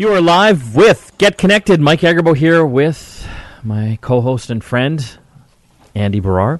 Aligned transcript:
You 0.00 0.14
are 0.14 0.20
live 0.22 0.74
with 0.74 1.12
Get 1.18 1.36
Connected. 1.36 1.78
Mike 1.78 2.00
Agerbo 2.00 2.34
here 2.34 2.64
with 2.64 3.28
my 3.62 3.98
co 4.00 4.22
host 4.22 4.48
and 4.48 4.64
friend, 4.64 5.18
Andy 5.94 6.22
Baryer. 6.22 6.58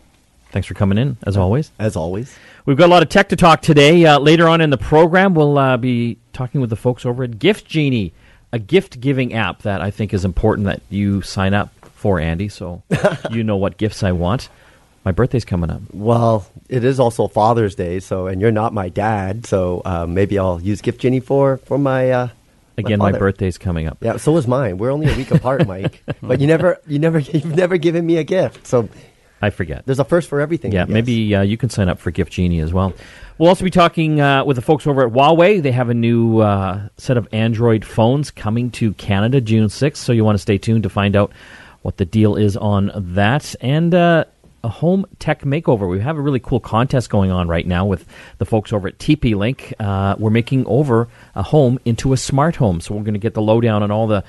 Thanks 0.51 0.69
for 0.69 0.75
coming 0.75 0.99
in, 0.99 1.17
as 1.23 1.39
always. 1.39 1.73
As 1.79 1.97
always. 1.97 2.37
We've 2.67 2.77
got 2.77 2.91
a 2.91 2.93
lot 2.93 3.03
of 3.03 3.09
tech 3.09 3.31
to 3.31 3.37
talk 3.37 3.63
today. 3.63 4.05
Uh, 4.05 4.19
later 4.19 4.47
on 4.47 4.61
in 4.61 4.69
the 4.69 4.77
program, 4.77 5.33
we'll 5.33 5.57
uh, 5.57 5.79
be 5.79 6.19
talking 6.35 6.61
with 6.61 6.69
the 6.69 6.77
folks 6.77 7.07
over 7.07 7.25
at 7.25 7.39
Gift 7.39 7.67
Genie, 7.67 8.13
a 8.53 8.59
gift 8.59 9.01
giving 9.01 9.33
app 9.33 9.63
that 9.63 9.81
I 9.81 9.91
think 9.91 10.13
is 10.13 10.27
important 10.27 10.67
that 10.67 10.83
you 10.91 11.23
sign 11.23 11.55
up 11.55 11.73
for, 11.95 12.21
Andy, 12.21 12.51
so 12.51 12.83
you 13.31 13.43
know 13.43 13.57
what 13.57 13.79
gifts 13.79 14.03
I 14.03 14.13
want. 14.13 14.51
My 15.03 15.13
birthday's 15.13 15.47
coming 15.47 15.71
up. 15.71 15.81
Well, 15.95 16.47
it 16.69 16.85
is 16.85 17.01
also 17.01 17.27
Father's 17.27 17.75
Day, 17.75 18.01
so 18.01 18.27
and 18.27 18.39
you're 18.39 18.53
not 18.53 18.75
my 18.75 18.91
dad, 18.91 19.47
so 19.47 19.81
uh, 19.87 20.05
maybe 20.07 20.39
I'll 20.39 20.61
use 20.61 20.83
Gift 20.83 21.01
Genie 21.01 21.21
for 21.21 21.57
for 21.57 21.79
my. 21.79 22.31
Again, 22.87 22.99
my, 22.99 23.13
birthday's 23.13 23.59
coming 23.59 23.87
up. 23.87 23.99
Yeah, 24.01 24.17
so 24.17 24.37
is 24.37 24.47
mine. 24.47 24.79
We're 24.79 24.91
only 24.91 25.13
a 25.13 25.17
week 25.17 25.31
apart, 25.31 25.67
Mike. 25.67 26.03
But 26.23 26.41
you 26.41 26.47
never, 26.47 26.79
you 26.87 26.99
never, 26.99 27.19
you've 27.19 27.57
never 27.57 27.77
given 27.77 28.05
me 28.07 28.17
a 28.19 28.25
gift. 28.25 28.67
So 28.67 28.89
I 29.43 29.51
forget. 29.51 29.87
There's 29.87 29.99
a 29.99 30.05
first 30.05 30.29
for 30.29 30.41
everything. 30.41 30.73
Yeah, 30.73 30.85
maybe 30.85 31.35
uh, 31.35 31.43
you 31.43 31.57
can 31.57 31.71
sign 31.71 31.89
up 31.89 31.99
for 31.99 32.11
Gift 32.11 32.33
Genie 32.33 32.61
as 32.61 32.73
well. 32.73 32.93
We'll 33.39 33.49
also 33.49 33.65
be 33.65 33.71
talking 33.71 34.21
uh, 34.21 34.45
with 34.45 34.57
the 34.57 34.63
folks 34.63 34.87
over 34.87 35.07
at 35.07 35.13
Huawei. 35.13 35.63
They 35.63 35.73
have 35.73 35.89
a 35.89 35.95
new 35.95 36.41
uh, 36.41 36.89
set 36.99 37.17
of 37.17 37.27
Android 37.33 37.85
phones 37.85 38.31
coming 38.31 38.71
to 38.73 38.93
Canada 38.95 39.41
June 39.41 39.69
6th, 39.69 39.97
so 39.97 40.13
you 40.13 40.25
want 40.25 40.35
to 40.35 40.43
stay 40.43 40.59
tuned 40.59 40.83
to 40.83 40.91
find 40.91 41.17
out 41.17 41.33
what 41.81 41.97
the 41.97 42.05
deal 42.05 42.37
is 42.37 42.57
on 42.57 42.91
that. 42.95 43.55
And 43.63 43.95
uh, 43.95 44.25
a 44.63 44.69
home 44.69 45.07
tech 45.19 45.43
makeover. 45.43 45.89
We 45.89 46.01
have 46.01 46.17
a 46.17 46.21
really 46.21 46.41
cool 46.41 46.61
contest 46.61 47.11
going 47.11 47.31
on 47.31 47.49
right 47.49 47.67
now 47.67 47.87
with 47.87 48.07
the 48.39 48.47
folks 48.47 48.73
over 48.73 48.89
at 48.89 48.99
TP 48.99 49.35
Link. 49.35 49.75
Uh, 49.79 50.17
we're 50.19 50.31
making 50.31 50.67
over 50.67 51.09
a 51.35 51.43
home 51.43 51.79
into 51.85 52.13
a 52.13 52.17
smart 52.17 52.57
home, 52.57 52.81
so 52.81 52.95
we're 52.95 53.03
going 53.03 53.15
to 53.15 53.21
get 53.21 53.35
the 53.35 53.43
lowdown 53.43 53.83
on 53.83 53.91
all 53.91 54.07
the 54.07 54.25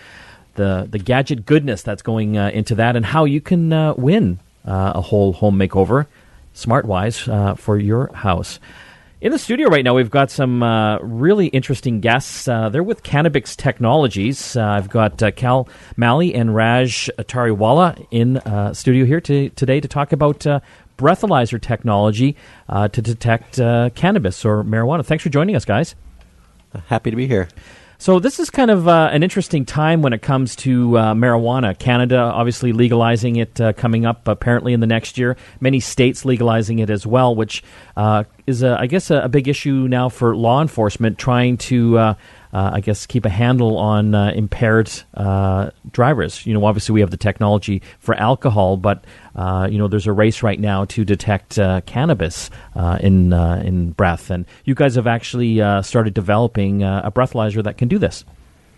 the, 0.56 0.88
the 0.90 1.00
gadget 1.00 1.46
goodness 1.46 1.82
that's 1.82 2.02
going 2.02 2.38
uh, 2.38 2.50
into 2.50 2.76
that 2.76 2.98
and 2.98 3.06
how 3.06 3.24
you 3.24 3.40
can 3.40 3.72
uh, 3.72 3.94
win 3.94 4.38
uh, 4.66 4.92
a 4.96 5.02
whole 5.02 5.34
home 5.34 5.58
makeover, 5.58 6.08
smart 6.54 6.86
wise, 6.86 7.28
uh, 7.28 7.56
for 7.56 7.78
your 7.78 8.14
house. 8.14 8.60
In 9.22 9.32
the 9.32 9.38
studio 9.38 9.70
right 9.70 9.86
now, 9.86 9.94
we've 9.94 10.10
got 10.10 10.32
some 10.32 10.64
uh, 10.64 10.98
really 10.98 11.46
interesting 11.46 12.00
guests. 12.00 12.48
Uh, 12.48 12.70
they're 12.70 12.82
with 12.82 13.04
Cannabix 13.04 13.56
Technologies. 13.56 14.56
Uh, 14.56 14.64
I've 14.66 14.90
got 14.90 15.22
uh, 15.22 15.30
Kal 15.30 15.70
Malhi 15.96 16.34
and 16.34 16.56
Raj 16.56 17.08
Tariwala 17.20 18.04
in 18.10 18.38
uh, 18.38 18.74
studio 18.74 19.06
here 19.06 19.22
to, 19.22 19.50
today 19.50 19.80
to 19.80 19.88
talk 19.88 20.12
about 20.12 20.48
uh, 20.48 20.60
breathalyzer 20.98 21.62
technology 21.62 22.36
to 22.68 22.90
detect 22.90 23.58
cannabis 23.94 24.44
or 24.44 24.64
marijuana. 24.64 25.06
Thanks 25.06 25.24
for 25.24 25.30
joining 25.30 25.56
us, 25.56 25.66
guys. 25.66 25.94
Happy 26.88 27.12
to 27.12 27.16
be 27.16 27.28
here. 27.28 27.48
So 28.02 28.18
this 28.18 28.40
is 28.40 28.50
kind 28.50 28.72
of 28.72 28.88
uh, 28.88 29.12
an 29.14 29.22
interesting 29.22 29.64
time 29.64 30.02
when 30.02 30.12
it 30.12 30.24
comes 30.24 30.56
to 30.56 30.98
uh, 30.98 31.14
marijuana. 31.14 31.78
Canada 31.78 32.18
obviously 32.18 32.74
legalizing 32.74 33.36
it 33.36 33.62
uh, 33.62 33.74
coming 33.74 34.08
up 34.08 34.28
apparently 34.28 34.74
in 34.74 34.80
the 34.80 34.88
next 34.88 35.20
year. 35.20 35.38
Many 35.60 35.80
states 35.80 36.26
legalizing 36.26 36.80
it 36.80 36.90
as 36.90 37.06
well, 37.06 37.36
which 37.36 37.64
uh, 37.96 38.24
is, 38.48 38.64
a, 38.64 38.76
I 38.80 38.88
guess, 38.88 39.12
a, 39.12 39.18
a, 39.18 39.30
big 39.30 39.48
issue 39.48 39.88
now 39.88 40.10
for 40.10 40.36
law 40.36 40.64
enforcement 40.64 41.20
trying 41.20 41.58
to 41.58 42.00
uh, 42.00 42.14
I 42.54 42.80
guess, 42.82 43.06
keep 43.06 43.26
a 43.26 43.30
handle 43.30 43.78
on 43.78 44.14
uh, 44.14 44.32
impaired 44.36 44.92
uh, 45.14 45.72
drivers. 45.92 46.46
You 46.46 46.54
know, 46.54 46.66
obviously 46.66 46.94
we 46.94 47.02
have 47.02 47.12
the 47.12 47.18
technology 47.18 47.82
for 48.00 48.16
alcohol, 48.16 48.78
but 48.78 49.06
uh, 49.36 49.68
you 49.72 49.78
know, 49.78 49.88
there's 49.88 50.08
a 50.08 50.14
race 50.14 50.44
right 50.44 50.60
now 50.60 50.86
to 50.86 51.06
detect 51.06 51.58
uh, 51.58 51.82
cannabis 51.86 52.50
uh, 52.76 52.98
in 53.02 53.34
in 53.34 53.92
breath, 53.92 54.30
and 54.30 54.46
you 54.66 54.76
guys 54.76 54.96
have 54.96 55.08
actually 55.08 55.58
started 55.84 56.14
developing 56.14 56.84
a 56.84 57.12
breathalyzer 57.14 57.64
that 57.64 57.78
can 57.78 57.88
do 57.88 57.98
this. 57.98 58.26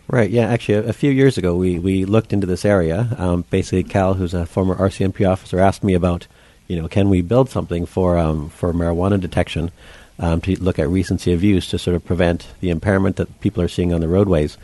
Right. 0.08 0.30
Yeah. 0.30 0.48
Actually, 0.48 0.76
a, 0.76 0.90
a, 0.90 0.94
few 0.94 1.12
years 1.12 1.38
ago, 1.38 1.56
we, 1.56 1.80
we 1.80 2.06
looked 2.06 2.34
into 2.34 2.46
this 2.46 2.66
area. 2.66 3.16
Um, 3.18 3.46
basically, 3.50 3.84
Kal, 3.84 4.16
who's 4.16 4.34
a 4.34 4.46
former 4.46 4.76
RCMP 4.76 5.28
officer, 5.28 5.60
asked 5.60 5.84
me 5.84 5.94
about, 5.94 6.28
you 6.68 6.80
know, 6.80 6.88
can 6.88 7.10
we 7.10 7.22
build 7.22 7.50
something 7.50 7.86
for 7.86 8.18
um, 8.18 8.50
for 8.50 8.74
marijuana 8.74 9.20
detection? 9.20 9.72
Um, 10.20 10.42
to 10.42 10.56
look 10.62 10.80
at 10.80 10.90
recency 10.90 11.34
of 11.34 11.44
use 11.44 11.68
to 11.70 11.80
sort 11.80 11.96
of 11.96 12.06
prevent 12.06 12.48
the 12.62 12.70
impairment 12.70 13.16
that 13.18 13.42
people 13.42 13.64
are 13.64 13.68
seeing 13.68 13.94
on 13.94 14.02
the 14.02 14.08
roadways. 14.08 14.58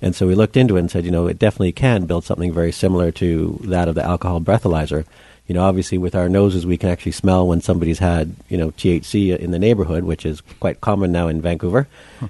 And 0.00 0.14
so 0.14 0.26
we 0.26 0.34
looked 0.34 0.56
into 0.56 0.76
it 0.76 0.80
and 0.80 0.90
said, 0.90 1.04
you 1.04 1.10
know, 1.10 1.28
it 1.28 1.38
definitely 1.38 1.72
can 1.72 2.06
build 2.06 2.24
something 2.24 2.52
very 2.52 2.72
similar 2.72 3.12
to 3.12 3.58
that 3.64 3.88
of 3.88 3.94
the 3.94 4.04
alcohol 4.04 4.40
breathalyzer. 4.40 5.04
You 5.46 5.54
know, 5.54 5.64
obviously 5.64 5.98
with 5.98 6.14
our 6.14 6.28
noses, 6.28 6.66
we 6.66 6.76
can 6.76 6.88
actually 6.88 7.12
smell 7.12 7.46
when 7.46 7.60
somebody's 7.60 7.98
had, 7.98 8.34
you 8.48 8.56
know, 8.56 8.70
THC 8.72 9.36
in 9.36 9.50
the 9.50 9.58
neighborhood, 9.58 10.04
which 10.04 10.24
is 10.24 10.40
quite 10.60 10.80
common 10.80 11.12
now 11.12 11.28
in 11.28 11.40
Vancouver. 11.40 11.88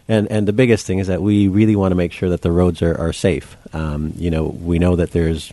And 0.09 0.31
and 0.31 0.49
the 0.49 0.53
biggest 0.53 0.87
thing 0.87 0.99
is 0.99 1.06
that 1.06 1.22
we 1.22 1.49
really 1.49 1.77
want 1.77 1.93
to 1.93 1.97
make 1.97 2.12
sure 2.12 2.31
that 2.31 2.43
the 2.43 2.50
roads 2.50 2.82
are, 2.82 2.99
are 2.99 3.12
safe. 3.12 3.56
Um, 3.75 4.12
you 4.16 4.31
know, 4.31 4.44
we 4.44 4.78
know 4.78 4.97
that 4.97 5.12
there's 5.12 5.53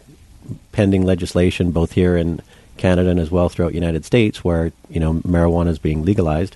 pending 0.72 1.06
legislation 1.06 1.72
both 1.72 1.92
here 1.92 2.18
in 2.18 2.42
Canada 2.78 3.10
and 3.10 3.20
as 3.20 3.30
well 3.30 3.50
throughout 3.50 3.70
the 3.70 3.76
United 3.76 4.06
States 4.06 4.44
where, 4.44 4.72
you 4.90 5.00
know, 5.00 5.16
marijuana 5.16 5.68
is 5.68 5.80
being 5.80 6.04
legalized. 6.04 6.56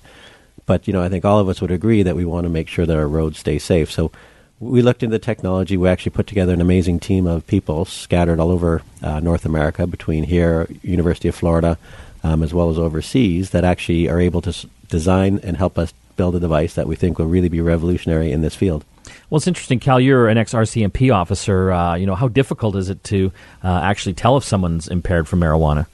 But 0.66 0.88
you 0.88 0.94
know, 0.94 1.04
I 1.04 1.10
think 1.10 1.26
all 1.26 1.40
of 1.40 1.50
us 1.50 1.62
would 1.62 1.72
agree 1.72 2.04
that 2.04 2.16
we 2.16 2.26
want 2.26 2.46
to 2.46 2.50
make 2.50 2.68
sure 2.68 2.86
that 2.86 2.98
our 2.98 3.08
roads 3.08 3.40
stay 3.40 3.60
safe. 3.60 3.92
So 3.92 4.12
we 4.60 4.82
looked 4.82 5.04
into 5.04 5.14
the 5.14 5.20
technology. 5.20 5.76
We 5.78 5.90
actually 5.90 6.12
put 6.12 6.28
together 6.28 6.54
an 6.54 6.62
amazing 6.62 7.00
team 7.00 7.28
of 7.28 7.46
people 7.48 7.86
scattered 7.86 8.40
all 8.40 8.52
over 8.52 8.82
uh, 9.02 9.20
North 9.20 9.46
America, 9.46 9.86
between 9.88 10.24
here, 10.24 10.68
University 10.82 11.28
of 11.28 11.36
Florida, 11.36 11.78
um, 12.24 12.44
as 12.44 12.54
well 12.54 12.70
as 12.70 12.78
overseas, 12.78 13.50
that 13.50 13.64
actually 13.66 14.08
are 14.10 14.20
able 14.20 14.42
to 14.42 14.50
s- 14.50 14.66
design 14.88 15.40
and 15.44 15.58
help 15.58 15.78
us 15.78 15.94
build 16.16 16.36
a 16.36 16.40
device 16.40 16.76
that 16.76 16.88
we 16.88 16.96
think 16.96 17.18
will 17.18 17.26
really 17.26 17.50
be 17.50 17.60
revolutionary 17.60 18.32
in 18.32 18.42
this 18.42 18.56
field. 18.56 18.86
Well, 19.30 19.38
it's 19.38 19.48
interesting, 19.48 19.80
Kal. 19.80 20.00
You're 20.00 20.30
an 20.30 20.38
ex-RCMP 20.38 21.14
officer. 21.14 21.72
Uh, 21.72 21.96
you 21.96 22.06
know, 22.06 22.16
how 22.16 22.28
difficult 22.28 22.76
is 22.76 22.90
it 22.90 23.04
to 23.06 23.32
uh, 23.64 23.82
actually 23.84 24.14
tell 24.14 24.38
if 24.38 24.44
someone's 24.44 24.88
impaired 24.88 25.28
from 25.28 25.40
marijuana? 25.42 25.88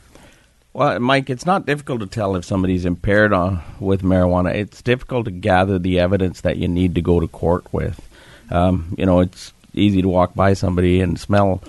Well, 0.72 1.00
Mike, 1.00 1.30
it's 1.31 1.47
not 1.47 1.66
difficult 1.66 2.00
to 2.02 2.06
tell 2.06 2.35
if 2.35 2.46
somebody's 2.46 2.85
impaired 2.85 3.34
on, 3.34 3.62
with 3.80 4.03
marijuana. 4.03 4.53
It's 4.53 4.84
difficult 4.84 5.25
to 5.25 5.31
gather 5.31 5.80
the 5.80 6.00
evidence 6.00 6.41
that 6.41 6.57
you 6.57 6.68
need 6.68 6.94
to 6.96 7.02
go 7.02 7.19
to 7.19 7.28
court 7.28 7.66
with. 7.74 8.07
Um, 8.52 8.94
you 8.97 9.06
know, 9.06 9.19
it's 9.19 9.52
easy 9.74 10.02
to 10.02 10.08
walk 10.08 10.35
by 10.35 10.53
somebody 10.53 11.02
and 11.02 11.19
smell 11.19 11.63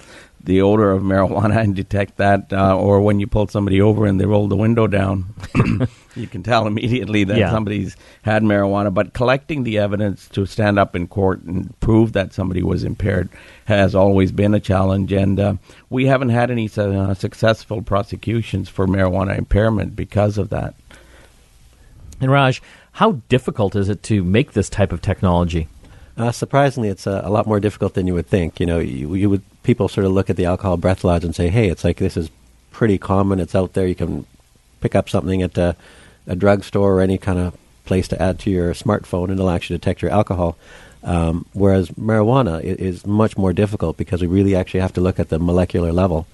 the 0.44 0.62
odor 0.62 0.90
of 0.90 1.02
marijuana 1.02 1.56
and 1.58 1.76
detect 1.76 2.16
that, 2.16 2.52
uh, 2.52 2.76
or 2.76 3.00
when 3.00 3.20
you 3.20 3.26
pull 3.26 3.48
somebody 3.48 3.80
over 3.80 4.06
and 4.06 4.20
they 4.20 4.26
roll 4.26 4.48
the 4.48 4.56
window 4.56 4.86
down, 4.86 5.34
you 6.16 6.26
can 6.26 6.42
tell 6.42 6.66
immediately 6.66 7.24
that 7.24 7.36
yeah. 7.36 7.50
somebody's 7.50 7.96
had 8.22 8.42
marijuana. 8.42 8.92
But 8.92 9.12
collecting 9.12 9.64
the 9.64 9.78
evidence 9.78 10.28
to 10.30 10.46
stand 10.46 10.78
up 10.78 10.96
in 10.96 11.08
court 11.08 11.42
and 11.42 11.78
prove 11.80 12.12
that 12.14 12.32
somebody 12.32 12.62
was 12.62 12.84
impaired 12.84 13.28
has 13.66 13.94
always 13.94 14.32
been 14.32 14.54
a 14.54 14.60
challenge, 14.60 15.12
and 15.12 15.38
uh, 15.38 15.54
we 15.90 16.06
haven't 16.06 16.30
had 16.30 16.50
any 16.50 16.70
uh, 16.76 17.14
successful 17.14 17.82
prosecutions 17.82 18.68
for 18.68 18.86
marijuana 18.86 19.36
impairment 19.36 19.94
because 19.94 20.38
of 20.38 20.48
that. 20.50 20.74
And 22.20 22.30
Raj, 22.30 22.62
how 22.92 23.12
difficult 23.28 23.76
is 23.76 23.88
it 23.88 24.02
to 24.04 24.22
make 24.22 24.52
this 24.52 24.68
type 24.68 24.92
of 24.92 25.00
technology? 25.00 25.68
Uh, 26.20 26.30
surprisingly, 26.30 26.90
it's 26.90 27.06
a, 27.06 27.22
a, 27.24 27.30
lot 27.30 27.46
more 27.46 27.58
difficult 27.58 27.94
than 27.94 28.06
you 28.06 28.12
would 28.12 28.26
think. 28.26 28.60
You 28.60 28.66
know, 28.66 28.78
you, 28.78 29.14
you, 29.14 29.30
would 29.30 29.40
people 29.62 29.88
sort 29.88 30.04
of 30.04 30.12
look 30.12 30.28
at 30.28 30.36
the 30.36 30.44
alcohol 30.44 30.76
breath 30.76 31.00
breathalyzer 31.00 31.24
and 31.24 31.34
say, 31.34 31.48
"Hey, 31.48 31.70
it's 31.70 31.82
like 31.82 31.96
this 31.96 32.14
is 32.14 32.28
pretty 32.72 32.98
common. 32.98 33.40
It's 33.40 33.54
out 33.54 33.72
there. 33.72 33.86
You 33.86 33.94
can 33.94 34.26
pick 34.82 34.94
up 34.94 35.08
something 35.08 35.40
at 35.40 35.56
a, 35.56 35.74
a 36.26 36.36
drugstore 36.36 36.96
or 36.96 37.00
any 37.00 37.16
kind 37.16 37.38
of 37.38 37.56
place 37.86 38.06
to 38.08 38.20
add 38.20 38.38
to 38.40 38.50
your 38.50 38.74
smartphone, 38.74 39.30
and 39.30 39.38
it'll 39.38 39.48
actually 39.48 39.78
detect 39.78 40.02
your 40.02 40.10
alcohol." 40.10 40.58
Um, 41.02 41.46
whereas 41.54 41.88
marijuana 41.92 42.62
is, 42.62 42.76
is, 42.76 43.06
much 43.06 43.38
more 43.38 43.54
difficult 43.54 43.96
because 43.96 44.20
we 44.20 44.26
really 44.26 44.54
actually 44.54 44.80
have 44.80 44.92
to 44.92 45.00
look 45.00 45.18
at 45.18 45.30
the 45.30 45.38
molecular 45.38 45.90
level. 45.90 46.26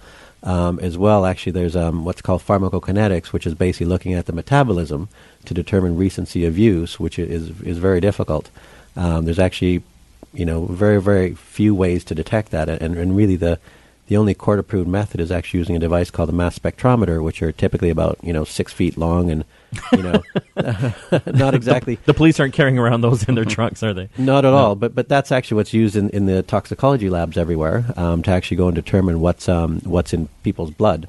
Um, 0.43 0.81
as 0.81 0.99
well, 0.99 1.25
actually, 1.25 1.53
there's 1.53 1.77
um, 1.77 2.05
what's 2.05 2.23
called 2.23 2.43
pharmacokinetics, 2.43 3.29
which 3.29 3.47
is 3.47 3.55
basically 3.55 3.87
looking 3.87 4.15
at 4.15 4.27
the 4.27 4.33
metabolism 4.33 5.09
to 5.45 5.55
determine 5.55 5.97
recency 5.97 6.45
of 6.45 6.59
use, 6.59 6.99
which 6.99 7.21
is 7.21 7.61
is 7.61 7.79
very 7.79 8.01
difficult. 8.01 8.51
Um, 8.97 9.25
there's 9.25 9.39
actually, 9.39 9.83
you 10.33 10.45
know, 10.45 10.67
very 10.67 11.01
very 11.01 11.35
few 11.35 11.75
ways 11.75 12.05
to 12.05 12.15
detect 12.15 12.51
that, 12.51 12.69
and, 12.69 12.97
and 12.97 13.17
really 13.17 13.37
the 13.37 13.59
the 14.09 14.17
only 14.17 14.35
court 14.35 14.59
approved 14.59 14.89
method 14.89 15.21
is 15.21 15.33
actually 15.33 15.59
using 15.59 15.75
a 15.75 15.81
device 15.81 16.11
called 16.11 16.29
a 16.29 16.33
mass 16.33 16.59
spectrometer, 16.59 17.23
which 17.23 17.43
are 17.43 17.51
typically 17.53 17.91
about 17.91 18.19
you 18.23 18.33
know 18.33 18.45
six 18.45 18.73
feet 18.73 18.97
long 18.97 19.31
and 19.31 19.45
you 19.93 20.03
know 20.03 20.23
not 21.27 21.55
exactly. 21.55 21.97
The, 21.97 22.07
the, 22.07 22.15
police 22.15 22.39
aren't 22.39 22.55
carrying 22.55 22.79
around 22.79 23.01
those 23.01 23.29
in 23.29 23.35
their 23.35 23.45
trunks, 23.45 23.83
are 23.83 23.93
they? 23.93 24.09
Not 24.17 24.45
at 24.45 24.51
no. 24.51 24.57
all. 24.57 24.75
But 24.75 24.95
but 24.95 25.09
that's 25.09 25.33
actually 25.33 25.57
what's 25.57 25.75
used 25.75 25.97
in, 25.97 26.11
in 26.11 26.27
the 26.27 26.43
toxicology 26.43 27.11
labs 27.11 27.37
everywhere 27.37 27.85
um, 27.97 28.23
to 28.23 28.31
actually 28.31 28.59
go 28.59 28.69
and 28.69 28.75
determine 28.75 29.21
what's 29.21 29.49
um, 29.49 29.81
what's 29.81 30.13
in 30.13 30.29
people's 30.45 30.71
blood. 30.71 31.09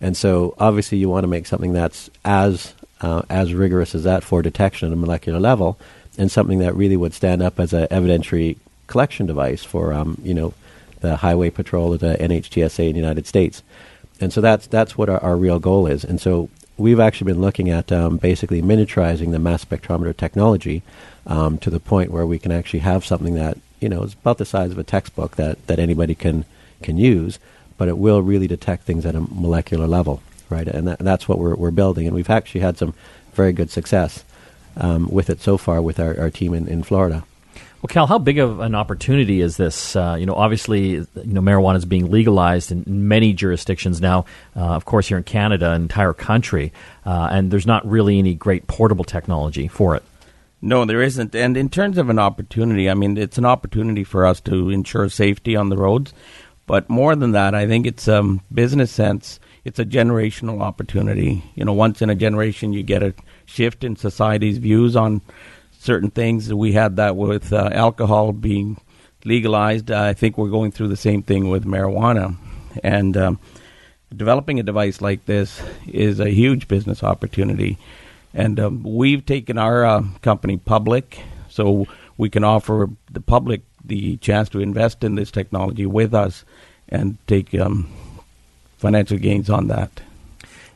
And 0.00 0.16
so 0.16 0.56
obviously 0.58 0.98
you 0.98 1.08
want 1.08 1.22
to 1.22 1.28
make 1.28 1.46
something 1.46 1.72
that's 1.72 2.10
as 2.24 2.74
uh, 3.00 3.22
as 3.30 3.54
rigorous 3.54 3.94
as 3.94 4.02
that 4.02 4.24
for 4.24 4.42
detection 4.42 4.88
at 4.88 4.92
a 4.92 4.96
molecular 4.96 5.38
level, 5.38 5.78
and 6.18 6.30
something 6.30 6.58
that 6.58 6.74
really 6.74 6.96
would 6.96 7.14
stand 7.14 7.42
up 7.42 7.58
as 7.58 7.72
an 7.72 7.86
evidentiary 7.88 8.56
collection 8.86 9.26
device 9.26 9.64
for 9.64 9.92
um, 9.92 10.18
you 10.22 10.34
know 10.34 10.54
the 11.00 11.16
Highway 11.16 11.50
Patrol 11.50 11.94
or 11.94 11.98
the 11.98 12.16
NHTSA 12.20 12.86
in 12.86 12.92
the 12.92 13.00
United 13.00 13.26
States. 13.26 13.62
And 14.20 14.32
so 14.32 14.40
that's 14.40 14.66
that's 14.66 14.96
what 14.96 15.08
our, 15.08 15.18
our 15.22 15.36
real 15.36 15.58
goal 15.58 15.86
is. 15.86 16.04
And 16.04 16.20
so 16.20 16.48
we've 16.76 17.00
actually 17.00 17.32
been 17.32 17.40
looking 17.40 17.70
at 17.70 17.90
um, 17.90 18.18
basically 18.18 18.62
miniaturizing 18.62 19.32
the 19.32 19.38
mass 19.38 19.64
spectrometer 19.64 20.16
technology 20.16 20.82
um, 21.26 21.58
to 21.58 21.70
the 21.70 21.80
point 21.80 22.10
where 22.10 22.26
we 22.26 22.38
can 22.38 22.52
actually 22.52 22.80
have 22.80 23.04
something 23.04 23.34
that 23.34 23.58
you 23.82 23.88
know, 23.88 24.04
it's 24.04 24.14
about 24.14 24.38
the 24.38 24.44
size 24.44 24.70
of 24.70 24.78
a 24.78 24.84
textbook 24.84 25.36
that, 25.36 25.66
that 25.66 25.78
anybody 25.78 26.14
can 26.14 26.44
can 26.82 26.96
use, 26.96 27.38
but 27.76 27.88
it 27.88 27.98
will 27.98 28.22
really 28.22 28.46
detect 28.46 28.84
things 28.84 29.04
at 29.04 29.14
a 29.14 29.20
molecular 29.20 29.86
level, 29.86 30.20
right? 30.50 30.66
And, 30.66 30.88
that, 30.88 30.98
that's 31.00 31.28
what 31.28 31.38
we're 31.38 31.56
we're 31.56 31.72
building, 31.72 32.06
and 32.06 32.14
we've 32.14 32.30
actually 32.30 32.60
had 32.60 32.78
some 32.78 32.94
very 33.34 33.52
good 33.52 33.70
success 33.70 34.24
um, 34.76 35.08
with 35.08 35.30
it 35.30 35.40
so 35.40 35.56
far 35.56 35.80
with 35.80 36.00
our, 36.00 36.18
our 36.18 36.30
team 36.30 36.54
in, 36.54 36.68
in 36.68 36.82
Florida. 36.82 37.24
Well, 37.82 37.88
Kal, 37.88 38.06
how 38.06 38.18
big 38.18 38.38
of 38.38 38.60
an 38.60 38.76
opportunity 38.76 39.40
is 39.40 39.56
this? 39.56 39.96
Uh, 39.96 40.16
you 40.16 40.24
know, 40.24 40.36
obviously, 40.36 40.90
you 40.90 41.06
know, 41.24 41.40
marijuana 41.40 41.76
is 41.78 41.84
being 41.84 42.12
legalized 42.12 42.70
in 42.70 42.84
many 42.86 43.32
jurisdictions 43.32 44.00
now. 44.00 44.24
Uh, 44.56 44.60
of 44.60 44.84
course, 44.84 45.08
here 45.08 45.16
in 45.16 45.24
Canada, 45.24 45.72
an 45.72 45.82
entire 45.82 46.12
country, 46.12 46.72
uh, 47.04 47.28
and 47.32 47.50
there's 47.50 47.66
not 47.66 47.84
really 47.84 48.20
any 48.20 48.34
great 48.34 48.68
portable 48.68 49.04
technology 49.04 49.66
for 49.66 49.96
it. 49.96 50.04
No, 50.60 50.84
there 50.84 51.02
isn't. 51.02 51.34
And 51.34 51.56
in 51.56 51.68
terms 51.68 51.98
of 51.98 52.08
an 52.08 52.20
opportunity, 52.20 52.88
I 52.88 52.94
mean, 52.94 53.18
it's 53.18 53.36
an 53.36 53.44
opportunity 53.44 54.04
for 54.04 54.24
us 54.24 54.40
to 54.42 54.70
ensure 54.70 55.08
safety 55.08 55.56
on 55.56 55.68
the 55.68 55.76
roads. 55.76 56.14
But 56.66 56.88
more 56.88 57.16
than 57.16 57.32
that, 57.32 57.52
I 57.52 57.66
think 57.66 57.84
it's 57.84 58.06
um, 58.06 58.42
business 58.54 58.92
sense. 58.92 59.40
It's 59.64 59.78
a 59.78 59.84
generational 59.84 60.60
opportunity. 60.60 61.44
You 61.54 61.64
know, 61.64 61.72
once 61.72 62.02
in 62.02 62.10
a 62.10 62.14
generation, 62.14 62.72
you 62.72 62.82
get 62.82 63.02
a 63.02 63.14
shift 63.44 63.84
in 63.84 63.96
society's 63.96 64.58
views 64.58 64.96
on 64.96 65.22
certain 65.78 66.10
things. 66.10 66.52
We 66.52 66.72
had 66.72 66.96
that 66.96 67.16
with 67.16 67.52
uh, 67.52 67.70
alcohol 67.72 68.32
being 68.32 68.80
legalized. 69.24 69.90
Uh, 69.90 70.02
I 70.02 70.14
think 70.14 70.36
we're 70.36 70.48
going 70.48 70.72
through 70.72 70.88
the 70.88 70.96
same 70.96 71.22
thing 71.22 71.48
with 71.48 71.64
marijuana. 71.64 72.36
And 72.82 73.16
um, 73.16 73.38
developing 74.14 74.58
a 74.58 74.62
device 74.62 75.00
like 75.00 75.26
this 75.26 75.60
is 75.86 76.20
a 76.20 76.30
huge 76.30 76.68
business 76.68 77.02
opportunity. 77.02 77.78
And 78.34 78.58
um, 78.58 78.82
we've 78.82 79.24
taken 79.24 79.58
our 79.58 79.84
uh, 79.84 80.02
company 80.22 80.56
public 80.56 81.20
so 81.48 81.86
we 82.16 82.30
can 82.30 82.44
offer 82.44 82.88
the 83.10 83.20
public 83.20 83.62
the 83.84 84.16
chance 84.18 84.48
to 84.50 84.60
invest 84.60 85.04
in 85.04 85.16
this 85.16 85.30
technology 85.30 85.86
with 85.86 86.14
us 86.14 86.44
and 86.88 87.18
take 87.26 87.54
um, 87.54 87.88
financial 88.82 89.16
gains 89.16 89.48
on 89.48 89.68
that. 89.68 89.90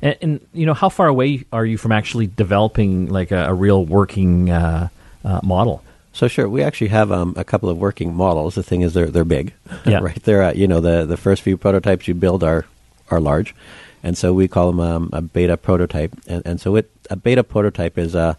And, 0.00 0.16
and, 0.22 0.40
you 0.54 0.64
know, 0.64 0.74
how 0.74 0.88
far 0.88 1.08
away 1.08 1.44
are 1.52 1.66
you 1.66 1.76
from 1.76 1.92
actually 1.92 2.28
developing 2.28 3.08
like 3.10 3.32
a, 3.32 3.46
a 3.48 3.54
real 3.54 3.84
working 3.84 4.48
uh, 4.48 4.88
uh, 5.24 5.40
model? 5.42 5.82
So 6.12 6.28
sure, 6.28 6.48
we 6.48 6.62
actually 6.62 6.88
have 6.88 7.12
um, 7.12 7.34
a 7.36 7.44
couple 7.44 7.68
of 7.68 7.76
working 7.76 8.14
models. 8.14 8.54
The 8.54 8.62
thing 8.62 8.80
is, 8.80 8.94
they're 8.94 9.08
they're 9.08 9.24
big, 9.24 9.52
yeah. 9.84 9.98
right? 10.02 10.22
They're 10.22 10.44
uh, 10.44 10.52
you 10.54 10.66
know 10.66 10.80
the 10.80 11.04
the 11.04 11.18
first 11.18 11.42
few 11.42 11.58
prototypes 11.58 12.08
you 12.08 12.14
build 12.14 12.42
are 12.42 12.64
are 13.10 13.20
large, 13.20 13.54
and 14.02 14.16
so 14.16 14.32
we 14.32 14.48
call 14.48 14.72
them 14.72 14.80
um, 14.80 15.10
a 15.12 15.20
beta 15.20 15.58
prototype. 15.58 16.12
And, 16.26 16.42
and 16.46 16.58
so 16.58 16.76
it 16.76 16.90
a 17.10 17.16
beta 17.16 17.44
prototype 17.44 17.98
is 17.98 18.16
uh, 18.16 18.34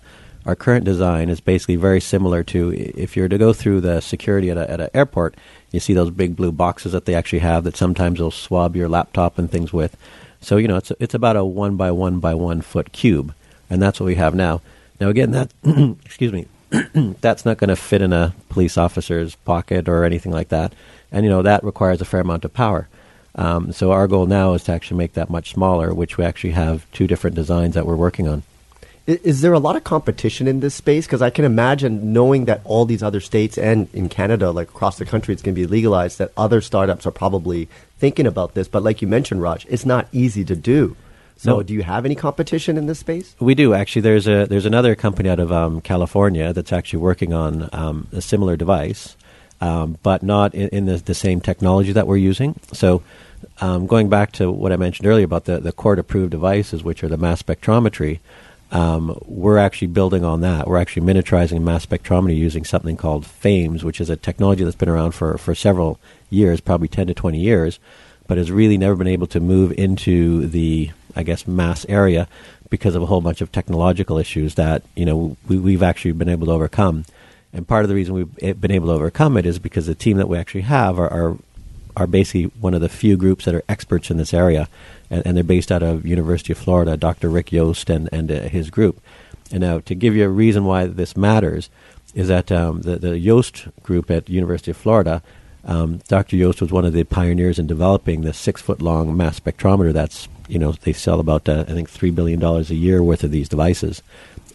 our 0.47 0.55
current 0.55 0.85
design 0.85 1.29
is 1.29 1.39
basically 1.39 1.75
very 1.75 2.01
similar 2.01 2.44
to 2.45 2.71
if 2.73 3.15
you're 3.15 3.27
to 3.27 3.38
go 3.38 3.53
through 3.53 3.81
the 3.81 4.01
security 4.01 4.49
at, 4.49 4.57
an 4.57 4.89
airport, 4.94 5.35
you 5.71 5.79
see 5.79 5.94
those 5.94 6.09
big 6.09 6.35
blue 6.35 6.51
boxes 6.51 6.94
that 6.94 7.05
they 7.05 7.13
actually 7.13 7.39
have 7.39 7.65
that 7.65 7.77
sometimes 7.77 8.17
they'll 8.17 8.31
swab 8.31 8.75
your 8.75 8.88
laptop 8.88 9.38
and 9.38 9.51
things 9.51 9.71
with. 9.71 9.95
So 10.41 10.57
you 10.57 10.67
know 10.67 10.77
it's 10.77 10.91
it's 10.99 11.13
about 11.13 11.35
a 11.35 11.44
one 11.44 11.75
by 11.75 11.91
one 11.91 12.19
by 12.19 12.33
one 12.33 12.61
foot 12.61 12.91
cube, 12.91 13.33
and 13.69 13.81
that's 13.81 13.99
what 13.99 14.05
we 14.05 14.15
have 14.15 14.33
now. 14.33 14.61
Now 14.99 15.09
again, 15.09 15.31
that 15.31 15.51
excuse 16.05 16.31
me, 16.31 16.47
that's 17.21 17.45
not 17.45 17.57
going 17.57 17.69
to 17.69 17.75
fit 17.75 18.01
in 18.01 18.13
a 18.13 18.33
police 18.50 18.77
officer's 18.77 19.35
pocket 19.35 19.88
or 19.88 20.03
anything 20.03 20.31
like 20.31 20.50
that. 20.50 20.73
And, 21.11 21.23
you 21.23 21.29
know, 21.29 21.41
that 21.41 21.63
requires 21.63 22.01
a 22.01 22.05
fair 22.05 22.19
amount 22.19 22.45
of 22.45 22.53
power. 22.53 22.89
Um, 23.35 23.71
so 23.71 23.91
our 23.91 24.07
goal 24.07 24.25
now 24.25 24.53
is 24.53 24.63
to 24.65 24.73
actually 24.73 24.97
make 24.97 25.13
that 25.13 25.29
much 25.29 25.51
smaller, 25.51 25.93
which 25.93 26.17
we 26.17 26.25
actually 26.25 26.51
have 26.51 26.89
two 26.91 27.07
different 27.07 27.35
designs 27.35 27.75
that 27.75 27.85
we're 27.85 27.95
working 27.95 28.27
on. 28.27 28.43
Is, 29.07 29.39
there 29.39 29.54
a 29.54 29.59
lot 29.59 29.77
of 29.77 29.86
competition 29.86 30.50
in 30.50 30.59
this 30.59 30.75
space? 30.75 31.06
Because 31.06 31.21
I 31.21 31.30
can 31.30 31.45
imagine 31.45 32.12
knowing 32.12 32.44
that 32.45 32.59
all 32.65 32.83
these 32.83 33.01
other 33.01 33.21
states 33.21 33.57
and 33.57 33.88
in 33.94 34.09
Canada, 34.09 34.51
like 34.51 34.68
across 34.68 34.98
the 34.98 35.06
country, 35.06 35.33
it's 35.33 35.42
going 35.42 35.56
to 35.56 35.62
be 35.62 35.65
legalized, 35.65 36.18
that 36.18 36.33
other 36.36 36.59
startups 36.59 37.07
are 37.07 37.12
probably 37.12 37.69
thinking 38.00 38.27
about 38.27 38.54
this. 38.54 38.68
But 38.68 38.83
like 38.83 39.01
you 39.01 39.07
mentioned, 39.07 39.42
Raj, 39.42 39.65
it's 39.69 39.86
not 39.86 40.09
easy 40.12 40.44
to 40.44 40.57
do. 40.57 40.98
So, 41.38 41.57
no. 41.57 41.63
do 41.63 41.74
you 41.74 41.83
have 41.83 42.04
any 42.04 42.15
competition 42.15 42.77
in 42.77 42.88
this 42.88 43.00
space? 43.00 43.36
We 43.39 43.56
do 43.56 43.74
actually. 43.74 44.01
There's 44.01 44.27
a 44.27 44.45
there's 44.45 44.65
another 44.65 44.95
company 44.95 45.30
out 45.30 45.39
of 45.39 45.51
um, 45.51 45.81
California 45.81 46.51
that's 46.51 46.74
actually 46.74 47.00
working 47.00 47.31
on 47.31 47.69
um, 47.71 48.07
a 48.12 48.21
similar 48.21 48.57
device, 48.57 49.15
um, 49.62 50.00
but 50.01 50.24
not 50.24 50.56
in, 50.56 50.68
in 50.69 50.86
the, 50.88 50.98
the, 50.98 51.13
same 51.13 51.39
technology 51.39 51.92
that 51.92 52.07
we're 52.07 52.18
using. 52.18 52.60
So, 52.74 53.03
um, 53.62 53.86
going 53.86 54.10
back 54.10 54.31
to 54.33 54.51
what 54.51 54.71
I 54.71 54.77
mentioned 54.77 55.07
earlier 55.07 55.25
about 55.25 55.45
the 55.45 55.60
the 55.60 55.71
court 55.71 56.00
approved 56.00 56.31
devices, 56.31 56.83
which 56.83 57.03
are 57.03 57.07
the 57.07 57.18
mass 57.18 57.44
spectrometry, 57.44 58.19
um, 58.71 59.17
we're 59.25 59.57
actually 59.57 59.87
building 59.87 60.23
on 60.23 60.41
that. 60.41 60.67
We're 60.67 60.77
actually 60.77 61.05
miniaturizing 61.05 61.61
mass 61.61 61.85
spectrometry 61.85 62.35
using 62.35 62.65
something 62.65 62.97
called 62.97 63.25
FAIMS, 63.25 63.83
which 63.83 64.01
is 64.01 64.09
a 64.09 64.17
technology 64.17 64.63
that's 64.63 64.75
been 64.75 64.89
around 64.89 65.11
for 65.11 65.37
for 65.37 65.55
several 65.55 65.99
years, 66.29 66.59
probably 66.59 66.87
ten 66.87 67.07
to 67.07 67.13
twenty 67.13 67.39
years, 67.39 67.79
but 68.27 68.37
has 68.37 68.51
really 68.51 68.77
never 68.77 68.95
been 68.95 69.07
able 69.07 69.27
to 69.27 69.39
move 69.39 69.71
into 69.77 70.47
the 70.47 70.91
I 71.17 71.23
guess, 71.23 71.47
mass 71.47 71.85
area 71.89 72.27
because 72.69 72.95
of 72.95 73.01
a 73.01 73.07
whole 73.07 73.21
bunch 73.21 73.41
of 73.41 73.51
technological 73.51 74.17
issues 74.17 74.55
that 74.55 74.83
you 74.95 75.05
know 75.05 75.35
we, 75.47 75.57
we've 75.57 75.83
actually 75.83 76.11
been 76.11 76.29
able 76.29 76.45
to 76.47 76.53
overcome. 76.53 77.05
And 77.51 77.67
part 77.67 77.83
of 77.83 77.89
the 77.89 77.95
reason 77.95 78.13
we've 78.13 78.43
eh, 78.43 78.53
been 78.53 78.71
able 78.71 78.87
to 78.87 78.93
overcome 78.93 79.35
it 79.35 79.45
is 79.45 79.57
because 79.57 79.87
the 79.87 79.95
team 79.95 80.17
that 80.17 80.29
we 80.29 80.37
actually 80.37 80.61
have 80.61 80.99
are, 80.99 81.09
are, 81.09 81.37
are 81.97 82.07
basically 82.07 82.45
one 82.61 82.73
of 82.73 82.79
the 82.79 82.88
few 82.89 83.17
groups 83.17 83.44
that 83.44 83.55
are 83.55 83.63
experts 83.67 84.09
in 84.09 84.17
this 84.17 84.33
area, 84.33 84.69
and, 85.09 85.25
and 85.25 85.35
they're 85.35 85.44
based 85.44 85.71
out 85.71 85.83
of 85.83 86.05
University 86.05 86.53
of 86.53 86.59
Florida. 86.59 86.95
Dr. 86.95 87.29
Rick 87.29 87.51
Yost 87.51 87.89
and 87.89 88.07
and 88.13 88.31
uh, 88.31 88.41
his 88.44 88.69
group. 88.69 89.01
And 89.51 89.61
now, 89.61 89.79
to 89.79 89.95
give 89.95 90.15
you 90.15 90.25
a 90.25 90.29
reason 90.29 90.63
why 90.63 90.88
this 90.88 91.17
matters, 91.17 91.69
is 92.13 92.29
that 92.29 92.51
um, 92.51 92.81
the 92.83 92.95
the 92.97 93.19
Yost 93.19 93.67
group 93.83 94.09
at 94.09 94.29
University 94.29 94.71
of 94.71 94.77
Florida 94.77 95.21
um, 95.67 95.99
Dr. 96.07 96.38
Yost 96.38 96.61
was 96.61 96.71
one 96.71 96.85
of 96.85 96.94
the 96.94 97.03
pioneers 97.03 97.59
in 97.59 97.67
developing 97.67 98.21
the 98.21 98.33
six 98.33 98.61
foot 98.61 98.81
long 98.81 99.15
mass 99.15 99.39
spectrometer. 99.39 99.91
That's 99.91 100.29
you 100.47 100.57
know 100.57 100.71
they 100.71 100.93
sell 100.93 101.19
about 101.19 101.50
uh, 101.50 101.65
I 101.67 101.73
think 101.73 101.89
three 101.89 102.09
billion 102.09 102.39
dollars 102.39 102.71
a 102.71 102.75
year 102.75 103.03
worth 103.03 103.23
of 103.23 103.31
these 103.31 103.50
devices, 103.50 104.01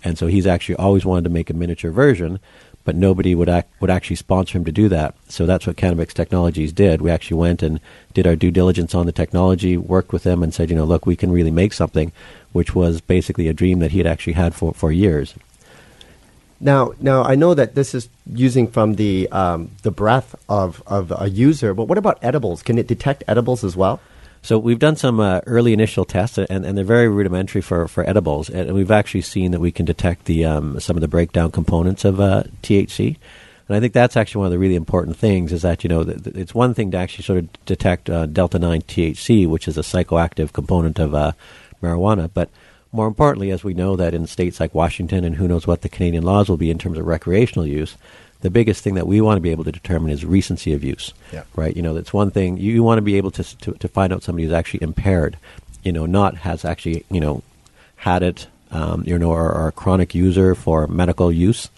and 0.02 0.16
so 0.16 0.26
he's 0.26 0.46
actually 0.46 0.76
always 0.76 1.04
wanted 1.04 1.24
to 1.24 1.30
make 1.30 1.50
a 1.50 1.54
miniature 1.54 1.90
version, 1.90 2.40
but 2.84 2.96
nobody 2.96 3.34
would 3.34 3.48
act, 3.48 3.70
would 3.80 3.90
actually 3.90 4.16
sponsor 4.16 4.58
him 4.58 4.64
to 4.64 4.72
do 4.72 4.88
that. 4.88 5.14
So 5.28 5.46
that's 5.46 5.66
what 5.66 5.76
Cannabix 5.76 6.12
Technologies 6.12 6.72
did. 6.72 7.00
We 7.00 7.10
actually 7.10 7.36
went 7.38 7.62
and 7.62 7.80
did 8.12 8.26
our 8.26 8.36
due 8.36 8.50
diligence 8.50 8.94
on 8.94 9.06
the 9.06 9.12
technology, 9.12 9.76
worked 9.76 10.12
with 10.12 10.22
them, 10.22 10.42
and 10.42 10.52
said, 10.52 10.70
you 10.70 10.76
know, 10.76 10.84
look, 10.84 11.06
we 11.06 11.16
can 11.16 11.30
really 11.30 11.50
make 11.50 11.72
something, 11.72 12.12
which 12.52 12.74
was 12.74 13.00
basically 13.00 13.48
a 13.48 13.54
dream 13.54 13.78
that 13.78 13.92
he 13.92 13.98
had 13.98 14.06
actually 14.06 14.34
had 14.34 14.54
for 14.54 14.72
for 14.74 14.90
years. 14.92 15.34
Now, 16.60 16.92
now 17.00 17.24
I 17.24 17.34
know 17.34 17.54
that 17.54 17.74
this 17.74 17.92
is 17.92 18.08
using 18.32 18.68
from 18.68 18.94
the 18.94 19.28
um, 19.30 19.70
the 19.82 19.90
breath 19.90 20.36
of, 20.48 20.82
of 20.86 21.12
a 21.16 21.28
user, 21.28 21.74
but 21.74 21.84
what 21.84 21.98
about 21.98 22.18
edibles? 22.22 22.62
Can 22.62 22.78
it 22.78 22.86
detect 22.86 23.24
edibles 23.26 23.64
as 23.64 23.76
well? 23.76 24.00
So 24.44 24.58
we've 24.58 24.78
done 24.78 24.96
some 24.96 25.20
uh, 25.20 25.40
early 25.46 25.72
initial 25.72 26.04
tests, 26.04 26.36
and, 26.36 26.64
and 26.66 26.76
they're 26.76 26.84
very 26.84 27.08
rudimentary 27.08 27.62
for, 27.62 27.86
for 27.86 28.08
edibles, 28.08 28.50
and 28.50 28.72
we've 28.74 28.90
actually 28.90 29.20
seen 29.20 29.52
that 29.52 29.60
we 29.60 29.70
can 29.70 29.86
detect 29.86 30.24
the 30.24 30.44
um, 30.44 30.80
some 30.80 30.96
of 30.96 31.00
the 31.00 31.08
breakdown 31.08 31.52
components 31.52 32.04
of 32.04 32.20
uh, 32.20 32.42
THC. 32.62 33.16
And 33.68 33.76
I 33.76 33.80
think 33.80 33.92
that's 33.92 34.16
actually 34.16 34.40
one 34.40 34.46
of 34.46 34.52
the 34.52 34.58
really 34.58 34.74
important 34.74 35.16
things 35.16 35.52
is 35.52 35.62
that 35.62 35.84
you 35.84 35.88
know 35.88 36.02
th- 36.02 36.26
it's 36.34 36.54
one 36.54 36.74
thing 36.74 36.90
to 36.90 36.96
actually 36.96 37.22
sort 37.22 37.38
of 37.38 37.64
detect 37.66 38.10
uh, 38.10 38.26
delta 38.26 38.58
nine 38.58 38.82
THC, 38.82 39.48
which 39.48 39.68
is 39.68 39.78
a 39.78 39.82
psychoactive 39.82 40.52
component 40.52 40.98
of 40.98 41.14
uh, 41.14 41.32
marijuana, 41.80 42.28
but 42.34 42.50
more 42.90 43.06
importantly, 43.06 43.50
as 43.50 43.64
we 43.64 43.74
know 43.74 43.96
that 43.96 44.12
in 44.12 44.26
states 44.26 44.60
like 44.60 44.74
Washington 44.74 45.24
and 45.24 45.36
who 45.36 45.48
knows 45.48 45.66
what 45.66 45.80
the 45.80 45.88
Canadian 45.88 46.24
laws 46.24 46.48
will 46.48 46.58
be 46.58 46.70
in 46.70 46.78
terms 46.78 46.98
of 46.98 47.06
recreational 47.06 47.66
use, 47.66 47.96
the 48.42 48.50
biggest 48.50 48.84
thing 48.84 48.94
that 48.94 49.06
we 49.06 49.20
want 49.20 49.38
to 49.38 49.40
be 49.40 49.50
able 49.50 49.64
to 49.64 49.72
determine 49.72 50.10
is 50.10 50.24
recency 50.24 50.72
of 50.72 50.84
use. 50.84 51.14
Yeah. 51.32 51.44
Right? 51.56 51.74
You 51.74 51.82
know, 51.82 51.94
that's 51.94 52.12
one 52.12 52.30
thing. 52.30 52.58
You, 52.58 52.72
you 52.72 52.82
want 52.82 52.98
to 52.98 53.02
be 53.02 53.16
able 53.16 53.30
to, 53.32 53.58
to, 53.58 53.72
to 53.72 53.88
find 53.88 54.12
out 54.12 54.22
somebody 54.22 54.44
who's 54.44 54.52
actually 54.52 54.82
impaired, 54.82 55.38
you 55.82 55.92
know, 55.92 56.06
not 56.06 56.38
has 56.38 56.64
actually, 56.64 57.04
you 57.10 57.20
know, 57.20 57.42
had 57.96 58.22
it, 58.22 58.48
um, 58.70 59.04
you 59.06 59.18
know, 59.18 59.30
or, 59.30 59.50
or 59.50 59.68
a 59.68 59.72
chronic 59.72 60.14
user 60.14 60.54
for 60.54 60.86
medical 60.86 61.32
use. 61.32 61.70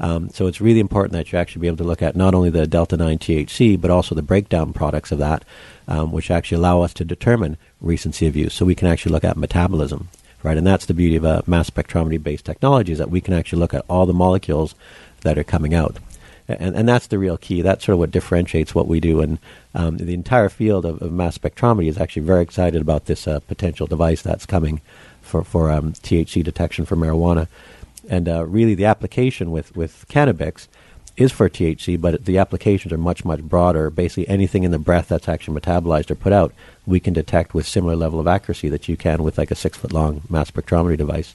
Um, 0.00 0.30
so 0.30 0.46
it's 0.46 0.60
really 0.60 0.80
important 0.80 1.12
that 1.12 1.32
you 1.32 1.38
actually 1.38 1.60
be 1.60 1.66
able 1.68 1.76
to 1.78 1.84
look 1.84 2.02
at 2.02 2.16
not 2.16 2.34
only 2.34 2.50
the 2.50 2.66
delta 2.66 2.96
9 2.96 3.18
THC, 3.18 3.80
but 3.80 3.90
also 3.90 4.14
the 4.14 4.22
breakdown 4.22 4.72
products 4.72 5.12
of 5.12 5.18
that, 5.18 5.44
um, 5.86 6.10
which 6.10 6.30
actually 6.30 6.56
allow 6.56 6.82
us 6.82 6.94
to 6.94 7.04
determine 7.04 7.56
recency 7.80 8.26
of 8.26 8.34
use. 8.34 8.54
So 8.54 8.64
we 8.64 8.74
can 8.74 8.88
actually 8.88 9.12
look 9.12 9.24
at 9.24 9.36
metabolism 9.36 10.08
right? 10.44 10.58
And 10.58 10.66
that's 10.66 10.86
the 10.86 10.94
beauty 10.94 11.16
of 11.16 11.24
a 11.24 11.42
mass 11.46 11.70
spectrometry-based 11.70 12.44
technology 12.44 12.92
is 12.92 12.98
that 12.98 13.10
we 13.10 13.20
can 13.20 13.34
actually 13.34 13.58
look 13.58 13.74
at 13.74 13.84
all 13.88 14.06
the 14.06 14.12
molecules 14.12 14.76
that 15.24 15.36
are 15.36 15.44
coming 15.44 15.74
out. 15.74 15.98
And, 16.46 16.76
and 16.76 16.88
that's 16.88 17.06
the 17.06 17.18
real 17.18 17.38
key. 17.38 17.62
That's 17.62 17.84
sort 17.84 17.94
of 17.94 17.98
what 18.00 18.10
differentiates 18.10 18.74
what 18.74 18.86
we 18.86 19.00
do. 19.00 19.20
And 19.20 19.38
um, 19.74 19.96
the 19.96 20.14
entire 20.14 20.48
field 20.48 20.84
of, 20.84 21.00
of, 21.00 21.10
mass 21.10 21.38
spectrometry 21.38 21.88
is 21.88 21.98
actually 21.98 22.22
very 22.22 22.42
excited 22.42 22.80
about 22.80 23.06
this 23.06 23.26
uh, 23.26 23.40
potential 23.40 23.86
device 23.86 24.20
that's 24.22 24.44
coming 24.44 24.80
for, 25.22 25.42
for 25.42 25.70
um, 25.70 25.94
THC 25.94 26.44
detection 26.44 26.84
for 26.84 26.96
marijuana. 26.96 27.48
And 28.08 28.28
uh, 28.28 28.44
really, 28.44 28.74
the 28.74 28.84
application 28.84 29.50
with, 29.50 29.74
with 29.74 30.04
Cannabix 30.08 30.68
is 31.16 31.32
for 31.32 31.48
THC, 31.48 31.98
but 31.98 32.24
the 32.24 32.38
applications 32.38 32.92
are 32.92 32.98
much, 32.98 33.24
much 33.24 33.40
broader. 33.40 33.88
Basically, 33.88 34.28
anything 34.28 34.64
in 34.64 34.70
the 34.70 34.78
breath 34.78 35.08
that's 35.08 35.28
actually 35.28 35.58
metabolized 35.58 36.10
or 36.10 36.14
put 36.14 36.32
out, 36.32 36.52
we 36.86 37.00
can 37.00 37.14
detect 37.14 37.54
with 37.54 37.66
similar 37.66 37.96
level 37.96 38.20
of 38.20 38.26
accuracy 38.26 38.68
that 38.68 38.88
you 38.88 38.96
can 38.96 39.22
with 39.22 39.38
like 39.38 39.50
a 39.50 39.54
six 39.54 39.78
foot 39.78 39.92
long 39.92 40.22
mass 40.28 40.50
spectrometry 40.50 40.98
device. 40.98 41.34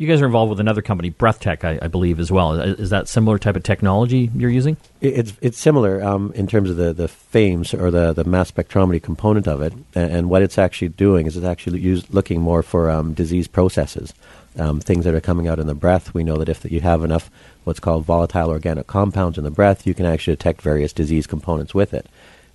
You 0.00 0.06
guys 0.06 0.22
are 0.22 0.26
involved 0.26 0.48
with 0.48 0.60
another 0.60 0.80
company, 0.80 1.10
Breathtec, 1.10 1.62
I, 1.62 1.78
I 1.84 1.88
believe, 1.88 2.20
as 2.20 2.32
well. 2.32 2.58
Is, 2.58 2.88
that 2.88 3.06
similar 3.06 3.38
type 3.38 3.54
of 3.54 3.62
technology 3.62 4.30
you're 4.34 4.48
using? 4.48 4.78
It- 5.02 5.12
It's 5.18 5.32
it's 5.42 5.58
similar 5.58 6.02
um, 6.02 6.32
in 6.34 6.46
terms 6.46 6.70
of 6.70 6.78
the 6.78 6.94
the 6.94 7.06
FAIMS 7.06 7.74
or 7.74 7.90
the 7.90 8.14
the 8.14 8.24
mass 8.24 8.50
spectrometry 8.50 9.02
component 9.02 9.46
of 9.46 9.60
it, 9.60 9.74
and, 9.94 10.10
and 10.10 10.30
what 10.30 10.40
it's 10.40 10.56
actually 10.56 10.88
doing 10.88 11.26
is 11.26 11.36
it's 11.36 11.44
actually 11.44 11.80
use, 11.80 12.08
looking 12.14 12.40
more 12.40 12.62
for 12.62 12.90
um, 12.90 13.12
disease 13.12 13.46
processes, 13.46 14.14
um, 14.58 14.80
things 14.80 15.04
that 15.04 15.14
are 15.14 15.20
coming 15.20 15.46
out 15.48 15.58
in 15.58 15.66
the 15.66 15.74
breath. 15.74 16.14
We 16.14 16.24
know 16.24 16.38
that 16.38 16.48
if 16.48 16.64
you 16.72 16.80
have 16.80 17.04
enough 17.04 17.30
what's 17.64 17.78
called 17.78 18.06
volatile 18.06 18.48
organic 18.48 18.86
compounds 18.86 19.36
in 19.36 19.44
the 19.44 19.50
breath, 19.50 19.86
you 19.86 19.92
can 19.92 20.06
actually 20.06 20.36
detect 20.36 20.62
various 20.62 20.94
disease 20.94 21.26
components 21.26 21.74
with 21.74 21.92
it. 21.92 22.06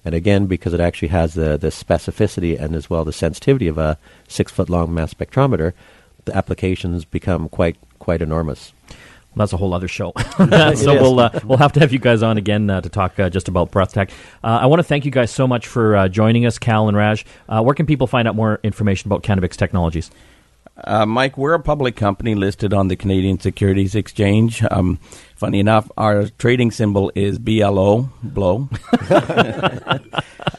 And 0.03 0.15
again, 0.15 0.47
because 0.47 0.73
it 0.73 0.79
actually 0.79 1.09
has 1.09 1.35
the 1.35 1.57
the 1.57 1.69
specificity 1.69 2.59
and 2.59 2.73
as 2.73 2.89
well 2.89 3.05
the 3.05 3.13
sensitivity 3.13 3.67
of 3.67 3.77
a 3.77 3.99
six 4.27 4.51
foot 4.51 4.67
long 4.67 4.91
mass 4.95 5.13
spectrometer, 5.13 5.73
the 6.25 6.35
applications 6.35 7.05
become 7.05 7.49
quite 7.49 7.77
quite 7.99 8.21
enormous. 8.21 8.73
Well, 8.89 9.45
that's 9.45 9.53
a 9.53 9.57
whole 9.57 9.73
other 9.73 9.87
show. 9.87 10.13
so 10.37 10.93
we'll 10.93 11.19
uh, 11.19 11.39
we'll 11.43 11.57
have 11.57 11.73
to 11.73 11.79
have 11.79 11.91
you 11.91 11.99
guys 11.99 12.23
on 12.23 12.37
again 12.37 12.69
uh, 12.69 12.81
to 12.81 12.89
talk 12.89 13.19
uh, 13.19 13.29
just 13.29 13.47
about 13.47 13.71
Breathtec. 13.71 14.09
Uh, 14.43 14.59
I 14.61 14.65
want 14.67 14.79
to 14.79 14.83
thank 14.83 15.05
you 15.05 15.11
guys 15.11 15.31
so 15.31 15.47
much 15.47 15.67
for 15.67 15.95
uh, 15.95 16.07
joining 16.07 16.45
us, 16.45 16.57
Kal 16.57 16.87
and 16.87 16.97
Raj. 16.97 17.25
Uh, 17.47 17.61
where 17.61 17.75
can 17.75 17.85
people 17.85 18.07
find 18.07 18.27
out 18.27 18.35
more 18.35 18.59
information 18.63 19.07
about 19.07 19.23
Cannabix 19.23 19.55
Technologies? 19.55 20.11
Uh, 20.83 21.05
Mike, 21.05 21.37
we're 21.37 21.53
a 21.53 21.59
public 21.59 21.95
company 21.95 22.35
listed 22.35 22.73
on 22.73 22.89
the 22.89 22.97
Canadian 22.97 23.39
Securities 23.39 23.95
Exchange. 23.95 24.61
Um, 24.69 24.99
funny 25.35 25.59
enough, 25.59 25.89
our 25.97 26.27
trading 26.37 26.71
symbol 26.71 27.11
is 27.15 27.39
BLO, 27.39 28.09
blow. 28.21 28.67
uh, 29.09 29.99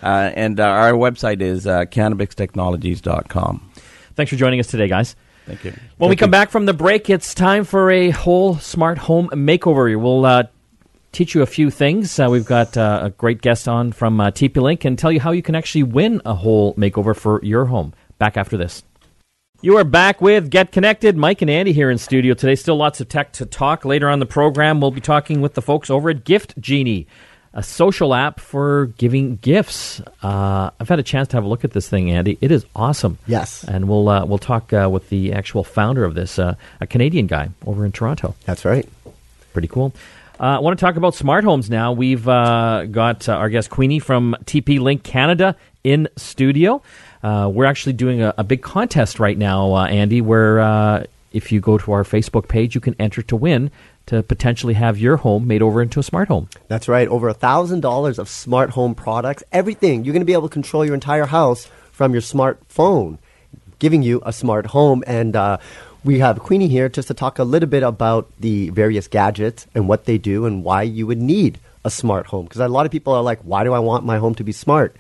and 0.02 0.58
uh, 0.58 0.64
our 0.64 0.92
website 0.92 1.42
is 1.42 1.66
uh, 1.66 1.84
cannabixtechnologies.com. 1.84 3.70
Thanks 4.14 4.30
for 4.30 4.36
joining 4.36 4.58
us 4.58 4.68
today, 4.68 4.88
guys. 4.88 5.16
Thank 5.46 5.64
you. 5.64 5.72
When 5.96 6.10
we 6.10 6.16
come 6.16 6.28
you. 6.28 6.32
back 6.32 6.50
from 6.50 6.66
the 6.66 6.74
break, 6.74 7.08
it's 7.08 7.32
time 7.32 7.64
for 7.64 7.90
a 7.90 8.10
whole 8.10 8.56
smart 8.56 8.98
home 8.98 9.28
makeover. 9.28 9.98
We'll 10.00 10.26
uh, 10.26 10.44
teach 11.12 11.34
you 11.34 11.42
a 11.42 11.46
few 11.46 11.70
things. 11.70 12.18
Uh, 12.18 12.28
we've 12.30 12.44
got 12.44 12.76
uh, 12.76 13.00
a 13.04 13.10
great 13.10 13.40
guest 13.40 13.68
on 13.68 13.92
from 13.92 14.20
uh, 14.20 14.30
TP 14.32 14.60
Link 14.60 14.84
and 14.84 14.98
tell 14.98 15.12
you 15.12 15.20
how 15.20 15.30
you 15.30 15.42
can 15.42 15.54
actually 15.54 15.84
win 15.84 16.20
a 16.24 16.34
whole 16.34 16.74
makeover 16.74 17.16
for 17.16 17.40
your 17.44 17.66
home. 17.66 17.94
Back 18.18 18.36
after 18.36 18.56
this. 18.56 18.82
You 19.62 19.78
are 19.78 19.84
back 19.84 20.20
with 20.20 20.50
Get 20.50 20.70
Connected. 20.72 21.16
Mike 21.16 21.40
and 21.40 21.50
Andy 21.50 21.72
here 21.72 21.90
in 21.90 21.96
studio 21.96 22.34
today. 22.34 22.54
Still 22.56 22.76
lots 22.76 23.00
of 23.00 23.08
tech 23.08 23.32
to 23.34 23.46
talk. 23.46 23.84
Later 23.84 24.08
on 24.08 24.18
the 24.18 24.26
program, 24.26 24.80
we'll 24.80 24.90
be 24.90 25.00
talking 25.00 25.40
with 25.40 25.54
the 25.54 25.62
folks 25.62 25.88
over 25.88 26.10
at 26.10 26.24
Gift 26.24 26.60
Genie, 26.60 27.06
a 27.56 27.62
social 27.62 28.14
app 28.14 28.38
for 28.38 28.86
giving 28.98 29.36
gifts. 29.36 30.00
Uh, 30.22 30.70
I've 30.78 30.88
had 30.88 30.98
a 30.98 31.02
chance 31.02 31.28
to 31.28 31.38
have 31.38 31.44
a 31.44 31.48
look 31.48 31.64
at 31.64 31.72
this 31.72 31.88
thing, 31.88 32.10
Andy. 32.10 32.36
It 32.42 32.52
is 32.52 32.66
awesome. 32.76 33.18
Yes. 33.26 33.64
And 33.64 33.88
we'll 33.88 34.08
uh, 34.08 34.26
we'll 34.26 34.38
talk 34.38 34.72
uh, 34.72 34.88
with 34.92 35.08
the 35.08 35.32
actual 35.32 35.64
founder 35.64 36.04
of 36.04 36.14
this, 36.14 36.38
uh, 36.38 36.54
a 36.80 36.86
Canadian 36.86 37.26
guy 37.26 37.48
over 37.66 37.84
in 37.86 37.92
Toronto. 37.92 38.34
That's 38.44 38.64
right. 38.64 38.86
Pretty 39.54 39.68
cool. 39.68 39.94
Uh, 40.38 40.42
I 40.42 40.58
want 40.58 40.78
to 40.78 40.84
talk 40.84 40.96
about 40.96 41.14
smart 41.14 41.44
homes 41.44 41.70
now. 41.70 41.92
We've 41.92 42.28
uh, 42.28 42.84
got 42.84 43.26
uh, 43.26 43.32
our 43.32 43.48
guest 43.48 43.70
Queenie 43.70 44.00
from 44.00 44.36
TP 44.44 44.78
Link 44.78 45.02
Canada 45.02 45.56
in 45.82 46.08
studio. 46.16 46.82
Uh, 47.22 47.50
we're 47.50 47.64
actually 47.64 47.94
doing 47.94 48.20
a, 48.20 48.34
a 48.36 48.44
big 48.44 48.60
contest 48.60 49.18
right 49.18 49.36
now, 49.36 49.72
uh, 49.72 49.86
Andy, 49.86 50.20
where 50.20 50.60
uh, 50.60 51.04
if 51.32 51.52
you 51.52 51.60
go 51.60 51.78
to 51.78 51.92
our 51.92 52.04
Facebook 52.04 52.48
page, 52.48 52.74
you 52.74 52.82
can 52.82 52.94
enter 52.98 53.22
to 53.22 53.34
win 53.34 53.70
to 54.06 54.22
potentially 54.22 54.74
have 54.74 54.98
your 54.98 55.16
home 55.18 55.46
made 55.46 55.62
over 55.62 55.82
into 55.82 56.00
a 56.00 56.02
smart 56.02 56.28
home. 56.28 56.48
That's 56.68 56.88
right. 56.88 57.08
Over 57.08 57.28
a 57.28 57.34
thousand 57.34 57.80
dollars 57.80 58.18
of 58.18 58.28
smart 58.28 58.70
home 58.70 58.94
products. 58.94 59.42
Everything. 59.52 60.04
You're 60.04 60.12
going 60.12 60.20
to 60.20 60.26
be 60.26 60.32
able 60.32 60.48
to 60.48 60.52
control 60.52 60.84
your 60.84 60.94
entire 60.94 61.26
house 61.26 61.68
from 61.92 62.12
your 62.12 62.22
smartphone, 62.22 63.18
giving 63.78 64.02
you 64.02 64.22
a 64.24 64.32
smart 64.32 64.66
home. 64.66 65.02
And 65.06 65.34
uh, 65.34 65.58
we 66.04 66.20
have 66.20 66.38
Queenie 66.38 66.68
here 66.68 66.88
just 66.88 67.08
to 67.08 67.14
talk 67.14 67.38
a 67.38 67.44
little 67.44 67.68
bit 67.68 67.82
about 67.82 68.30
the 68.38 68.70
various 68.70 69.08
gadgets 69.08 69.66
and 69.74 69.88
what 69.88 70.04
they 70.04 70.18
do 70.18 70.46
and 70.46 70.62
why 70.62 70.82
you 70.82 71.06
would 71.06 71.20
need 71.20 71.58
a 71.84 71.90
smart 71.90 72.26
home. 72.26 72.44
Because 72.44 72.60
a 72.60 72.68
lot 72.68 72.86
of 72.86 72.92
people 72.92 73.12
are 73.12 73.22
like, 73.22 73.40
why 73.40 73.64
do 73.64 73.72
I 73.72 73.80
want 73.80 74.04
my 74.04 74.18
home 74.18 74.34
to 74.36 74.44
be 74.44 74.52
smart? 74.52 74.94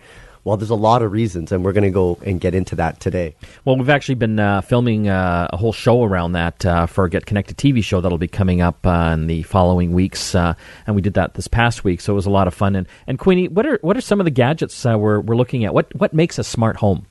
Well, 0.46 0.56
there's 0.56 0.70
a 0.70 0.76
lot 0.76 1.02
of 1.02 1.10
reasons, 1.10 1.50
and 1.50 1.64
we're 1.64 1.72
going 1.72 1.82
to 1.82 1.90
go 1.90 2.20
and 2.24 2.40
get 2.40 2.54
into 2.54 2.76
that 2.76 3.00
today. 3.00 3.34
Well, 3.64 3.74
we've 3.74 3.90
actually 3.90 4.14
been 4.14 4.38
uh, 4.38 4.60
filming 4.60 5.08
uh, 5.08 5.48
a 5.52 5.56
whole 5.56 5.72
show 5.72 6.04
around 6.04 6.34
that 6.34 6.64
uh, 6.64 6.86
for 6.86 7.08
Get 7.08 7.26
Connected 7.26 7.56
TV 7.56 7.82
show 7.82 8.00
that'll 8.00 8.16
be 8.16 8.28
coming 8.28 8.60
up 8.60 8.86
uh, 8.86 9.10
in 9.12 9.26
the 9.26 9.42
following 9.42 9.92
weeks, 9.92 10.36
uh, 10.36 10.54
and 10.86 10.94
we 10.94 11.02
did 11.02 11.14
that 11.14 11.34
this 11.34 11.48
past 11.48 11.82
week, 11.82 12.00
so 12.00 12.12
it 12.12 12.14
was 12.14 12.26
a 12.26 12.30
lot 12.30 12.46
of 12.46 12.54
fun. 12.54 12.76
And, 12.76 12.86
and 13.08 13.18
Queenie, 13.18 13.48
what 13.48 13.66
are 13.66 13.80
what 13.82 13.96
are 13.96 14.00
some 14.00 14.20
of 14.20 14.24
the 14.24 14.30
gadgets 14.30 14.86
uh, 14.86 14.96
we're 14.96 15.18
we're 15.18 15.34
looking 15.34 15.64
at? 15.64 15.74
What 15.74 15.92
what 15.96 16.14
makes 16.14 16.38
a 16.38 16.44
smart 16.44 16.76
home? 16.76 17.06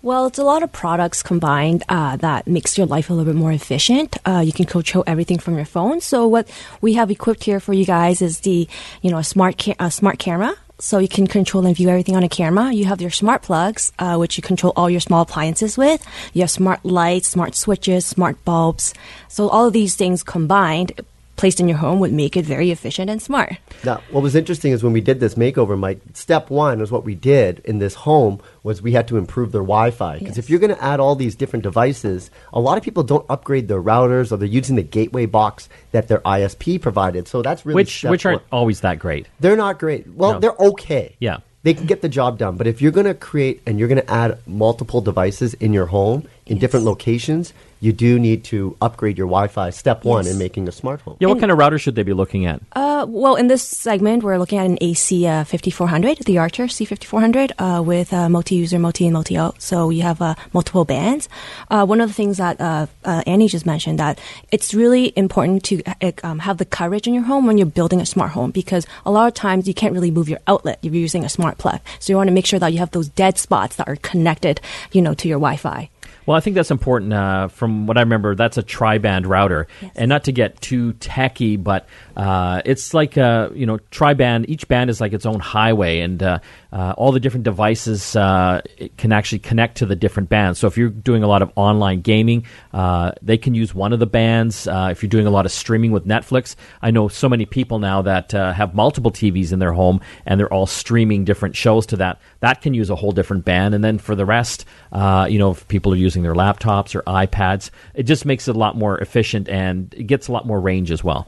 Well, 0.00 0.24
it's 0.24 0.38
a 0.38 0.44
lot 0.44 0.62
of 0.62 0.72
products 0.72 1.22
combined 1.22 1.84
uh, 1.90 2.16
that 2.16 2.46
makes 2.46 2.78
your 2.78 2.86
life 2.86 3.10
a 3.10 3.12
little 3.12 3.30
bit 3.30 3.38
more 3.38 3.52
efficient. 3.52 4.16
Uh, 4.24 4.42
you 4.44 4.52
can 4.52 4.64
control 4.64 5.04
everything 5.06 5.38
from 5.38 5.56
your 5.56 5.66
phone. 5.66 6.00
So 6.00 6.26
what 6.26 6.48
we 6.80 6.94
have 6.94 7.10
equipped 7.10 7.44
here 7.44 7.60
for 7.60 7.74
you 7.74 7.84
guys 7.84 8.22
is 8.22 8.40
the, 8.40 8.66
you 9.02 9.10
know, 9.10 9.18
a 9.18 9.24
smart 9.24 9.62
ca- 9.62 9.76
a 9.78 9.90
smart 9.90 10.18
camera. 10.18 10.56
So 10.82 10.98
you 10.98 11.06
can 11.06 11.28
control 11.28 11.64
and 11.64 11.76
view 11.76 11.88
everything 11.88 12.16
on 12.16 12.24
a 12.24 12.28
camera. 12.28 12.72
You 12.72 12.86
have 12.86 13.00
your 13.00 13.12
smart 13.12 13.42
plugs, 13.42 13.92
uh, 14.00 14.16
which 14.16 14.36
you 14.36 14.42
control 14.42 14.72
all 14.74 14.90
your 14.90 14.98
small 14.98 15.22
appliances 15.22 15.78
with. 15.78 16.04
You 16.32 16.40
have 16.40 16.50
smart 16.50 16.84
lights, 16.84 17.28
smart 17.28 17.54
switches, 17.54 18.04
smart 18.04 18.44
bulbs. 18.44 18.92
So 19.28 19.48
all 19.48 19.68
of 19.68 19.72
these 19.72 19.94
things 19.94 20.24
combined, 20.24 21.00
placed 21.42 21.58
in 21.58 21.66
your 21.66 21.78
home, 21.78 21.98
would 21.98 22.12
make 22.12 22.36
it 22.36 22.44
very 22.44 22.70
efficient 22.70 23.10
and 23.10 23.20
smart. 23.20 23.56
Now, 23.82 24.00
what 24.12 24.22
was 24.22 24.36
interesting 24.36 24.70
is 24.70 24.84
when 24.84 24.92
we 24.92 25.00
did 25.00 25.18
this 25.18 25.34
makeover, 25.34 25.76
Mike, 25.76 25.98
step 26.14 26.50
one 26.50 26.80
is 26.80 26.92
what 26.92 27.04
we 27.04 27.16
did 27.16 27.58
in 27.64 27.80
this 27.80 27.94
home 27.94 28.40
was 28.62 28.80
we 28.80 28.92
had 28.92 29.08
to 29.08 29.16
improve 29.16 29.50
their 29.50 29.62
Wi-Fi. 29.62 30.20
Because 30.20 30.38
if 30.38 30.48
you're 30.48 30.60
going 30.60 30.72
to 30.72 30.80
add 30.80 31.00
all 31.00 31.16
these 31.16 31.34
different 31.34 31.64
devices, 31.64 32.30
a 32.52 32.60
lot 32.60 32.78
of 32.78 32.84
people 32.84 33.02
don't 33.02 33.26
upgrade 33.28 33.66
their 33.66 33.82
routers 33.82 34.30
or 34.30 34.36
they're 34.36 34.46
using 34.46 34.76
the 34.76 34.84
gateway 34.84 35.26
box 35.26 35.68
that 35.90 36.06
their 36.06 36.20
ISP 36.20 36.80
provided. 36.80 37.26
So 37.26 37.42
that's 37.42 37.66
really 37.66 37.74
which 37.74 37.98
step 37.98 38.12
which 38.12 38.24
aren't 38.24 38.42
one. 38.42 38.60
always 38.60 38.82
that 38.82 39.00
great. 39.00 39.26
They're 39.40 39.56
not 39.56 39.80
great. 39.80 40.06
Well, 40.14 40.34
No. 40.34 40.38
they're 40.38 40.60
okay. 40.70 41.16
Yeah. 41.18 41.38
They 41.64 41.74
can 41.74 41.86
get 41.86 42.02
the 42.02 42.08
job 42.08 42.38
done. 42.38 42.56
But 42.56 42.68
if 42.68 42.80
you're 42.80 42.92
going 42.92 43.06
to 43.06 43.14
create 43.14 43.62
and 43.66 43.80
you're 43.80 43.88
going 43.88 44.00
to 44.00 44.08
add 44.12 44.38
multiple 44.46 45.00
devices 45.00 45.54
in 45.54 45.72
your 45.72 45.86
home 45.86 46.28
in 46.46 46.58
different 46.58 46.86
locations, 46.86 47.52
you 47.82 47.92
do 47.92 48.18
need 48.18 48.44
to 48.44 48.76
upgrade 48.80 49.18
your 49.18 49.26
Wi-Fi. 49.26 49.68
Step 49.70 50.04
one 50.04 50.24
Yes. 50.24 50.32
in 50.32 50.38
making 50.38 50.68
a 50.68 50.72
smart 50.72 51.00
home. 51.02 51.16
Yeah, 51.20 51.26
what 51.26 51.34
And- 51.34 51.40
kind 51.42 51.52
of 51.52 51.58
router 51.58 51.78
should 51.78 51.96
they 51.96 52.04
be 52.04 52.12
looking 52.14 52.46
at? 52.46 52.60
Uh, 52.74 53.04
well, 53.08 53.34
in 53.34 53.48
this 53.48 53.62
segment, 53.62 54.22
we're 54.22 54.38
looking 54.38 54.58
at 54.58 54.66
an 54.66 54.78
AC 54.80 55.26
uh, 55.26 55.42
5400, 55.44 56.18
the 56.24 56.38
Archer 56.38 56.66
C5400, 56.68 57.50
uh, 57.58 57.82
with 57.82 58.12
uh, 58.12 58.28
multi-user, 58.28 58.78
multi 58.78 59.04
and 59.06 59.12
multi-out. 59.12 59.60
So 59.60 59.90
you 59.90 60.02
have 60.02 60.22
uh, 60.22 60.36
multiple 60.52 60.84
bands. 60.84 61.28
Uh, 61.70 61.84
one 61.84 62.00
of 62.00 62.08
the 62.08 62.14
things 62.14 62.36
that 62.38 62.60
uh, 62.60 62.86
uh, 63.04 63.22
Annie 63.26 63.48
just 63.48 63.66
mentioned 63.66 63.98
that 63.98 64.20
it's 64.52 64.72
really 64.72 65.12
important 65.16 65.64
to 65.64 65.82
um, 66.22 66.38
have 66.38 66.58
the 66.58 66.64
coverage 66.64 67.08
in 67.08 67.14
your 67.14 67.24
home 67.24 67.46
when 67.46 67.58
you're 67.58 67.66
building 67.66 68.00
a 68.00 68.06
smart 68.06 68.30
home 68.30 68.52
because 68.52 68.86
a 69.04 69.10
lot 69.10 69.26
of 69.26 69.34
times 69.34 69.66
you 69.66 69.74
can't 69.74 69.92
really 69.92 70.12
move 70.12 70.28
your 70.28 70.38
outlet 70.46 70.78
if 70.82 70.92
you're 70.94 71.00
using 71.02 71.24
a 71.24 71.28
smart 71.28 71.58
plug. 71.58 71.80
So 71.98 72.12
you 72.12 72.16
want 72.16 72.28
to 72.28 72.34
make 72.34 72.46
sure 72.46 72.60
that 72.60 72.72
you 72.72 72.78
have 72.78 72.92
those 72.92 73.08
dead 73.08 73.38
spots 73.38 73.74
that 73.76 73.88
are 73.88 73.96
connected, 73.96 74.60
you 74.92 75.02
know, 75.02 75.14
to 75.14 75.26
your 75.28 75.38
Wi-Fi. 75.40 75.88
Well, 76.26 76.36
I 76.36 76.40
think 76.40 76.54
that's 76.54 76.70
important. 76.70 77.12
Uh, 77.12 77.48
from 77.48 77.86
what 77.86 77.96
I 77.98 78.00
remember, 78.00 78.34
that's 78.34 78.56
a 78.58 78.62
tri-band 78.62 79.26
router, 79.26 79.66
Yes. 79.80 79.92
and 79.96 80.08
not 80.08 80.24
to 80.24 80.32
get 80.32 80.60
too 80.60 80.92
techy, 80.94 81.56
but 81.56 81.86
uh, 82.16 82.62
it's 82.64 82.94
like 82.94 83.18
uh, 83.18 83.50
you 83.54 83.66
know, 83.66 83.78
tri-band. 83.90 84.48
Each 84.48 84.68
band 84.68 84.88
is 84.90 85.00
like 85.00 85.12
its 85.12 85.26
own 85.26 85.40
highway, 85.40 86.00
and 86.00 86.22
uh, 86.22 86.38
uh, 86.72 86.94
all 86.96 87.12
the 87.12 87.20
different 87.20 87.44
devices 87.44 88.16
uh, 88.16 88.62
can 88.96 89.12
actually 89.12 89.38
connect 89.38 89.76
to 89.78 89.86
the 89.86 89.94
different 89.94 90.28
bands. 90.28 90.58
So 90.58 90.66
if 90.66 90.78
you're 90.78 90.88
doing 90.88 91.22
a 91.22 91.26
lot 91.26 91.42
of 91.42 91.52
online 91.54 92.00
gaming, 92.00 92.46
uh, 92.72 93.12
they 93.20 93.36
can 93.36 93.54
use 93.54 93.74
one 93.74 93.92
of 93.92 93.98
the 93.98 94.06
bands. 94.06 94.66
Uh, 94.66 94.88
if 94.90 95.02
you're 95.02 95.10
doing 95.10 95.26
a 95.26 95.30
lot 95.30 95.44
of 95.44 95.52
streaming 95.52 95.92
with 95.92 96.06
Netflix, 96.06 96.56
I 96.80 96.90
know 96.90 97.08
so 97.08 97.28
many 97.28 97.44
people 97.44 97.78
now 97.78 98.02
that 98.02 98.34
uh, 98.34 98.52
have 98.52 98.74
multiple 98.74 99.10
TVs 99.10 99.52
in 99.52 99.58
their 99.58 99.72
home, 99.72 100.00
and 100.24 100.40
they're 100.40 100.52
all 100.52 100.66
streaming 100.66 101.24
different 101.24 101.56
shows 101.56 101.84
to 101.86 101.96
that. 101.98 102.20
That 102.40 102.62
can 102.62 102.72
use 102.72 102.88
a 102.88 102.96
whole 102.96 103.12
different 103.12 103.44
band, 103.44 103.74
and 103.74 103.84
then 103.84 103.98
for 103.98 104.14
the 104.14 104.24
rest, 104.24 104.64
uh, 104.92 105.26
you 105.28 105.38
know, 105.38 105.50
if 105.50 105.68
people 105.68 105.92
are 105.92 105.96
using 105.96 106.22
their 106.22 106.34
laptops 106.34 106.94
or 106.94 107.02
iPads, 107.02 107.70
it 107.94 108.04
just 108.04 108.24
makes 108.24 108.48
it 108.48 108.56
a 108.56 108.58
lot 108.58 108.76
more 108.76 108.98
efficient 108.98 109.48
and 109.48 109.92
it 109.94 110.04
gets 110.04 110.28
a 110.28 110.32
lot 110.32 110.46
more 110.46 110.60
range 110.60 110.90
as 110.90 111.04
well. 111.04 111.26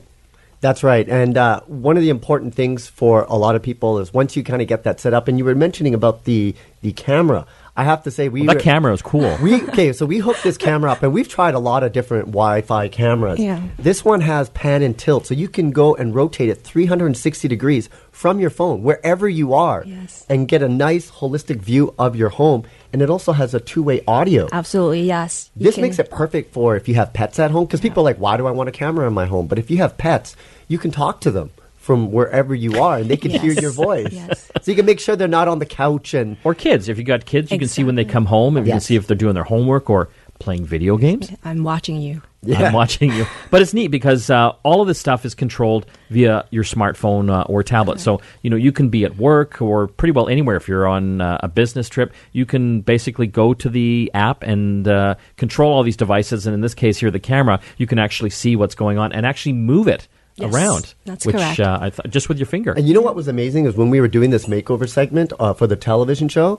That's 0.64 0.82
right. 0.82 1.06
And 1.06 1.36
uh, 1.36 1.60
one 1.66 1.98
of 1.98 2.02
the 2.02 2.08
important 2.08 2.54
things 2.54 2.86
for 2.86 3.24
a 3.24 3.36
lot 3.36 3.54
of 3.54 3.62
people 3.62 3.98
is 3.98 4.14
once 4.14 4.34
you 4.34 4.42
kind 4.42 4.62
of 4.62 4.66
get 4.66 4.82
that 4.84 4.98
set 4.98 5.12
up, 5.12 5.28
and 5.28 5.36
you 5.36 5.44
were 5.44 5.54
mentioning 5.54 5.92
about 5.92 6.24
the 6.24 6.54
the 6.80 6.94
camera. 6.94 7.44
I 7.76 7.82
have 7.82 8.04
to 8.04 8.10
say, 8.12 8.28
we 8.28 8.46
That 8.46 8.54
were- 8.56 8.60
camera 8.60 8.92
is 8.92 9.02
cool. 9.02 9.36
We 9.42 9.60
okay, 9.64 9.92
so 9.92 10.06
we 10.06 10.18
hooked 10.18 10.44
this 10.44 10.56
camera 10.56 10.92
up, 10.92 11.02
and 11.02 11.12
we've 11.12 11.28
tried 11.28 11.54
a 11.54 11.58
lot 11.58 11.82
of 11.82 11.92
different 11.92 12.26
Wi-Fi 12.26 12.86
cameras. 12.88 13.40
Yeah. 13.40 13.60
This 13.78 14.04
one 14.04 14.20
has 14.20 14.48
pan 14.50 14.82
and 14.82 14.96
tilt, 14.96 15.26
so 15.26 15.34
you 15.34 15.48
can 15.48 15.72
go 15.72 15.94
and 15.96 16.14
rotate 16.14 16.48
it 16.50 16.62
360 16.62 17.48
degrees 17.48 17.88
from 18.12 18.38
your 18.38 18.50
phone 18.50 18.84
wherever 18.84 19.28
you 19.28 19.54
are, 19.54 19.82
Yes. 19.84 20.24
and 20.28 20.46
get 20.46 20.62
a 20.62 20.68
nice 20.68 21.10
holistic 21.10 21.56
view 21.56 21.92
of 21.98 22.14
your 22.14 22.28
home. 22.28 22.62
And 22.92 23.02
it 23.02 23.10
also 23.10 23.32
has 23.32 23.54
a 23.54 23.60
two-way 23.60 24.02
audio. 24.06 24.48
Absolutely, 24.52 25.02
yes. 25.02 25.50
You 25.56 25.64
This 25.64 25.74
can- 25.74 25.82
makes 25.82 25.98
it 25.98 26.10
perfect 26.12 26.52
for 26.54 26.76
if 26.76 26.86
you 26.88 26.94
have 26.94 27.12
pets 27.12 27.40
at 27.40 27.50
home, 27.50 27.64
because 27.64 27.80
people 27.80 28.02
are 28.02 28.04
like, 28.04 28.18
why 28.20 28.36
do 28.36 28.46
I 28.46 28.52
want 28.52 28.68
a 28.68 28.72
camera 28.72 29.06
in 29.08 29.14
my 29.14 29.26
home? 29.26 29.48
But 29.48 29.58
if 29.58 29.68
you 29.68 29.78
have 29.78 29.98
pets, 29.98 30.36
you 30.68 30.78
can 30.78 30.92
talk 30.92 31.20
to 31.22 31.30
them 31.32 31.50
from 31.84 32.10
wherever 32.10 32.54
you 32.54 32.80
are, 32.80 32.98
and 32.98 33.10
they 33.10 33.16
can 33.16 33.30
hear 33.30 33.52
your 33.52 33.70
voice. 33.70 34.10
Yes. 34.10 34.50
So 34.62 34.70
you 34.70 34.76
can 34.76 34.86
make 34.86 35.00
sure 35.00 35.16
they're 35.16 35.28
not 35.28 35.48
on 35.48 35.58
the 35.58 35.66
couch 35.66 36.14
and 36.14 36.38
Or 36.42 36.54
kids. 36.54 36.88
If 36.88 36.96
you 36.96 37.04
got 37.04 37.26
kids, 37.26 37.52
you 37.52 37.58
can 37.58 37.68
see 37.68 37.84
when 37.84 37.94
they 37.94 38.04
come 38.06 38.24
home 38.24 38.56
and 38.56 38.66
you 38.66 38.72
can 38.72 38.80
see 38.80 38.96
if 38.96 39.06
they're 39.06 39.16
doing 39.16 39.34
their 39.34 39.44
homework 39.44 39.90
or 39.90 40.08
playing 40.38 40.64
video 40.64 40.96
games. 40.96 41.30
I'm 41.44 41.62
watching 41.62 42.00
you. 42.00 42.22
Yeah. 42.42 42.64
I'm 42.64 42.72
watching 42.72 43.12
you. 43.12 43.26
But 43.50 43.62
it's 43.62 43.72
neat 43.72 43.88
because 43.88 44.28
uh, 44.30 44.52
all 44.62 44.82
of 44.82 44.88
this 44.88 44.98
stuff 44.98 45.24
is 45.24 45.34
controlled 45.34 45.86
via 46.10 46.46
your 46.50 46.64
smartphone 46.64 47.30
uh, 47.30 47.42
or 47.42 47.62
tablet. 47.62 48.00
So 48.00 48.20
you 48.42 48.50
know 48.50 48.56
you 48.56 48.72
can 48.72 48.88
be 48.88 49.04
at 49.04 49.16
work 49.16 49.62
or 49.62 49.86
pretty 49.86 50.12
well 50.12 50.28
anywhere. 50.28 50.56
If 50.56 50.68
you're 50.68 50.86
on 50.86 51.20
uh, 51.20 51.38
a 51.42 51.48
business 51.48 51.88
trip, 51.88 52.12
you 52.32 52.46
can 52.46 52.80
basically 52.80 53.26
go 53.26 53.54
to 53.54 53.68
the 53.68 54.10
app 54.14 54.42
and 54.42 54.88
uh, 54.88 55.14
control 55.36 55.72
all 55.72 55.82
these 55.82 55.96
devices. 55.96 56.46
And 56.46 56.54
in 56.54 56.60
this 56.60 56.74
case 56.74 56.98
here, 56.98 57.10
the 57.10 57.20
camera, 57.20 57.60
you 57.76 57.86
can 57.86 57.98
actually 57.98 58.30
see 58.30 58.56
what's 58.56 58.74
going 58.74 58.98
on 58.98 59.12
and 59.12 59.24
actually 59.24 59.54
move 59.54 59.88
it 59.88 60.08
Yes, 60.36 60.52
around. 60.52 60.94
that's 61.04 61.24
which, 61.26 61.36
correct. 61.36 61.60
Uh, 61.60 61.78
I 61.80 61.90
th- 61.90 62.10
just 62.12 62.28
with 62.28 62.38
your 62.38 62.46
finger. 62.46 62.72
And 62.72 62.88
you 62.88 62.94
know 62.94 63.00
what 63.02 63.14
was 63.14 63.28
amazing 63.28 63.66
is 63.66 63.76
when 63.76 63.90
we 63.90 64.00
were 64.00 64.08
doing 64.08 64.30
this 64.30 64.46
makeover 64.46 64.88
segment 64.88 65.32
uh, 65.38 65.54
for 65.54 65.66
the 65.66 65.76
television 65.76 66.28
show, 66.28 66.58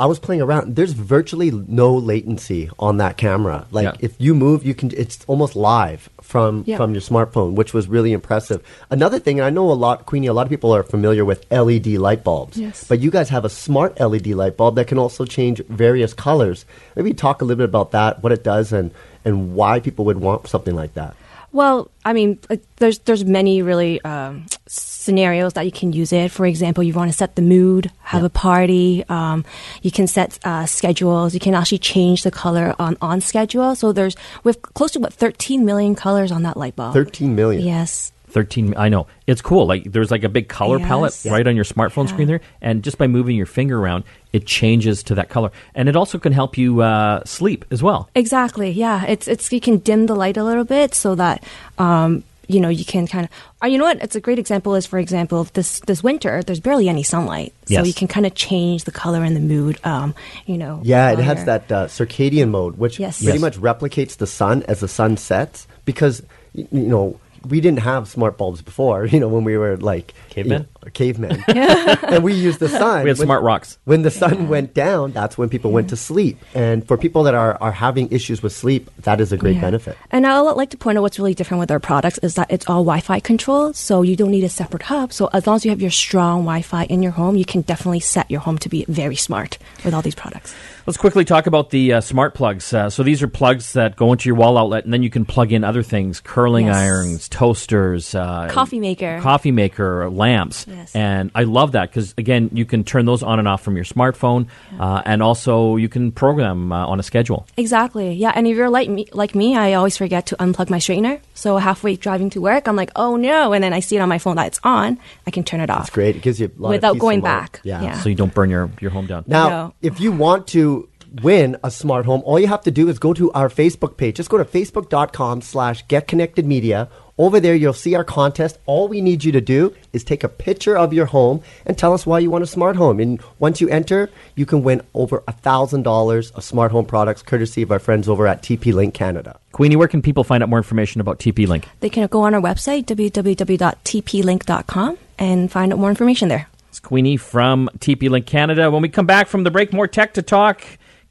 I 0.00 0.06
was 0.06 0.20
playing 0.20 0.40
around. 0.42 0.76
There's 0.76 0.92
virtually 0.92 1.50
no 1.50 1.92
latency 1.92 2.70
on 2.78 2.98
that 2.98 3.16
camera. 3.16 3.66
Like 3.72 3.84
Yeah. 3.84 3.96
if 3.98 4.14
you 4.20 4.32
move, 4.32 4.64
you 4.64 4.72
can. 4.72 4.92
It's 4.96 5.24
almost 5.26 5.56
live 5.56 6.08
from 6.22 6.62
Yeah. 6.68 6.76
from 6.76 6.92
your 6.92 7.00
smartphone, 7.00 7.54
which 7.54 7.74
was 7.74 7.88
really 7.88 8.12
impressive. 8.12 8.62
Another 8.90 9.18
thing, 9.18 9.40
and 9.40 9.46
I 9.46 9.50
know 9.50 9.68
a 9.68 9.74
lot, 9.74 10.06
Queenie, 10.06 10.28
a 10.28 10.32
lot 10.32 10.42
of 10.46 10.50
people 10.50 10.72
are 10.72 10.84
familiar 10.84 11.24
with 11.24 11.44
LED 11.50 11.98
light 11.98 12.22
bulbs. 12.22 12.56
Yes. 12.56 12.84
But 12.88 13.00
you 13.00 13.10
guys 13.10 13.28
have 13.30 13.44
a 13.44 13.48
smart 13.48 13.98
LED 13.98 14.28
light 14.34 14.56
bulb 14.56 14.76
that 14.76 14.86
can 14.86 14.98
also 14.98 15.24
change 15.24 15.60
various 15.68 16.14
colors. 16.14 16.64
Maybe 16.94 17.12
talk 17.12 17.42
a 17.42 17.44
little 17.44 17.58
bit 17.58 17.64
about 17.68 17.90
that, 17.90 18.22
what 18.22 18.30
it 18.30 18.44
does, 18.44 18.72
and 18.72 18.92
and 19.24 19.56
why 19.56 19.80
people 19.80 20.04
would 20.04 20.18
want 20.20 20.46
something 20.46 20.76
like 20.76 20.94
that. 20.94 21.16
Well, 21.50 21.90
I 22.04 22.12
mean, 22.12 22.38
there's 22.76 22.98
there's 23.00 23.24
many 23.24 23.62
really 23.62 24.00
um, 24.02 24.46
scenarios 24.66 25.54
that 25.54 25.64
you 25.64 25.72
can 25.72 25.92
use 25.92 26.12
it. 26.12 26.30
For 26.30 26.44
example, 26.44 26.84
you 26.84 26.92
want 26.92 27.10
to 27.10 27.16
set 27.16 27.36
the 27.36 27.42
mood, 27.42 27.90
have 28.00 28.22
a 28.22 28.28
party. 28.28 29.04
Um, 29.08 29.44
you 29.82 29.90
can 29.90 30.06
set 30.06 30.38
uh, 30.44 30.66
schedules. 30.66 31.32
You 31.32 31.40
can 31.40 31.54
actually 31.54 31.78
change 31.78 32.22
the 32.22 32.30
color 32.30 32.74
on 32.78 32.96
on 33.00 33.20
schedule. 33.20 33.74
So 33.74 33.92
there's 33.92 34.14
we 34.44 34.50
have 34.50 34.60
close 34.60 34.92
to 34.92 35.00
what 35.00 35.12
13 35.12 35.64
million 35.64 35.94
colors 35.94 36.30
on 36.30 36.42
that 36.42 36.56
light 36.56 36.76
bulb. 36.76 36.92
Thirteen 36.92 37.34
million. 37.34 37.64
Yes. 37.64 38.12
13 38.30 38.74
i 38.76 38.88
know 38.88 39.06
it's 39.26 39.40
cool 39.40 39.66
like 39.66 39.84
there's 39.92 40.10
like 40.10 40.24
a 40.24 40.28
big 40.28 40.48
color 40.48 40.78
Yes. 40.78 40.88
palette 40.88 41.20
Yeah. 41.24 41.32
right 41.32 41.46
on 41.46 41.56
your 41.56 41.64
smartphone 41.64 42.04
Yeah. 42.06 42.12
screen 42.12 42.28
there 42.28 42.40
and 42.60 42.82
just 42.82 42.98
by 42.98 43.06
moving 43.06 43.36
your 43.36 43.46
finger 43.46 43.78
around 43.80 44.04
it 44.32 44.46
changes 44.46 45.02
to 45.04 45.14
that 45.14 45.28
color 45.28 45.50
and 45.74 45.88
it 45.88 45.96
also 45.96 46.18
can 46.18 46.32
help 46.32 46.58
you 46.58 46.82
uh, 46.82 47.24
sleep 47.24 47.64
as 47.70 47.82
well 47.82 48.08
Exactly. 48.14 48.70
Yeah. 48.70 49.04
It's 49.06 49.26
it's 49.28 49.50
you 49.52 49.60
can 49.60 49.78
dim 49.78 50.06
the 50.06 50.14
light 50.14 50.36
a 50.36 50.44
little 50.44 50.64
bit 50.64 50.94
so 50.94 51.14
that 51.14 51.42
um, 51.78 52.22
you 52.48 52.60
know 52.60 52.68
you 52.70 52.84
can 52.84 53.06
kind 53.06 53.24
of. 53.26 53.30
Or 53.62 53.68
you 53.68 53.76
know 53.78 53.84
what? 53.84 54.02
It's 54.02 54.16
a 54.16 54.20
great 54.20 54.38
example. 54.38 54.74
Is 54.74 54.86
for 54.86 54.98
example 54.98 55.44
this 55.52 55.80
this 55.80 56.02
winter 56.02 56.42
there's 56.42 56.60
barely 56.60 56.88
any 56.88 57.02
sunlight, 57.02 57.52
so 57.66 57.74
Yes. 57.74 57.86
you 57.86 57.92
can 57.94 58.08
kind 58.08 58.24
of 58.26 58.34
change 58.34 58.84
the 58.84 58.90
color 58.92 59.22
and 59.22 59.36
the 59.36 59.40
mood. 59.40 59.78
Um, 59.84 60.14
you 60.46 60.56
know. 60.56 60.80
Yeah, 60.82 61.10
it 61.12 61.18
has 61.18 61.38
you're- 61.38 61.46
that 61.46 61.72
uh, 61.72 61.86
circadian 61.88 62.48
mode, 62.50 62.78
which 62.78 62.98
Yes. 62.98 63.18
pretty 63.22 63.38
Yes. 63.38 63.40
much 63.42 63.56
replicates 63.58 64.16
the 64.16 64.26
sun 64.26 64.62
as 64.68 64.80
the 64.80 64.88
sun 64.88 65.16
sets. 65.16 65.66
Because 65.84 66.22
you 66.54 66.66
know 66.72 67.20
we 67.46 67.60
didn't 67.60 67.80
have 67.80 68.08
smart 68.08 68.36
bulbs 68.38 68.62
before. 68.62 69.06
You 69.18 69.20
know 69.20 69.28
when 69.28 69.44
we 69.44 69.56
were 69.56 69.76
like 69.76 70.14
Cavemen? 70.30 70.62
you 70.62 70.86
know, 70.86 70.90
cavemen, 70.92 71.44
and 71.48 72.22
we 72.24 72.32
used 72.34 72.60
the 72.60 72.68
sun. 72.68 73.02
we 73.04 73.10
had 73.10 73.18
When- 73.18 73.26
smart 73.26 73.42
rocks 73.42 73.78
When 73.84 74.02
the 74.02 74.10
sun 74.10 74.48
went 74.48 74.74
down, 74.74 75.12
that's 75.12 75.36
when 75.36 75.48
people 75.48 75.70
went 75.72 75.88
to 75.90 75.96
sleep. 75.96 76.38
And 76.54 76.86
for 76.86 76.96
people 76.96 77.22
that 77.24 77.34
are, 77.34 77.58
are 77.60 77.72
having 77.72 78.10
issues 78.10 78.42
with 78.42 78.52
sleep, 78.52 78.90
that 79.02 79.20
is 79.20 79.32
a 79.32 79.36
great 79.36 79.56
Yeah. 79.56 79.62
benefit. 79.62 79.96
And 80.10 80.26
I 80.26 80.40
would 80.40 80.56
like 80.56 80.70
to 80.70 80.76
point 80.76 80.96
out 80.98 81.02
what's 81.02 81.18
really 81.18 81.34
different 81.34 81.60
with 81.60 81.70
our 81.70 81.80
products 81.80 82.18
is 82.18 82.34
that 82.36 82.50
it's 82.50 82.66
all 82.68 82.84
Wi-Fi 82.84 83.20
controlled, 83.20 83.76
so 83.76 84.02
you 84.02 84.16
don't 84.16 84.30
need 84.30 84.44
a 84.44 84.48
separate 84.48 84.82
hub. 84.84 85.12
So 85.12 85.28
as 85.32 85.46
long 85.46 85.56
as 85.56 85.64
you 85.64 85.70
have 85.70 85.80
your 85.82 85.90
strong 85.90 86.40
Wi-Fi 86.42 86.84
in 86.84 87.02
your 87.02 87.12
home, 87.12 87.36
you 87.36 87.44
can 87.44 87.62
definitely 87.62 88.00
set 88.00 88.30
your 88.30 88.40
home 88.40 88.58
to 88.58 88.68
be 88.68 88.84
very 88.88 89.16
smart 89.16 89.58
with 89.84 89.92
all 89.94 90.02
these 90.02 90.14
products. 90.14 90.54
let's 90.86 90.96
quickly 90.96 91.24
talk 91.24 91.46
about 91.46 91.68
the 91.70 91.92
uh, 91.92 92.00
smart 92.00 92.34
plugs 92.34 92.72
uh, 92.72 92.88
so 92.88 93.02
these 93.02 93.22
are 93.22 93.28
plugs 93.28 93.74
that 93.74 93.94
go 93.96 94.10
into 94.12 94.26
your 94.28 94.36
wall 94.36 94.56
outlet 94.56 94.84
and 94.84 94.92
then 94.92 95.02
you 95.02 95.10
can 95.10 95.24
plug 95.24 95.52
in 95.52 95.62
other 95.64 95.82
things 95.82 96.18
curling 96.20 96.66
Yes. 96.66 96.76
irons 96.76 97.27
toasters 97.28 98.14
uh, 98.14 98.48
Coffee 98.50 98.80
maker. 98.80 99.20
coffee 99.20 99.50
maker 99.52 100.08
lamps 100.10 100.66
Yes. 100.68 100.94
and 100.94 101.30
i 101.34 101.44
love 101.44 101.72
that 101.72 101.90
because 101.90 102.14
again 102.18 102.50
you 102.52 102.64
can 102.64 102.84
turn 102.84 103.04
those 103.06 103.22
on 103.22 103.38
and 103.38 103.46
off 103.48 103.62
from 103.62 103.76
your 103.76 103.84
smartphone 103.84 104.46
uh, 104.78 105.02
and 105.04 105.22
also 105.22 105.76
you 105.76 105.88
can 105.88 106.10
program 106.12 106.72
uh, 106.72 106.86
on 106.86 106.98
a 107.00 107.02
schedule 107.02 107.46
Exactly. 107.56 108.12
Yeah. 108.14 108.32
And 108.34 108.46
if 108.46 108.56
you're 108.56 108.70
like 108.70 108.88
me, 108.88 109.06
like 109.12 109.34
me, 109.34 109.56
I 109.56 109.74
always 109.74 109.96
forget 109.96 110.26
to 110.26 110.36
unplug 110.36 110.70
my 110.70 110.78
straightener. 110.78 111.20
So 111.34 111.56
halfway 111.58 111.96
driving 111.96 112.30
to 112.30 112.40
work, 112.40 112.66
I'm 112.68 112.76
like, 112.76 112.90
oh 112.96 113.16
no, 113.16 113.52
and 113.52 113.62
then 113.62 113.72
I 113.72 113.80
see 113.80 113.96
it 113.96 114.00
on 114.00 114.08
my 114.08 114.18
phone 114.18 114.36
that 114.36 114.46
it's 114.46 114.60
on. 114.64 114.98
I 115.26 115.30
can 115.30 115.44
turn 115.44 115.60
it 115.60 115.68
off. 115.70 115.82
It's 115.88 115.90
great. 115.90 116.16
It 116.16 116.22
gives 116.22 116.40
you 116.40 116.46
a 116.46 116.60
lot 116.60 116.68
of 116.68 116.72
Without 116.76 116.92
peace 116.94 117.00
going 117.00 117.20
back. 117.20 117.60
Yeah. 117.64 117.82
Yeah. 117.82 118.00
so 118.00 118.08
you 118.08 118.14
don't 118.14 118.32
burn 118.32 118.48
your, 118.50 118.70
your 118.80 118.90
home 118.90 119.06
down 119.06 119.24
Now, 119.26 119.48
No. 119.48 119.74
if 119.82 120.00
you 120.00 120.12
want 120.12 120.46
to 120.48 120.88
win 121.22 121.56
a 121.64 121.70
smart 121.70 122.06
home, 122.06 122.22
all 122.24 122.38
you 122.38 122.46
have 122.48 122.62
to 122.62 122.70
do 122.70 122.88
is 122.88 122.98
go 122.98 123.12
to 123.14 123.30
our 123.32 123.48
Facebook 123.48 123.96
page. 123.96 124.16
Just 124.16 124.30
go 124.30 124.38
to 124.38 124.44
facebook.com 124.44 125.42
slash 125.42 125.84
getconnectedmedia. 125.86 126.88
Over 127.18 127.40
there, 127.40 127.56
you'll 127.56 127.72
see 127.72 127.96
our 127.96 128.04
contest. 128.04 128.58
All 128.66 128.86
we 128.86 129.00
need 129.00 129.24
you 129.24 129.32
to 129.32 129.40
do 129.40 129.74
is 129.92 130.04
take 130.04 130.22
a 130.22 130.28
picture 130.28 130.78
of 130.78 130.92
your 130.92 131.06
home 131.06 131.42
and 131.66 131.76
tell 131.76 131.92
us 131.92 132.06
why 132.06 132.20
you 132.20 132.30
want 132.30 132.44
a 132.44 132.46
smart 132.46 132.76
home. 132.76 133.00
And 133.00 133.20
once 133.40 133.60
you 133.60 133.68
enter, 133.68 134.08
you 134.36 134.46
can 134.46 134.62
win 134.62 134.82
over 134.94 135.24
$1,000 135.26 136.32
of 136.32 136.44
smart 136.44 136.70
home 136.70 136.86
products 136.86 137.22
courtesy 137.22 137.62
of 137.62 137.72
our 137.72 137.80
friends 137.80 138.08
over 138.08 138.28
at 138.28 138.42
TP 138.42 138.72
Link 138.72 138.94
Canada. 138.94 139.40
queenie 139.50 139.74
where 139.74 139.88
can 139.88 140.00
people 140.00 140.22
find 140.22 140.44
out 140.44 140.48
more 140.48 140.60
information 140.60 141.00
about 141.00 141.18
tp 141.18 141.48
link 141.48 141.66
They 141.80 141.90
can 141.90 142.06
go 142.06 142.22
on 142.22 142.34
our 142.34 142.40
website, 142.40 142.86
www.tplink.com, 142.86 144.98
and 145.18 145.50
find 145.50 145.72
out 145.72 145.80
more 145.80 145.90
information 145.90 146.28
there. 146.28 146.46
It's 146.68 146.78
Queenie 146.78 147.16
from 147.16 147.68
TP 147.78 148.08
Link 148.08 148.26
Canada. 148.26 148.70
When 148.70 148.82
we 148.82 148.88
come 148.88 149.06
back 149.06 149.26
from 149.26 149.42
the 149.42 149.50
break, 149.50 149.72
more 149.72 149.88
tech 149.88 150.14
to 150.14 150.22
talk, 150.22 150.62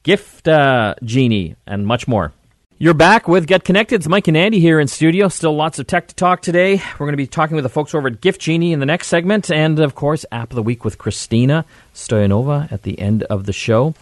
gift 0.02 0.48
uh, 0.48 0.94
genie, 1.04 1.56
and 1.66 1.86
much 1.86 2.08
more. 2.08 2.32
You're 2.80 2.94
back 2.94 3.26
with 3.26 3.48
Get 3.48 3.64
Connected. 3.64 3.96
It's 3.96 4.06
Mike 4.06 4.28
and 4.28 4.36
Andy 4.36 4.60
here 4.60 4.78
in 4.78 4.86
studio. 4.86 5.26
Still 5.26 5.56
lots 5.56 5.80
of 5.80 5.88
tech 5.88 6.06
to 6.06 6.14
talk 6.14 6.42
today. 6.42 6.76
We're 6.76 7.06
going 7.06 7.12
to 7.12 7.16
be 7.16 7.26
talking 7.26 7.56
with 7.56 7.64
the 7.64 7.68
folks 7.68 7.92
over 7.92 8.06
at 8.06 8.20
Gift 8.20 8.40
Genie 8.40 8.72
in 8.72 8.78
the 8.78 8.86
next 8.86 9.08
segment, 9.08 9.50
and 9.50 9.80
of 9.80 9.96
course, 9.96 10.24
App 10.30 10.52
of 10.52 10.54
the 10.54 10.62
Week 10.62 10.84
with 10.84 10.96
Christina 10.96 11.64
Stoyanova 11.92 12.70
at 12.70 12.84
the 12.84 13.00
end 13.00 13.24
of 13.24 13.46
the 13.46 13.52
show. 13.52 13.94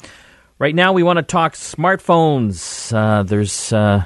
Right 0.58 0.74
now, 0.74 0.92
we 0.92 1.02
want 1.02 1.16
to 1.16 1.22
talk 1.22 1.54
smartphones. 1.54 2.94
Uh, 2.94 3.22
there's 3.22 3.72
uh, 3.72 4.04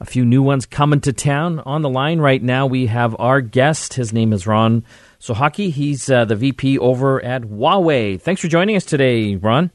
a 0.00 0.04
few 0.06 0.24
new 0.24 0.42
ones 0.42 0.64
coming 0.64 1.02
to 1.02 1.12
town. 1.12 1.60
On 1.66 1.82
the 1.82 1.90
line 1.90 2.20
right 2.20 2.42
now, 2.42 2.64
we 2.64 2.86
have 2.86 3.14
our 3.18 3.42
guest. 3.42 3.92
His 3.92 4.14
name 4.14 4.32
is 4.32 4.46
Ron 4.46 4.82
Sohaki. 5.20 5.70
He's 5.70 6.08
uh, 6.08 6.24
the 6.24 6.36
VP 6.36 6.78
over 6.78 7.22
at 7.22 7.42
Huawei. 7.42 8.18
Thanks 8.18 8.40
for 8.40 8.48
joining 8.48 8.76
us 8.76 8.86
today, 8.86 9.36
Ron. 9.36 9.70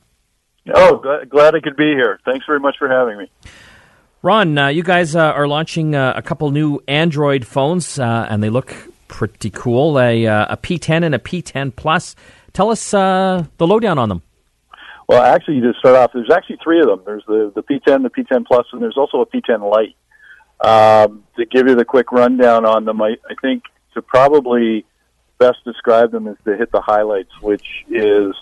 Oh, 0.73 0.95
glad, 0.95 1.29
glad 1.29 1.53
I 1.53 1.59
could 1.59 1.75
be 1.75 1.91
here. 1.91 2.19
Thanks 2.25 2.47
very 2.47 2.59
much 2.59 2.77
for 2.79 2.89
having 2.89 3.19
me. 3.19 3.29
Ron, 4.23 4.57
uh, 4.57 4.67
you 4.69 4.83
guys 4.83 5.17
uh, 5.17 5.19
are 5.19 5.49
launching 5.49 5.95
uh, 5.95 6.13
a 6.15 6.21
couple 6.21 6.49
new 6.49 6.81
Android 6.87 7.45
phones, 7.45 7.99
uh, 7.99 8.25
and 8.29 8.41
they 8.41 8.49
look 8.49 8.73
pretty 9.09 9.49
cool. 9.49 9.99
A, 9.99 10.25
uh, 10.25 10.53
a 10.53 10.55
P10 10.55 11.03
and 11.03 11.13
a 11.13 11.19
P10 11.19 11.75
Plus. 11.75 12.15
Tell 12.53 12.69
us 12.69 12.93
uh, 12.93 13.43
the 13.57 13.67
lowdown 13.67 13.97
on 13.97 14.07
them. 14.07 14.21
Well, 15.09 15.21
actually, 15.21 15.59
to 15.59 15.73
start 15.77 15.97
off, 15.97 16.11
there's 16.13 16.31
actually 16.31 16.57
three 16.63 16.79
of 16.79 16.85
them. 16.85 17.01
There's 17.05 17.25
the, 17.27 17.51
the 17.53 17.63
P10, 17.63 18.03
the 18.03 18.09
P10 18.09 18.45
Plus, 18.45 18.65
and 18.71 18.81
there's 18.81 18.95
also 18.95 19.19
a 19.19 19.25
P10 19.25 19.69
Lite. 19.69 19.97
Um, 20.61 21.25
to 21.35 21.45
give 21.45 21.67
you 21.67 21.75
the 21.75 21.83
quick 21.83 22.13
rundown 22.13 22.65
on 22.65 22.85
them, 22.85 23.01
I, 23.01 23.17
I 23.29 23.35
think 23.41 23.63
to 23.93 24.01
probably 24.01 24.85
best 25.37 25.57
describe 25.65 26.11
them 26.11 26.27
is 26.27 26.37
to 26.45 26.55
hit 26.55 26.71
the 26.71 26.79
highlights, 26.79 27.41
which 27.41 27.83
is, 27.89 28.33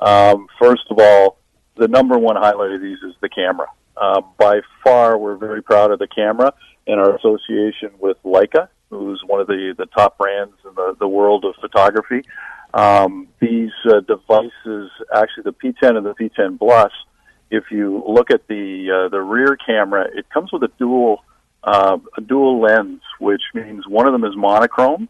um, 0.00 0.46
first 0.58 0.84
of 0.88 0.98
all, 0.98 1.36
the 1.76 1.88
number 1.88 2.16
one 2.16 2.36
highlight 2.36 2.70
of 2.70 2.80
these 2.80 3.02
is 3.06 3.14
the 3.20 3.28
camera. 3.28 3.66
Uh, 3.96 4.20
by 4.38 4.60
far, 4.84 5.16
we're 5.16 5.36
very 5.36 5.62
proud 5.62 5.90
of 5.90 5.98
the 5.98 6.06
camera 6.06 6.52
and 6.86 7.00
our 7.00 7.16
association 7.16 7.90
with 7.98 8.16
Leica, 8.24 8.68
who's 8.90 9.22
one 9.26 9.40
of 9.40 9.46
the, 9.46 9.74
the 9.76 9.86
top 9.86 10.18
brands 10.18 10.54
in 10.64 10.74
the, 10.74 10.96
the 11.00 11.08
world 11.08 11.44
of 11.44 11.54
photography. 11.60 12.22
Um, 12.74 13.28
these 13.40 13.72
uh, 13.86 14.00
devices, 14.00 14.90
actually 15.14 15.44
the 15.44 15.52
P10 15.52 15.96
and 15.96 16.06
the 16.06 16.14
P10 16.14 16.58
Plus, 16.58 16.92
if 17.50 17.64
you 17.70 18.02
look 18.06 18.30
at 18.30 18.46
the 18.48 19.06
uh, 19.06 19.08
the 19.08 19.20
rear 19.20 19.56
camera, 19.56 20.06
it 20.12 20.28
comes 20.30 20.52
with 20.52 20.62
a 20.64 20.70
dual 20.78 21.24
uh, 21.62 21.98
a 22.16 22.20
dual 22.20 22.60
lens, 22.60 23.00
which 23.18 23.42
means 23.54 23.86
one 23.86 24.06
of 24.06 24.12
them 24.12 24.24
is 24.24 24.36
monochrome, 24.36 25.08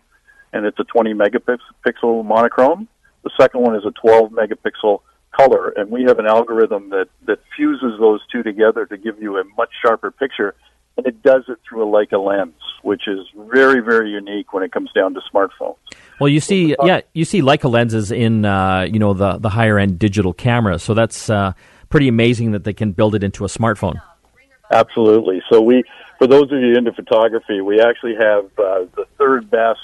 and 0.53 0.67
it's 0.67 0.79
a 0.79 0.85
20 0.85 1.15
megapixel 1.15 2.25
monochrome. 2.25 2.89
The 3.25 3.31
second 3.41 3.63
one 3.63 3.75
is 3.77 3.85
a 3.85 3.91
12 3.91 4.33
megapixel 4.33 5.01
color, 5.37 5.69
and 5.71 5.91
we 5.91 6.05
have 6.05 6.19
an 6.19 6.27
algorithm 6.27 6.91
that 6.91 7.09
that 7.27 7.41
fuses 7.57 7.99
those 7.99 8.21
two 8.31 8.43
together 8.43 8.87
to 8.87 8.97
give 8.97 9.21
you 9.21 9.39
a 9.39 9.45
much 9.57 9.71
sharper 9.85 10.11
picture, 10.11 10.55
and 10.97 11.07
it 11.07 11.23
does 11.23 11.45
it 11.49 11.59
through 11.69 11.83
a 11.83 11.87
Leica 11.87 12.25
lens, 12.25 12.55
which 12.83 13.07
is 13.07 13.21
very 13.37 13.81
very 13.81 14.11
unique 14.11 14.53
when 14.53 14.63
it 14.63 14.73
comes 14.73 14.91
down 14.93 15.15
to 15.15 15.21
smartphones. 15.33 15.77
Well, 16.21 16.29
you 16.29 16.41
see, 16.41 16.75
yeah, 16.83 17.03
you 17.13 17.25
see 17.25 17.43
Leica 17.43 17.71
lenses 17.71 18.11
in 18.11 18.45
uh, 18.45 18.87
you 18.91 18.99
know 18.99 19.15
the 19.15 19.39
the 19.39 19.51
higher 19.51 19.79
end 19.79 19.99
digital 19.99 20.33
cameras, 20.33 20.83
so 20.83 20.95
that's 20.95 21.29
uh, 21.29 21.53
pretty 21.91 22.09
amazing 22.09 22.53
that 22.53 22.65
they 22.65 22.73
can 22.73 22.93
build 22.93 23.15
it 23.15 23.23
into 23.23 23.45
a 23.45 23.49
smartphone. 23.49 24.01
Absolutely. 24.71 25.43
So 25.51 25.61
we, 25.61 25.85
for 26.19 26.27
those 26.27 26.51
of 26.51 26.61
you 26.61 26.77
into 26.77 26.93
photography, 26.93 27.61
we 27.61 27.81
actually 27.81 28.17
have 28.17 28.45
uh, 28.59 28.87
the 28.97 29.07
third 29.17 29.51
best 29.51 29.81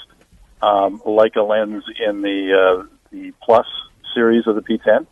um, 0.61 0.99
Leica 1.05 1.47
lens 1.47 1.83
in 2.05 2.21
the 2.21 2.53
uh, 2.53 2.87
the 3.11 3.31
Plus 3.41 3.67
series 4.13 4.47
of 4.47 4.55
the 4.55 4.61
P10. 4.61 5.05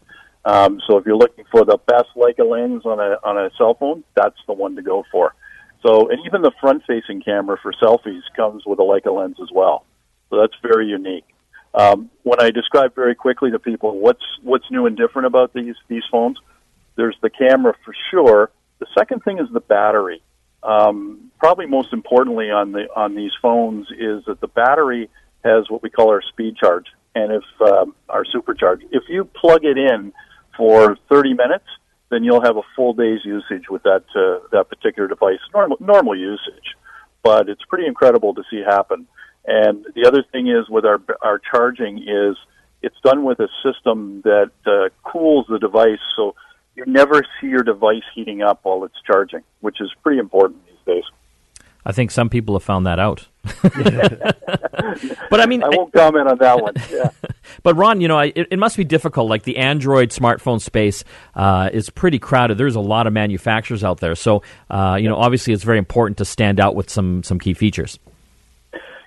Um, 0.44 0.82
so 0.88 0.98
if 0.98 1.06
you're 1.06 1.18
looking 1.18 1.46
for 1.52 1.66
the 1.66 1.78
best 1.88 2.10
Leica 2.16 2.50
lens 2.50 2.86
on 2.86 3.00
a 3.00 3.18
on 3.24 3.38
a 3.38 3.52
cell 3.58 3.76
phone, 3.76 4.04
that's 4.16 4.38
the 4.48 4.54
one 4.54 4.76
to 4.76 4.82
go 4.82 5.04
for. 5.12 5.36
So, 5.86 6.10
and 6.10 6.20
even 6.26 6.42
the 6.42 6.52
front-facing 6.62 7.22
camera 7.22 7.58
for 7.62 7.74
selfies 7.74 8.22
comes 8.36 8.64
with 8.66 8.80
a 8.80 8.84
Leica 8.84 9.16
lens 9.16 9.38
as 9.42 9.50
well. 9.52 9.86
So 10.30 10.40
that's 10.40 10.54
very 10.62 10.88
unique. 10.88 11.26
Um, 11.74 12.10
when 12.24 12.40
I 12.42 12.52
describe 12.52 12.96
very 12.96 13.16
quickly 13.16 13.52
to 13.52 13.60
people 13.60 13.98
what's 13.98 14.24
what's 14.42 14.70
new 14.72 14.86
and 14.88 14.98
different 14.98 15.28
about 15.28 15.54
these 15.54 15.76
these 15.88 16.04
phones, 16.12 16.38
there's 16.96 17.18
the 17.22 17.30
camera 17.30 17.76
for 17.86 17.94
sure. 18.10 18.52
The 18.80 18.88
second 18.98 19.24
thing 19.24 19.40
is 19.40 19.48
the 19.54 19.62
battery. 19.62 20.22
Um, 20.64 21.32
probably 21.40 21.66
most 21.66 21.94
importantly 21.94 22.52
on 22.52 22.72
the 22.72 22.88
on 22.96 23.16
these 23.16 23.32
phones 23.42 23.88
is 23.92 24.26
that 24.26 24.42
the 24.42 24.48
battery 24.48 25.10
has 25.44 25.70
what 25.70 25.82
we 25.82 25.90
call 25.90 26.10
our 26.10 26.22
speed 26.22 26.56
charge, 26.58 26.86
and 27.16 27.32
if 27.32 27.44
um, 27.62 27.96
our 28.10 28.26
supercharge. 28.26 28.82
If 28.92 29.04
you 29.08 29.26
plug 29.26 29.64
it 29.64 29.78
in 29.78 30.14
for 30.58 30.98
30 31.10 31.34
minutes, 31.34 31.66
then 32.10 32.24
you'll 32.24 32.44
have 32.44 32.58
a 32.58 32.62
full 32.76 32.94
day's 32.94 33.24
usage 33.24 33.70
with 33.70 33.84
that 33.84 34.04
uh, 34.16 34.46
that 34.52 34.70
particular 34.70 35.08
device. 35.08 35.40
Normal 35.54 35.78
normal 35.80 36.16
usage, 36.16 36.76
but 37.24 37.50
it's 37.50 37.64
pretty 37.70 37.88
incredible 37.88 38.34
to 38.36 38.44
see 38.50 38.62
happen. 38.62 39.08
And 39.46 39.86
the 39.96 40.06
other 40.08 40.24
thing 40.32 40.48
is 40.48 40.70
with 40.70 40.86
our 40.86 41.00
our 41.22 41.40
charging 41.40 42.00
is 42.00 42.36
it's 42.82 43.00
done 43.04 43.24
with 43.24 43.40
a 43.40 43.48
system 43.64 44.22
that 44.24 44.52
uh, 44.66 44.90
cools 45.10 45.46
the 45.50 45.60
device, 45.60 46.00
so 46.16 46.36
you 46.76 46.84
never 46.86 47.22
see 47.40 47.48
your 47.48 47.64
device 47.64 48.04
heating 48.14 48.42
up 48.42 48.60
while 48.64 48.84
it's 48.84 49.02
charging, 49.06 49.42
which 49.62 49.80
is 49.80 49.92
pretty 50.04 50.20
important 50.20 50.66
these 50.66 50.96
days. 50.96 51.04
I 51.86 51.92
think 51.92 52.12
some 52.12 52.30
people 52.30 52.56
have 52.56 52.64
found 52.64 52.86
that 52.86 53.00
out. 53.00 53.28
but 55.30 55.40
I 55.40 55.46
mean, 55.48 55.64
I 55.64 55.70
won't 55.70 55.92
comment 55.94 56.28
on 56.28 56.38
that 56.38 56.62
one. 56.62 56.74
Yeah. 56.92 57.10
but 57.64 57.76
Ron, 57.76 58.02
you 58.02 58.08
know, 58.08 58.20
it, 58.20 58.36
it, 58.36 58.60
must 58.60 58.78
be 58.78 58.84
difficult. 58.84 59.30
Like 59.30 59.44
the 59.44 59.58
Android 59.58 60.10
smartphone 60.10 60.62
space 60.62 61.04
uh, 61.36 61.70
is 61.72 61.90
pretty 61.90 62.20
crowded. 62.20 62.58
There's 62.58 62.76
a 62.76 62.82
lot 62.82 63.08
of 63.08 63.14
manufacturers 63.14 63.84
out 63.84 64.00
there, 64.00 64.16
so 64.16 64.44
uh, 64.70 64.98
you 65.00 65.08
know, 65.08 65.16
obviously, 65.16 65.54
it's 65.54 65.64
very 65.64 65.78
important 65.78 66.18
to 66.20 66.26
stand 66.26 66.60
out 66.60 66.76
with 66.76 66.90
some 66.90 67.24
some 67.24 67.40
key 67.40 67.54
features. 67.54 67.98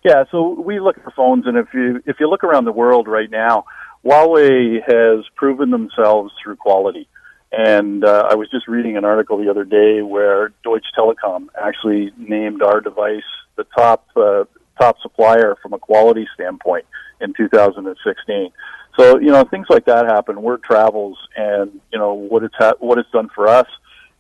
Yeah, 0.05 0.25
so 0.31 0.61
we 0.61 0.81
look 0.81 1.03
for 1.03 1.11
phones, 1.13 1.47
and 1.47 1.57
if 1.57 1.69
you 1.73 2.03
if 2.07 2.17
you 2.21 2.29
look 2.29 2.43
around 2.43 2.65
the 2.65 2.73
world 2.73 3.07
right 3.07 3.31
now, 3.31 3.67
Huawei 4.05 4.81
has 4.87 5.25
proven 5.37 5.71
themselves 5.71 6.33
through 6.43 6.57
quality. 6.57 7.09
And 7.57 8.05
uh, 8.05 8.27
I 8.29 8.35
was 8.35 8.51
just 8.51 8.67
reading 8.67 8.97
an 8.97 9.05
article 9.05 9.39
the 9.39 9.49
other 9.49 9.65
day 9.65 10.03
where 10.03 10.53
Deutsche 10.65 10.87
Telekom 10.97 11.49
actually 11.61 12.11
named 12.17 12.63
our 12.63 12.81
device 12.81 13.23
the 13.57 13.65
top 13.77 14.09
uh, 14.17 14.45
top 14.81 14.97
supplier 15.01 15.57
from 15.63 15.73
a 15.73 15.79
quality 15.79 16.27
standpoint 16.35 16.85
in 17.21 17.33
2016. 17.35 18.51
So 18.99 19.21
you 19.21 19.29
know 19.29 19.45
things 19.45 19.67
like 19.71 19.85
that 19.85 20.07
happen. 20.07 20.43
Word 20.43 20.65
travels, 20.65 21.17
and 21.37 21.81
you 21.93 21.99
know 21.99 22.15
what 22.15 22.43
it's 22.43 22.55
ha- 22.59 22.75
what 22.81 22.99
it's 22.99 23.11
done 23.11 23.31
for 23.33 23.47
us 23.47 23.69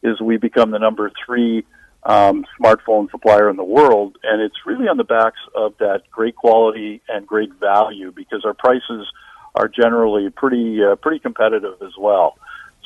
is 0.02 0.20
we 0.20 0.36
become 0.36 0.70
the 0.70 0.78
number 0.78 1.10
three 1.26 1.64
um, 2.04 2.44
smartphone 2.60 3.10
supplier 3.10 3.50
in 3.50 3.56
the 3.56 3.64
world, 3.64 4.16
and 4.22 4.42
it's 4.42 4.56
really 4.64 4.86
on 4.86 4.96
the 4.96 5.04
backs 5.04 5.40
of 5.56 5.74
that 5.78 6.02
great 6.10 6.36
quality 6.36 7.00
and 7.08 7.26
great 7.26 7.52
value 7.54 8.12
because 8.12 8.44
our 8.44 8.54
prices 8.54 9.10
are 9.56 9.68
generally 9.68 10.30
pretty 10.30 10.84
uh, 10.84 10.94
pretty 10.96 11.18
competitive 11.18 11.82
as 11.82 11.92
well. 11.98 12.36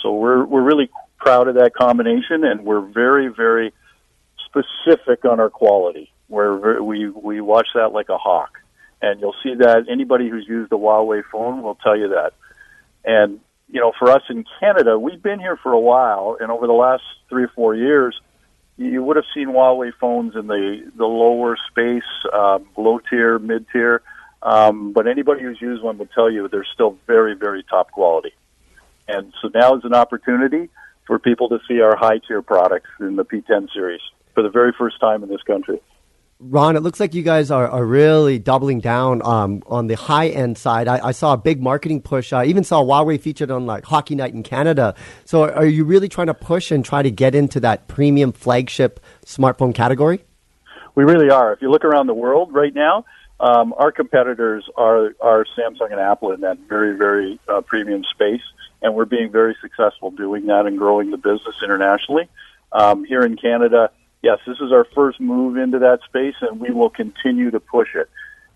So 0.02 0.14
we're 0.14 0.44
we're 0.44 0.62
really 0.62 0.90
proud 1.18 1.48
of 1.48 1.54
that 1.56 1.74
combination, 1.74 2.44
and 2.44 2.64
we're 2.64 2.80
very 2.80 3.28
very 3.28 3.72
specific 4.46 5.24
on 5.24 5.40
our 5.40 5.50
quality. 5.50 6.12
Where 6.28 6.82
we 6.82 7.08
we 7.08 7.40
watch 7.40 7.68
that 7.74 7.92
like 7.92 8.08
a 8.08 8.18
hawk, 8.18 8.58
and 9.00 9.20
you'll 9.20 9.36
see 9.42 9.54
that 9.54 9.86
anybody 9.90 10.28
who's 10.28 10.46
used 10.46 10.72
a 10.72 10.76
Huawei 10.76 11.22
phone 11.30 11.62
will 11.62 11.76
tell 11.76 11.96
you 11.96 12.08
that. 12.08 12.32
And 13.04 13.40
you 13.70 13.80
know, 13.80 13.92
for 13.98 14.10
us 14.10 14.22
in 14.30 14.44
Canada, 14.60 14.98
we've 14.98 15.22
been 15.22 15.40
here 15.40 15.56
for 15.62 15.72
a 15.72 15.80
while, 15.80 16.36
and 16.40 16.50
over 16.50 16.66
the 16.66 16.72
last 16.72 17.02
three 17.28 17.44
or 17.44 17.52
four 17.54 17.74
years, 17.74 18.18
you 18.76 19.02
would 19.02 19.16
have 19.16 19.26
seen 19.34 19.48
Huawei 19.48 19.92
phones 20.00 20.36
in 20.36 20.46
the 20.46 20.90
the 20.96 21.06
lower 21.06 21.56
space, 21.70 22.02
um, 22.32 22.66
low 22.76 23.00
tier, 23.10 23.38
mid 23.38 23.66
tier. 23.72 24.02
Um, 24.42 24.92
but 24.92 25.06
anybody 25.08 25.42
who's 25.42 25.60
used 25.60 25.82
one 25.82 25.98
will 25.98 26.06
tell 26.06 26.30
you 26.30 26.46
they're 26.48 26.66
still 26.72 26.96
very, 27.06 27.34
very 27.34 27.64
top 27.64 27.90
quality. 27.90 28.32
And 29.08 29.32
so 29.40 29.50
now 29.54 29.76
is 29.76 29.84
an 29.84 29.94
opportunity 29.94 30.68
for 31.06 31.18
people 31.18 31.48
to 31.48 31.58
see 31.66 31.80
our 31.80 31.96
high 31.96 32.18
tier 32.18 32.42
products 32.42 32.90
in 33.00 33.16
the 33.16 33.24
P10 33.24 33.72
series 33.72 34.02
for 34.34 34.42
the 34.42 34.50
very 34.50 34.72
first 34.78 35.00
time 35.00 35.22
in 35.22 35.28
this 35.28 35.42
country. 35.42 35.80
Ron, 36.40 36.76
it 36.76 36.84
looks 36.84 37.00
like 37.00 37.14
you 37.14 37.24
guys 37.24 37.50
are, 37.50 37.66
are 37.66 37.84
really 37.84 38.38
doubling 38.38 38.78
down 38.78 39.22
um, 39.24 39.60
on 39.66 39.88
the 39.88 39.96
high 39.96 40.28
end 40.28 40.56
side. 40.56 40.86
I, 40.86 41.08
I, 41.08 41.10
saw 41.10 41.32
a 41.32 41.36
big 41.36 41.60
marketing 41.60 42.00
push. 42.00 42.32
I 42.32 42.44
even 42.44 42.62
saw 42.62 42.80
Huawei 42.80 43.20
featured 43.20 43.50
on 43.50 43.66
like 43.66 43.84
Hockey 43.84 44.14
Night 44.14 44.34
in 44.34 44.44
Canada. 44.44 44.94
So, 45.24 45.50
are 45.50 45.66
you 45.66 45.84
really 45.84 46.08
trying 46.08 46.28
to 46.28 46.34
push 46.34 46.70
and 46.70 46.84
try 46.84 47.02
to 47.02 47.10
get 47.10 47.34
into 47.34 47.58
that 47.60 47.88
premium 47.88 48.30
flagship 48.30 49.00
smartphone 49.26 49.74
category? 49.74 50.20
We 50.94 51.02
really 51.02 51.28
are. 51.28 51.52
If 51.52 51.60
you 51.60 51.72
look 51.72 51.84
around 51.84 52.06
the 52.06 52.14
world 52.14 52.52
right 52.52 52.72
now, 52.72 53.04
um, 53.40 53.74
our 53.76 53.90
competitors 53.90 54.64
are 54.76 55.14
are 55.20 55.44
Samsung 55.58 55.90
and 55.90 56.00
Apple 56.00 56.30
in 56.30 56.42
that 56.42 56.58
very 56.68 56.96
very 56.96 57.40
uh, 57.48 57.62
premium 57.62 58.04
space, 58.14 58.42
and 58.82 58.94
we're 58.94 59.04
being 59.04 59.30
very 59.30 59.56
successful 59.60 60.10
doing 60.10 60.46
that 60.46 60.66
and 60.66 60.78
growing 60.78 61.10
the 61.10 61.16
business 61.16 61.56
internationally. 61.62 62.28
Um, 62.72 63.04
here 63.04 63.22
in 63.22 63.36
Canada, 63.36 63.90
yes, 64.22 64.38
this 64.46 64.58
is 64.60 64.72
our 64.72 64.86
first 64.94 65.20
move 65.20 65.56
into 65.56 65.80
that 65.80 66.00
space, 66.04 66.34
and 66.40 66.60
we 66.60 66.70
will 66.70 66.90
continue 66.90 67.50
to 67.50 67.60
push 67.60 67.94
it. 67.94 68.08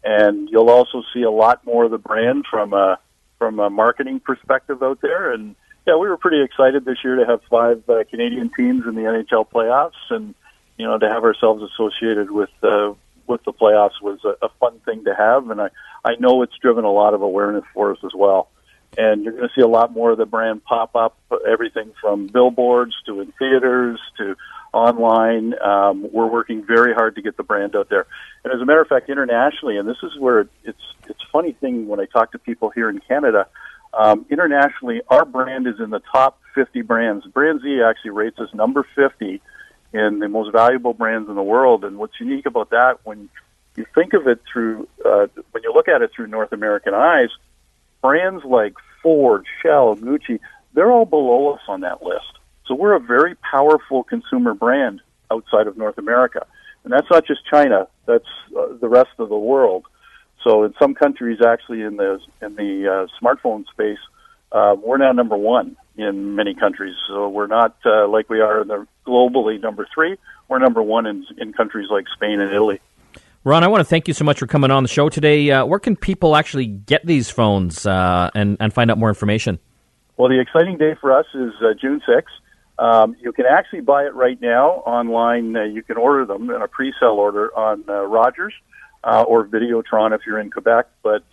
And 0.05 0.49
you'll 0.51 0.71
also 0.71 1.03
see 1.15 1.23
a 1.23 1.31
lot 1.31 1.65
more 1.65 1.85
of 1.85 1.91
the 1.91 1.99
brand 1.99 2.45
from 2.51 2.73
a 2.73 2.99
from 3.39 3.59
a 3.59 3.71
marketing 3.71 4.21
perspective 4.21 4.83
out 4.83 5.01
there. 5.01 5.33
And 5.33 5.57
yeah, 5.87 5.97
we 5.97 6.09
were 6.09 6.17
pretty 6.17 6.43
excited 6.43 6.85
this 6.85 6.99
year 7.03 7.17
to 7.17 7.27
have 7.27 7.41
five 7.51 7.83
uh, 7.89 8.05
Canadian 8.11 8.51
teams 8.57 8.87
in 8.87 8.95
the 8.95 9.03
NHL 9.03 9.49
playoffs, 9.49 10.11
and 10.11 10.35
you 10.77 10.87
know 10.87 10.99
to 10.99 11.09
have 11.09 11.25
ourselves 11.25 11.63
associated 11.63 12.31
with 12.31 12.51
uh, 12.63 12.95
with 13.27 13.43
the 13.45 13.53
playoffs 13.53 14.01
was 14.01 14.19
a, 14.25 14.47
a 14.47 14.49
fun 14.61 14.79
thing 14.85 15.05
to 15.05 15.15
have, 15.15 15.51
and 15.51 15.61
I 15.61 15.71
I 16.05 16.17
know 16.19 16.43
it's 16.43 16.57
driven 16.61 16.85
a 16.85 16.93
lot 16.93 17.15
of 17.15 17.23
awareness 17.23 17.65
for 17.73 17.93
us 17.93 17.99
as 18.05 18.13
well. 18.15 18.49
And 18.97 19.25
you're 19.25 19.33
going 19.33 19.49
to 19.49 19.55
see 19.55 19.63
a 19.63 19.69
lot 19.69 19.93
more 19.93 20.11
of 20.11 20.19
the 20.19 20.27
brand 20.27 20.65
pop 20.65 20.95
up, 20.95 21.17
everything 21.49 21.93
from 22.01 22.27
billboards 22.27 22.95
to 23.07 23.21
in 23.21 23.33
theaters 23.39 23.99
to 24.19 24.37
online. 24.73 25.55
Um, 25.61 26.09
we're 26.13 26.27
working 26.27 26.65
very 26.65 26.93
hard 26.93 27.15
to 27.17 27.23
get 27.23 27.37
the 27.37 27.43
brand 27.43 27.75
out 27.75 27.89
there. 27.89 28.07
And 28.45 28.53
as 28.53 28.61
a 28.61 28.65
matter 28.67 28.81
of 28.81 28.89
fact, 28.89 29.09
internationally, 29.09 29.79
and 29.79 29.89
this 29.89 29.97
is 30.03 30.19
where 30.19 30.41
it's 30.65 30.83
it's 31.09 31.21
funny 31.33 31.53
thing 31.53 31.89
when 31.89 32.01
I 32.01 32.07
talk 32.07 32.33
to 32.33 32.39
people 32.39 32.71
here 32.71 32.89
in 32.89 33.01
Canada. 33.01 33.47
Um, 33.95 34.27
internationally, 34.31 35.03
our 35.09 35.25
brand 35.25 35.67
is 35.67 35.79
in 35.79 35.91
the 35.91 36.01
top 36.13 36.39
50 36.55 36.83
brands. 36.83 37.27
Brand 37.27 37.61
Z 37.61 37.83
actually 37.83 38.13
rates 38.13 38.39
us 38.39 38.49
number 38.55 38.87
50 38.95 39.41
in 39.93 40.19
the 40.19 40.29
most 40.29 40.53
valuable 40.53 40.95
brands 40.95 41.29
in 41.29 41.35
the 41.35 41.43
world. 41.43 41.85
And 41.85 41.99
what's 41.99 42.19
unique 42.19 42.47
about 42.47 42.71
that, 42.71 43.01
when 43.05 43.29
you 43.77 43.85
think 43.95 44.15
of 44.15 44.27
it 44.27 44.41
through, 44.51 44.89
uh, 45.05 45.27
when 45.51 45.63
you 45.63 45.73
look 45.75 45.89
at 45.89 46.01
it 46.01 46.11
through 46.15 46.29
North 46.29 46.53
American 46.53 46.95
eyes, 46.95 47.29
brands 48.03 48.45
like 48.45 48.75
Ford, 49.03 49.47
Shell, 49.63 49.97
Gucci, 49.97 50.41
they're 50.75 50.91
all 50.91 51.07
below 51.07 51.55
us 51.55 51.61
on 51.69 51.81
that 51.81 52.03
list. 52.03 52.39
So 52.67 52.75
we're 52.75 52.95
a 52.95 53.01
very 53.01 53.35
powerful 53.37 54.05
consumer 54.05 54.55
brand 54.55 55.01
outside 55.31 55.67
of 55.67 55.77
North 55.77 55.99
America. 55.99 56.47
And 56.85 56.93
that's 56.93 57.09
not 57.11 57.27
just 57.27 57.41
China, 57.47 57.89
that's 58.07 58.27
uh, 58.57 58.75
the 58.81 58.89
rest 58.89 59.11
of 59.19 59.29
the 59.29 59.39
world. 59.39 59.85
So 60.43 60.65
in 60.65 60.75
some 60.79 60.95
countries, 60.95 61.39
actually 61.41 61.83
in 61.83 61.97
the 61.97 62.19
in 62.41 62.57
the 62.57 62.89
uh, 62.89 63.07
smartphone 63.23 63.65
space, 63.69 63.99
uh, 64.51 64.75
we're 64.83 64.97
now 64.97 65.13
number 65.13 65.37
one 65.37 65.77
in 65.97 66.35
many 66.35 66.55
countries. 66.55 66.97
So 67.07 67.29
we're 67.29 67.47
not 67.47 67.77
uh, 67.87 68.09
like 68.09 68.29
we 68.29 68.41
are 68.41 68.63
in 68.63 68.69
the 68.69 68.87
globally 69.07 69.61
number 69.61 69.87
three. 69.95 70.17
We're 70.49 70.59
number 70.59 70.83
one 70.83 71.07
in 71.07 71.27
in 71.39 71.53
countries 71.53 71.89
like 71.91 72.07
Spain 72.15 72.41
and 72.41 72.51
Italy. 72.51 72.81
Ron, 73.45 73.65
I 73.65 73.69
want 73.69 73.81
to 73.81 73.85
thank 73.85 74.07
you 74.07 74.15
so 74.15 74.25
much 74.25 74.39
for 74.39 74.47
coming 74.47 74.71
on 74.71 74.85
the 74.85 74.89
show 74.89 75.09
today. 75.09 75.51
Uh, 75.51 75.65
where 75.67 75.81
can 75.81 75.97
people 75.97 76.37
actually 76.37 76.67
get 76.67 77.05
these 77.05 77.29
phones 77.29 77.85
uh, 77.85 78.31
and 78.37 78.57
and 78.61 78.73
find 78.73 78.89
out 78.89 78.99
more 78.99 79.09
information? 79.09 79.59
Well, 80.17 80.29
the 80.29 80.41
exciting 80.41 80.79
day 80.79 80.95
for 81.01 81.11
us 81.11 81.27
is 81.35 81.53
uh, 81.61 81.75
June 81.81 82.01
sixth. 82.07 82.35
Um, 82.79 83.17
you 83.21 83.33
can 83.33 83.45
actually 83.47 83.81
buy 83.81 84.05
it 84.05 84.15
right 84.15 84.41
now 84.41 84.83
online. 84.87 85.57
Uh, 85.57 85.65
you 85.65 85.83
can 85.83 85.97
order 85.97 86.25
them 86.25 86.51
in 86.51 86.63
a 86.63 86.69
pre-sale 86.69 87.11
order 87.19 87.57
on 87.57 87.85
Rogers 87.85 88.55
or 89.05 89.47
Videotron 89.47 90.15
if 90.15 90.21
you're 90.25 90.39
in 90.39 90.51
Quebec, 90.51 90.87
but 91.03 91.25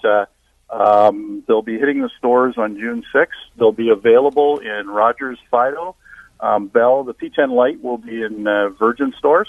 um, 0.70 1.44
they'll 1.48 1.62
be 1.62 1.78
hitting 1.80 2.02
the 2.02 2.10
stores 2.18 2.56
on 2.58 2.78
June 2.78 3.04
6th. 3.14 3.28
They'll 3.58 3.72
be 3.72 3.90
available 3.90 4.60
in 4.60 4.88
Rogers 4.88 5.40
Fido, 5.50 5.96
um, 6.40 6.68
Bell. 6.68 7.04
The 7.04 7.14
P10 7.14 7.52
Lite 7.52 7.84
will 7.84 7.98
be 7.98 8.22
in 8.22 8.48
uh, 8.48 8.70
Virgin 8.70 9.14
stores, 9.18 9.48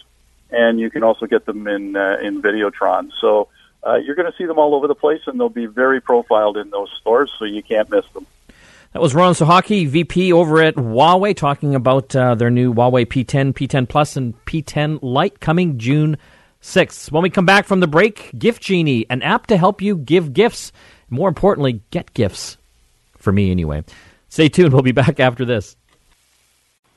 and 0.52 0.80
you 0.80 0.90
can 0.90 1.02
also 1.02 1.26
get 1.26 1.46
them 1.46 1.66
in 1.66 1.96
uh, 1.96 2.16
in 2.22 2.42
Videotron. 2.42 3.10
So 3.20 3.48
uh, 3.86 3.96
you're 3.96 4.14
going 4.14 4.30
to 4.30 4.36
see 4.36 4.44
them 4.44 4.58
all 4.58 4.74
over 4.74 4.86
the 4.88 4.94
place, 4.94 5.20
and 5.26 5.38
they'll 5.38 5.48
be 5.48 5.66
very 5.66 6.00
profiled 6.00 6.56
in 6.56 6.70
those 6.70 6.90
stores, 7.00 7.30
so 7.38 7.44
you 7.44 7.62
can't 7.62 7.90
miss 7.90 8.06
them. 8.14 8.26
That 8.92 9.00
was 9.00 9.14
Ron 9.14 9.34
Sahaki, 9.34 9.86
VP 9.86 10.32
over 10.32 10.60
at 10.60 10.74
Huawei, 10.74 11.36
talking 11.36 11.76
about 11.76 12.14
uh, 12.16 12.34
their 12.34 12.50
new 12.50 12.74
Huawei 12.74 13.06
P10, 13.06 13.52
P10 13.52 13.88
Plus, 13.88 14.16
and 14.16 14.34
P10 14.46 14.98
Lite 15.00 15.38
coming 15.38 15.78
June 15.78 16.18
6th. 16.60 17.12
When 17.12 17.22
we 17.22 17.30
come 17.30 17.46
back 17.46 17.66
from 17.66 17.78
the 17.78 17.86
break, 17.86 18.32
Gift 18.36 18.60
Genie, 18.62 19.06
an 19.08 19.22
app 19.22 19.46
to 19.46 19.56
help 19.56 19.80
you 19.80 19.96
give 19.96 20.32
gifts 20.32 20.72
more 21.10 21.28
importantly, 21.28 21.82
get 21.90 22.14
gifts. 22.14 22.56
For 23.18 23.32
me, 23.32 23.50
anyway. 23.50 23.84
Stay 24.28 24.48
tuned. 24.48 24.72
We'll 24.72 24.82
be 24.82 24.92
back 24.92 25.20
after 25.20 25.44
this. 25.44 25.76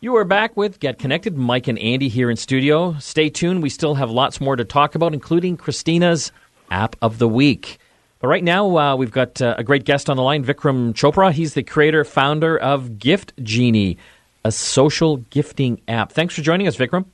You 0.03 0.17
are 0.17 0.25
back 0.25 0.57
with 0.57 0.81
Get 0.81 0.99
Connected. 0.99 1.37
Mike 1.37 1.69
and 1.69 1.79
Andy 1.79 2.09
here 2.09 2.29
in 2.29 2.35
studio. 2.35 2.97
Stay 2.99 3.29
tuned. 3.29 3.63
We 3.63 3.69
still 3.69 3.95
have 3.95 4.11
lots 4.11 4.41
more 4.41 4.57
to 4.57 4.65
talk 4.65 4.95
about, 4.95 5.13
including 5.13 5.55
Christina's 5.55 6.33
app 6.69 6.97
of 7.01 7.19
the 7.19 7.27
week. 7.29 7.77
But 8.19 8.27
right 8.27 8.43
now, 8.43 8.77
uh, 8.77 8.95
we've 8.97 9.13
got 9.13 9.41
uh, 9.41 9.55
a 9.57 9.63
great 9.63 9.85
guest 9.85 10.09
on 10.09 10.17
the 10.17 10.21
line, 10.21 10.43
Vikram 10.43 10.91
Chopra. 10.91 11.31
He's 11.31 11.53
the 11.53 11.63
creator, 11.63 12.03
founder 12.03 12.57
of 12.57 12.99
Gift 12.99 13.31
Genie, 13.41 13.97
a 14.43 14.51
social 14.51 15.15
gifting 15.29 15.79
app. 15.87 16.11
Thanks 16.11 16.35
for 16.35 16.41
joining 16.41 16.67
us, 16.67 16.75
Vikram. 16.75 17.05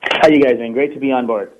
How 0.00 0.28
you 0.28 0.40
guys 0.40 0.56
doing? 0.56 0.72
Great 0.72 0.94
to 0.94 1.00
be 1.00 1.12
on 1.12 1.26
board. 1.26 1.52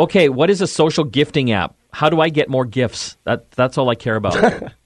Okay, 0.00 0.28
what 0.28 0.50
is 0.50 0.60
a 0.60 0.66
social 0.66 1.04
gifting 1.04 1.52
app? 1.52 1.76
How 1.92 2.10
do 2.10 2.20
I 2.20 2.30
get 2.30 2.48
more 2.48 2.64
gifts? 2.64 3.16
That 3.22 3.48
that's 3.52 3.78
all 3.78 3.88
I 3.88 3.94
care 3.94 4.16
about. 4.16 4.72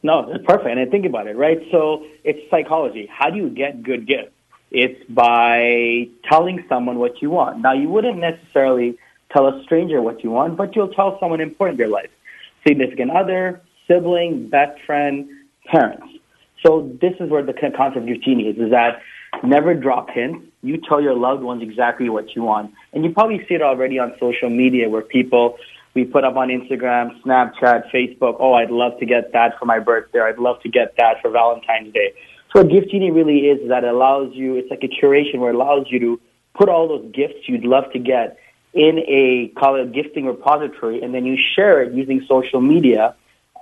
No, 0.00 0.30
that's 0.30 0.44
perfect. 0.44 0.68
And 0.68 0.78
I 0.78 0.84
think 0.84 1.06
about 1.06 1.26
it, 1.26 1.36
right? 1.36 1.58
So 1.72 2.04
it's 2.22 2.38
psychology. 2.52 3.08
How 3.10 3.30
do 3.30 3.36
you 3.36 3.50
get 3.50 3.82
good 3.82 4.06
gifts? 4.06 4.30
It's 4.70 5.02
by 5.08 6.08
telling 6.30 6.64
someone 6.68 6.98
what 6.98 7.22
you 7.22 7.30
want. 7.30 7.60
Now, 7.60 7.72
you 7.72 7.88
wouldn't 7.88 8.18
necessarily 8.18 8.98
tell 9.32 9.46
a 9.46 9.62
stranger 9.64 10.00
what 10.02 10.22
you 10.22 10.30
want, 10.30 10.56
but 10.56 10.76
you'll 10.76 10.92
tell 10.92 11.18
someone 11.20 11.40
important 11.40 11.80
in 11.80 11.86
your 11.86 11.94
life. 11.94 12.10
Significant 12.66 13.10
other, 13.10 13.62
sibling, 13.86 14.48
best 14.48 14.80
friend, 14.82 15.28
parents. 15.66 16.06
So 16.64 16.92
this 17.00 17.14
is 17.20 17.30
where 17.30 17.42
the 17.42 17.52
concept 17.52 17.96
of 17.96 18.22
genie 18.22 18.48
is, 18.48 18.58
is 18.58 18.70
that 18.70 19.00
never 19.44 19.74
drop 19.74 20.10
hints. 20.10 20.46
You 20.62 20.80
tell 20.88 21.00
your 21.00 21.14
loved 21.14 21.42
ones 21.42 21.62
exactly 21.62 22.08
what 22.08 22.34
you 22.34 22.42
want. 22.42 22.72
And 22.92 23.04
you 23.04 23.12
probably 23.12 23.46
see 23.48 23.54
it 23.54 23.62
already 23.62 23.98
on 23.98 24.14
social 24.18 24.50
media 24.50 24.88
where 24.88 25.02
people, 25.02 25.56
we 25.94 26.04
put 26.04 26.24
up 26.24 26.36
on 26.36 26.48
Instagram, 26.48 27.20
Snapchat, 27.22 27.90
Facebook, 27.92 28.36
oh, 28.40 28.54
I'd 28.54 28.70
love 28.70 28.98
to 28.98 29.06
get 29.06 29.32
that 29.32 29.58
for 29.58 29.66
my 29.66 29.78
birthday. 29.78 30.20
I'd 30.20 30.38
love 30.38 30.60
to 30.62 30.68
get 30.68 30.96
that 30.96 31.22
for 31.22 31.30
Valentine's 31.30 31.92
Day. 31.92 32.12
So 32.52 32.62
what 32.62 32.70
Gift 32.70 32.90
Genie 32.90 33.10
really 33.10 33.40
is, 33.48 33.60
is 33.60 33.68
that 33.68 33.84
it 33.84 33.92
allows 33.92 34.34
you, 34.34 34.56
it's 34.56 34.70
like 34.70 34.82
a 34.82 34.88
curation 34.88 35.38
where 35.38 35.50
it 35.50 35.54
allows 35.54 35.86
you 35.90 35.98
to 36.00 36.20
put 36.54 36.68
all 36.68 36.88
those 36.88 37.12
gifts 37.12 37.46
you'd 37.46 37.64
love 37.64 37.92
to 37.92 37.98
get 37.98 38.38
in 38.72 38.98
a, 39.00 39.48
call 39.58 39.76
it 39.76 39.82
a 39.82 39.86
gifting 39.86 40.26
repository, 40.26 41.02
and 41.02 41.14
then 41.14 41.26
you 41.26 41.36
share 41.54 41.82
it 41.82 41.92
using 41.92 42.24
social 42.28 42.60
media 42.60 43.14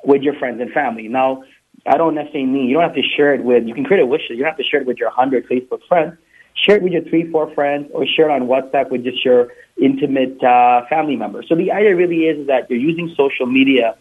with 0.04 0.22
your 0.22 0.34
friends 0.34 0.60
and 0.60 0.70
family. 0.70 1.08
Now, 1.08 1.42
I 1.84 1.96
don't 1.96 2.14
necessarily 2.14 2.46
mean 2.46 2.68
you 2.68 2.74
don't 2.74 2.84
have 2.84 2.94
to 2.94 3.02
share 3.02 3.34
it 3.34 3.44
with, 3.44 3.66
you 3.66 3.74
can 3.74 3.84
create 3.84 4.02
a 4.02 4.06
wish 4.06 4.22
list. 4.22 4.30
You 4.30 4.38
don't 4.38 4.48
have 4.48 4.56
to 4.56 4.64
share 4.64 4.80
it 4.80 4.86
with 4.86 4.98
your 4.98 5.08
100 5.08 5.48
Facebook 5.48 5.80
friends. 5.88 6.16
Share 6.54 6.76
it 6.76 6.82
with 6.82 6.92
your 6.92 7.02
three, 7.02 7.30
four 7.30 7.52
friends, 7.54 7.90
or 7.92 8.06
share 8.06 8.30
it 8.30 8.32
on 8.32 8.48
WhatsApp 8.48 8.90
with 8.90 9.04
just 9.04 9.24
your 9.24 9.52
intimate 9.80 10.42
uh, 10.42 10.86
family 10.88 11.16
members. 11.16 11.46
So 11.48 11.54
the 11.54 11.70
idea 11.70 11.94
really 11.94 12.26
is 12.26 12.46
that 12.46 12.70
you're 12.70 12.78
using 12.78 13.12
social 13.16 13.46
media, 13.46 13.96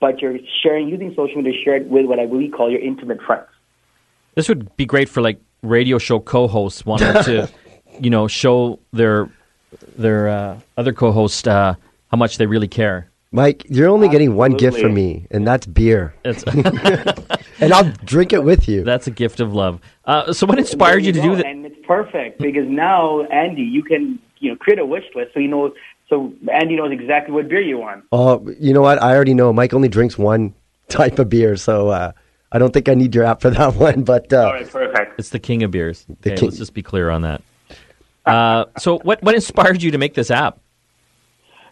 but 0.00 0.22
you're 0.22 0.38
sharing, 0.62 0.88
using 0.88 1.14
social 1.14 1.36
media 1.36 1.52
to 1.52 1.62
share 1.62 1.76
it 1.76 1.86
with 1.88 2.06
what 2.06 2.18
I 2.18 2.22
really 2.22 2.48
call 2.48 2.70
your 2.70 2.80
intimate 2.80 3.20
friends. 3.20 3.46
This 4.34 4.48
would 4.48 4.74
be 4.76 4.86
great 4.86 5.08
for 5.08 5.20
like 5.20 5.40
radio 5.62 5.98
show 5.98 6.20
co-hosts 6.20 6.84
wanting 6.86 7.12
to, 7.24 7.48
you 8.00 8.10
know, 8.10 8.28
show 8.28 8.78
their 8.92 9.28
their 9.96 10.28
uh, 10.28 10.60
other 10.76 10.92
co-host 10.92 11.46
uh, 11.48 11.74
how 12.10 12.16
much 12.16 12.38
they 12.38 12.46
really 12.46 12.68
care. 12.68 13.08
Mike, 13.32 13.64
you're 13.68 13.88
only 13.88 14.08
getting 14.08 14.34
one 14.34 14.52
gift 14.52 14.80
from 14.80 14.92
me, 14.92 15.26
and 15.30 15.46
that's 15.46 15.64
beer. 15.64 16.14
It's, 16.24 16.42
And 17.60 17.72
I'll 17.74 17.92
drink 18.04 18.32
it 18.32 18.42
with 18.42 18.68
you. 18.68 18.82
that's 18.84 19.06
a 19.06 19.10
gift 19.10 19.38
of 19.38 19.54
love. 19.54 19.80
Uh, 20.04 20.32
so, 20.32 20.46
what 20.46 20.58
inspired 20.58 21.04
you 21.04 21.12
to 21.12 21.18
There 21.20 21.28
do 21.28 21.36
go. 21.36 21.36
that? 21.36 21.46
And 21.46 21.66
it's 21.66 21.76
perfect 21.86 22.40
because 22.40 22.66
now, 22.66 23.22
Andy, 23.24 23.62
you 23.62 23.82
can 23.82 24.18
you 24.38 24.50
know 24.50 24.56
create 24.56 24.78
a 24.78 24.86
wish 24.86 25.04
list 25.14 25.32
so 25.34 25.40
you 25.40 25.48
know 25.48 25.72
so 26.08 26.32
Andy 26.50 26.76
knows 26.76 26.90
exactly 26.90 27.32
what 27.34 27.48
beer 27.48 27.60
you 27.60 27.78
want. 27.78 28.04
Oh, 28.10 28.44
you 28.58 28.72
know 28.72 28.80
what? 28.80 29.00
I 29.02 29.14
already 29.14 29.34
know. 29.34 29.52
Mike 29.52 29.74
only 29.74 29.88
drinks 29.88 30.18
one 30.18 30.54
type 30.88 31.18
of 31.18 31.28
beer, 31.28 31.54
so 31.56 31.88
uh, 31.88 32.12
I 32.52 32.58
don't 32.58 32.72
think 32.72 32.88
I 32.88 32.94
need 32.94 33.14
your 33.14 33.24
app 33.24 33.40
for 33.40 33.50
that 33.50 33.74
one. 33.88 34.02
But 34.02 34.32
uh, 34.32 34.38
All 34.46 34.52
right, 34.52 34.68
perfect. 34.68 35.18
It's 35.18 35.30
the 35.30 35.38
king 35.38 35.62
of 35.62 35.70
beers. 35.70 36.04
The 36.04 36.12
Okay, 36.32 36.36
king- 36.36 36.48
Let's 36.48 36.58
just 36.58 36.74
be 36.74 36.82
clear 36.82 37.10
on 37.10 37.22
that. 37.22 37.42
Uh, 38.26 38.64
so, 38.78 38.98
what 38.98 39.22
what 39.22 39.34
inspired 39.34 39.82
you 39.82 39.90
to 39.92 39.98
make 39.98 40.14
this 40.14 40.30
app? 40.30 40.58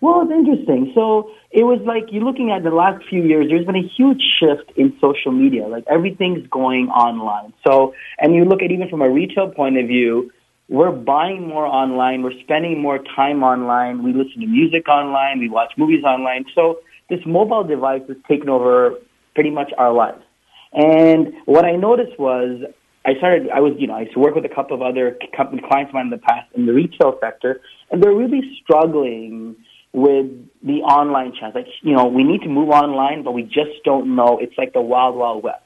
Well, 0.01 0.23
it's 0.23 0.31
interesting. 0.31 0.93
So 0.95 1.31
it 1.51 1.65
was 1.65 1.81
like 1.85 2.05
you're 2.13 2.23
looking 2.23 2.53
at 2.53 2.63
the 2.63 2.71
last 2.71 3.05
few 3.09 3.23
years. 3.25 3.49
There's 3.49 3.67
been 3.67 3.75
a 3.77 3.89
huge 3.97 4.23
shift 4.39 4.71
in 4.77 4.97
social 5.01 5.33
media. 5.33 5.67
Like 5.67 5.85
everything's 5.91 6.47
going 6.49 6.89
online. 6.89 7.53
So, 7.67 7.95
and 8.21 8.35
you 8.35 8.45
look 8.45 8.63
at 8.63 8.71
even 8.71 8.89
from 8.89 9.03
a 9.03 9.11
retail 9.11 9.51
point 9.51 9.77
of 9.77 9.89
view, 9.89 10.31
we're 10.69 10.93
buying 10.93 11.49
more 11.49 11.67
online. 11.67 12.23
We're 12.23 12.39
spending 12.43 12.81
more 12.81 13.01
time 13.17 13.43
online. 13.43 14.05
We 14.05 14.13
listen 14.13 14.41
to 14.41 14.47
music 14.47 14.87
online. 14.89 15.41
We 15.41 15.49
watch 15.49 15.73
movies 15.77 16.05
online. 16.05 16.45
So 16.55 16.79
this 17.11 17.21
mobile 17.27 17.65
device 17.65 18.03
has 18.07 18.19
taken 18.29 18.49
over 18.49 18.95
pretty 19.35 19.51
much 19.51 19.73
our 19.79 19.93
lives. 19.93 20.23
And 20.73 21.35
what 21.47 21.65
I 21.65 21.77
noticed 21.77 22.19
was 22.19 22.63
I 23.05 23.17
started, 23.17 23.49
I 23.51 23.61
was, 23.61 23.75
you 23.79 23.87
know, 23.87 23.95
I 23.95 24.03
used 24.03 24.15
to 24.15 24.21
work 24.21 24.35
with 24.35 24.45
a 24.45 24.55
couple 24.55 24.77
of 24.77 24.83
other 24.83 25.17
company 25.37 25.63
clients 25.67 25.91
of 25.91 25.95
mine 25.95 26.07
in 26.07 26.11
the 26.11 26.19
past 26.19 26.51
in 26.55 26.67
the 26.67 26.75
retail 26.75 27.19
sector, 27.21 27.61
and 27.91 28.03
they're 28.03 28.15
really 28.15 28.43
struggling 28.63 29.57
with 29.93 30.27
the 30.63 30.81
online 30.83 31.33
channels. 31.33 31.55
Like, 31.55 31.67
you 31.83 31.97
know, 31.97 32.07
we 32.07 32.23
need 32.23 32.43
to 32.43 32.49
move 32.49 32.69
online, 32.69 33.23
but 33.23 33.33
we 33.33 33.43
just 33.43 33.83
don't 33.85 34.15
know. 34.15 34.39
It's 34.39 34.57
like 34.59 34.75
the 34.75 34.83
wild, 34.83 35.17
wild 35.17 35.43
west. 35.43 35.63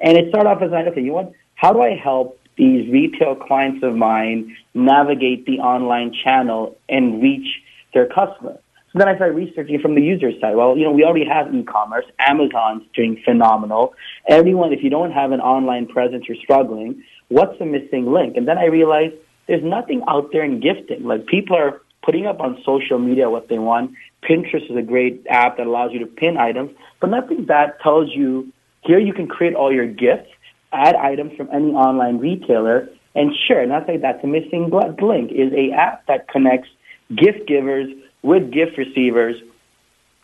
And 0.00 0.16
it 0.16 0.30
started 0.30 0.48
off 0.48 0.62
as 0.62 0.70
like, 0.70 0.86
okay, 0.86 1.02
you 1.02 1.12
know? 1.12 1.34
How 1.54 1.72
do 1.72 1.80
I 1.80 1.96
help 1.96 2.38
these 2.56 2.90
retail 2.90 3.34
clients 3.34 3.82
of 3.82 3.94
mine 3.94 4.56
navigate 4.74 5.46
the 5.46 5.58
online 5.58 6.12
channel 6.24 6.76
and 6.88 7.22
reach 7.22 7.46
their 7.94 8.06
customers? 8.06 8.58
Then 8.96 9.08
I 9.08 9.16
started 9.16 9.34
researching 9.34 9.78
from 9.78 9.94
the 9.94 10.00
user 10.00 10.30
side. 10.40 10.56
Well, 10.56 10.76
you 10.78 10.84
know, 10.84 10.90
we 10.90 11.04
already 11.04 11.26
have 11.26 11.54
e-commerce. 11.54 12.06
Amazon's 12.18 12.82
doing 12.94 13.20
phenomenal. 13.24 13.94
Everyone, 14.26 14.72
if 14.72 14.82
you 14.82 14.88
don't 14.88 15.12
have 15.12 15.32
an 15.32 15.40
online 15.40 15.86
presence, 15.86 16.24
you're 16.26 16.38
struggling. 16.42 17.04
What's 17.28 17.58
the 17.58 17.66
missing 17.66 18.10
link? 18.10 18.38
And 18.38 18.48
then 18.48 18.56
I 18.56 18.66
realized 18.66 19.14
there's 19.48 19.62
nothing 19.62 20.02
out 20.08 20.32
there 20.32 20.44
in 20.44 20.60
gifting. 20.60 21.04
Like 21.04 21.26
people 21.26 21.56
are 21.56 21.82
putting 22.02 22.26
up 22.26 22.40
on 22.40 22.62
social 22.64 22.98
media 22.98 23.28
what 23.28 23.48
they 23.48 23.58
want. 23.58 23.90
Pinterest 24.22 24.70
is 24.70 24.76
a 24.76 24.82
great 24.82 25.26
app 25.28 25.58
that 25.58 25.66
allows 25.66 25.92
you 25.92 25.98
to 25.98 26.06
pin 26.06 26.38
items, 26.38 26.70
but 26.98 27.10
nothing 27.10 27.44
that 27.46 27.78
tells 27.82 28.14
you 28.14 28.50
here 28.80 28.98
you 28.98 29.12
can 29.12 29.26
create 29.26 29.54
all 29.54 29.72
your 29.72 29.86
gifts, 29.86 30.30
add 30.72 30.94
items 30.94 31.36
from 31.36 31.50
any 31.52 31.72
online 31.72 32.18
retailer, 32.18 32.88
and 33.14 33.32
sure, 33.46 33.60
and 33.60 33.70
that's 33.70 33.88
like 33.88 34.00
that's 34.00 34.22
a 34.24 34.26
missing 34.26 34.70
link 34.70 35.32
is 35.32 35.52
a 35.52 35.72
app 35.72 36.06
that 36.06 36.28
connects 36.28 36.68
gift 37.14 37.46
givers 37.46 37.88
with 38.26 38.50
gift 38.50 38.76
receivers 38.76 39.36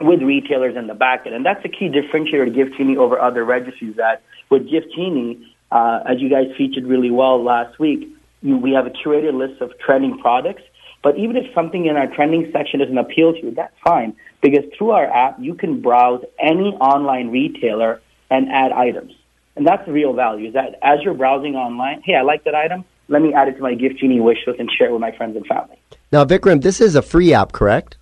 with 0.01 0.21
retailers 0.23 0.77
in 0.77 0.89
the 0.89 0.95
back 0.95 1.25
end. 1.25 1.37
And 1.37 1.47
that's 1.47 1.63
the 1.63 1.69
key 1.69 1.89
differentiator 1.89 2.47
to 2.47 2.51
Gift 2.51 2.77
Genie 2.77 2.97
over 2.97 3.17
other 3.21 3.45
registries 3.45 3.95
that 3.97 4.23
with 4.51 4.69
Gift 4.69 4.89
Genie, 4.97 5.55
uh, 5.71 6.01
as 6.05 6.21
you 6.21 6.29
guys 6.29 6.47
featured 6.59 6.85
really 6.85 7.13
well 7.13 7.41
last 7.43 7.79
week, 7.79 8.09
you, 8.43 8.57
we 8.57 8.73
have 8.73 8.87
a 8.87 8.91
curated 8.91 9.35
list 9.35 9.61
of 9.61 9.71
trending 9.79 10.19
products. 10.19 10.63
But 11.05 11.17
even 11.17 11.37
if 11.37 11.55
something 11.55 11.87
in 11.87 11.97
our 11.97 12.09
trending 12.09 12.51
section 12.53 12.81
doesn't 12.81 12.99
appeal 12.99 13.35
to 13.35 13.41
you, 13.41 13.51
that's 13.55 13.75
fine. 13.85 14.17
Because 14.41 14.65
through 14.77 14.91
our 14.91 15.07
app, 15.07 15.39
you 15.39 15.55
can 15.55 15.81
browse 15.81 16.25
any 16.41 16.75
online 16.81 17.31
retailer 17.31 18.01
and 18.31 18.51
add 18.51 18.73
items. 18.73 19.13
And 19.55 19.65
that's 19.65 19.87
the 19.87 19.93
real 19.93 20.13
value, 20.13 20.49
is 20.49 20.55
that 20.55 20.77
as 20.83 20.99
you're 21.05 21.15
browsing 21.15 21.55
online, 21.55 22.03
hey, 22.03 22.17
I 22.17 22.23
like 22.23 22.43
that 22.45 22.57
item, 22.57 22.85
let 23.07 23.23
me 23.23 23.33
add 23.33 23.47
it 23.47 23.57
to 23.57 23.63
my 23.63 23.75
Gift 23.75 23.99
Genie 24.01 24.21
wish 24.21 24.39
list 24.47 24.59
and 24.59 24.69
share 24.77 24.89
it 24.89 24.93
with 24.93 25.01
my 25.01 25.13
friends 25.17 25.37
and 25.37 25.47
family. 25.47 25.79
Now, 26.13 26.25
Vikram, 26.27 26.63
this 26.63 26.81
is 26.81 26.95
a 26.95 27.03
free 27.03 27.33
app, 27.33 27.53
correct? 27.53 27.97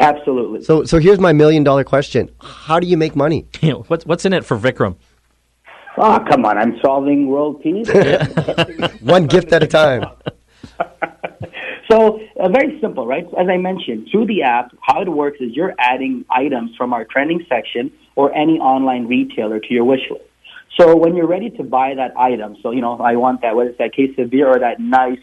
Absolutely. 0.00 0.62
So, 0.62 0.84
so 0.84 0.98
here's 0.98 1.18
my 1.18 1.32
million 1.32 1.64
dollar 1.64 1.82
question: 1.82 2.30
How 2.40 2.78
do 2.78 2.86
you 2.86 2.96
make 2.96 3.16
money? 3.16 3.46
What's 3.88 4.06
what's 4.06 4.24
in 4.24 4.32
it 4.32 4.44
for 4.44 4.56
Vikram? 4.56 4.96
Oh, 5.96 6.24
come 6.30 6.44
on. 6.44 6.56
I'm 6.56 6.78
solving 6.80 7.26
world 7.26 7.60
peace. 7.60 7.88
One 9.00 9.26
gift 9.26 9.52
at 9.52 9.64
a 9.64 9.66
time. 9.66 10.04
so, 11.90 12.20
uh, 12.38 12.48
very 12.50 12.78
simple, 12.80 13.04
right? 13.04 13.26
As 13.36 13.48
I 13.48 13.56
mentioned, 13.56 14.08
through 14.12 14.26
the 14.26 14.42
app, 14.42 14.70
how 14.80 15.02
it 15.02 15.08
works 15.08 15.38
is 15.40 15.50
you're 15.54 15.74
adding 15.76 16.24
items 16.30 16.76
from 16.76 16.92
our 16.92 17.04
trending 17.04 17.44
section 17.48 17.90
or 18.14 18.32
any 18.32 18.60
online 18.60 19.08
retailer 19.08 19.58
to 19.58 19.74
your 19.74 19.84
wish 19.84 20.02
list. 20.08 20.22
So 20.78 20.94
when 20.94 21.16
you're 21.16 21.26
ready 21.26 21.50
to 21.50 21.64
buy 21.64 21.94
that 21.96 22.16
item, 22.16 22.56
so, 22.62 22.70
you 22.70 22.80
know, 22.80 22.98
I 22.98 23.16
want 23.16 23.40
that, 23.40 23.56
whether 23.56 23.70
it's 23.70 23.78
that 23.78 23.92
case 23.92 24.16
of 24.18 24.30
beer 24.30 24.46
or 24.46 24.60
that 24.60 24.78
nice 24.78 25.18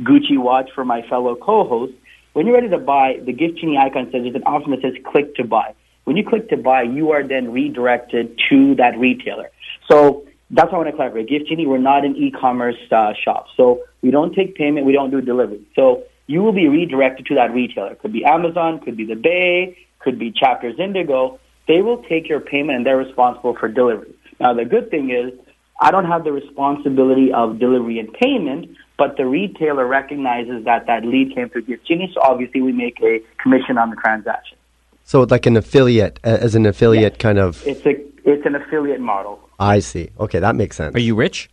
Gucci 0.00 0.38
watch 0.38 0.70
for 0.74 0.84
my 0.84 1.02
fellow 1.08 1.34
co-host, 1.36 1.92
when 2.32 2.46
you're 2.46 2.54
ready 2.54 2.68
to 2.68 2.78
buy, 2.78 3.18
the 3.24 3.32
Gift 3.32 3.58
Genie 3.58 3.78
icon 3.78 4.04
says, 4.12 4.22
there's 4.22 4.34
an 4.34 4.44
option 4.44 4.70
that 4.70 4.82
says 4.82 4.94
click 5.04 5.34
to 5.36 5.44
buy. 5.44 5.74
When 6.04 6.16
you 6.16 6.24
click 6.24 6.48
to 6.50 6.56
buy, 6.56 6.82
you 6.82 7.10
are 7.10 7.26
then 7.26 7.52
redirected 7.52 8.40
to 8.48 8.74
that 8.76 8.98
retailer. 8.98 9.50
So 9.90 10.24
that's 10.50 10.72
what 10.72 10.74
I 10.74 10.76
want 10.78 10.90
to 10.90 10.96
clarify. 10.96 11.22
Gift 11.22 11.48
Genie, 11.48 11.66
we're 11.66 11.78
not 11.78 12.04
an 12.04 12.16
e-commerce 12.16 12.76
uh, 12.90 13.12
shop. 13.22 13.46
So 13.56 13.82
we 14.02 14.10
don't 14.10 14.34
take 14.34 14.54
payment. 14.54 14.86
We 14.86 14.92
don't 14.92 15.10
do 15.10 15.20
delivery. 15.20 15.66
So 15.74 16.04
you 16.26 16.42
will 16.42 16.52
be 16.52 16.68
redirected 16.68 17.26
to 17.26 17.34
that 17.34 17.52
retailer. 17.52 17.94
Could 17.96 18.12
be 18.12 18.24
Amazon, 18.24 18.80
could 18.80 18.96
be 18.96 19.04
the 19.04 19.16
Bay, 19.16 19.76
could 19.98 20.18
be 20.18 20.30
Chapters 20.30 20.78
Indigo. 20.78 21.40
They 21.66 21.82
will 21.82 22.02
take 22.04 22.28
your 22.28 22.40
payment 22.40 22.76
and 22.76 22.86
they're 22.86 22.96
responsible 22.96 23.56
for 23.58 23.68
delivery. 23.68 24.14
Now 24.40 24.54
the 24.54 24.64
good 24.64 24.90
thing 24.90 25.10
is 25.10 25.38
I 25.80 25.90
don't 25.90 26.06
have 26.06 26.24
the 26.24 26.32
responsibility 26.32 27.32
of 27.32 27.58
delivery 27.58 27.98
and 27.98 28.12
payment, 28.12 28.76
but 28.98 29.16
the 29.16 29.24
retailer 29.24 29.86
recognizes 29.86 30.64
that 30.64 30.86
that 30.86 31.04
lead 31.04 31.34
came 31.34 31.48
through 31.48 31.62
Gift 31.62 31.86
Genie. 31.86 32.10
So 32.12 32.20
obviously 32.20 32.60
we 32.60 32.72
make 32.72 33.00
a 33.00 33.20
commission 33.40 33.78
on 33.78 33.90
the 33.90 33.96
transaction. 33.96 34.58
So, 35.04 35.22
like 35.22 35.46
an 35.46 35.56
affiliate, 35.56 36.20
as 36.22 36.54
an 36.54 36.66
affiliate 36.66 37.18
kind 37.18 37.38
of. 37.38 37.66
It's 37.66 37.86
a 37.86 37.96
it's 38.28 38.44
an 38.44 38.54
affiliate 38.54 39.00
model. 39.00 39.40
I 39.58 39.78
see. 39.78 40.10
Okay, 40.20 40.38
that 40.38 40.54
makes 40.54 40.76
sense. 40.76 40.94
Are 40.94 41.00
you 41.00 41.14
rich? 41.14 41.48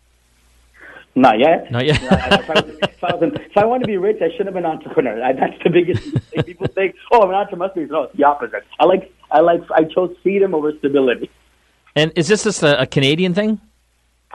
Not 1.15 1.39
yet. 1.39 1.71
Not 1.71 1.85
yet. 1.85 2.03
if, 2.03 2.49
I, 2.49 2.59
if, 2.59 3.03
I 3.03 3.15
was, 3.15 3.31
if 3.33 3.57
I 3.57 3.63
want 3.63 3.83
to 3.83 3.87
be 3.87 3.95
rich, 3.95 4.17
I 4.17 4.27
shouldn't 4.31 4.47
have 4.47 4.55
been 4.55 4.65
an 4.65 4.71
entrepreneur. 4.71 5.23
I, 5.23 5.31
that's 5.31 5.53
the 5.63 5.69
biggest 5.69 6.05
mistake. 6.13 6.45
People 6.45 6.67
think, 6.67 6.95
"Oh, 7.11 7.21
I'm 7.21 7.29
an 7.29 7.35
entrepreneur." 7.35 7.87
No, 7.87 8.03
it's 8.03 8.17
the 8.17 8.25
opposite. 8.25 8.63
I 8.77 8.85
like, 8.85 9.13
I 9.31 9.39
like, 9.39 9.61
I 9.71 9.85
chose 9.85 10.13
freedom 10.21 10.53
over 10.53 10.73
stability. 10.79 11.29
And 11.95 12.11
is 12.17 12.27
this 12.27 12.43
just 12.43 12.61
a, 12.61 12.81
a 12.81 12.85
Canadian 12.85 13.33
thing? 13.33 13.61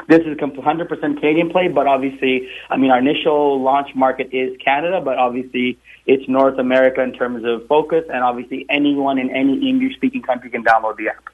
This 0.08 0.20
is 0.20 0.32
a 0.32 0.36
100% 0.36 0.88
Canadian 1.00 1.50
play, 1.50 1.68
but 1.68 1.86
obviously, 1.86 2.48
I 2.68 2.76
mean, 2.76 2.90
our 2.90 2.98
initial 2.98 3.62
launch 3.62 3.94
market 3.94 4.30
is 4.32 4.56
Canada, 4.58 5.00
but 5.00 5.18
obviously, 5.18 5.78
it's 6.06 6.28
North 6.28 6.58
America 6.58 7.02
in 7.02 7.12
terms 7.12 7.44
of 7.44 7.66
focus, 7.66 8.04
and 8.12 8.24
obviously, 8.24 8.66
anyone 8.68 9.18
in 9.18 9.30
any 9.30 9.68
English-speaking 9.68 10.22
country 10.22 10.50
can 10.50 10.64
download 10.64 10.96
the 10.96 11.08
app. 11.08 11.30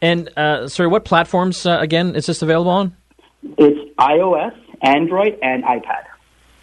And 0.00 0.30
uh, 0.36 0.68
sorry, 0.68 0.88
what 0.88 1.04
platforms 1.04 1.66
uh, 1.66 1.78
again 1.80 2.14
is 2.14 2.26
this 2.26 2.42
available 2.42 2.70
on? 2.70 2.96
It's 3.56 3.96
iOS, 3.98 4.54
Android, 4.82 5.38
and 5.42 5.64
iPad. 5.64 6.04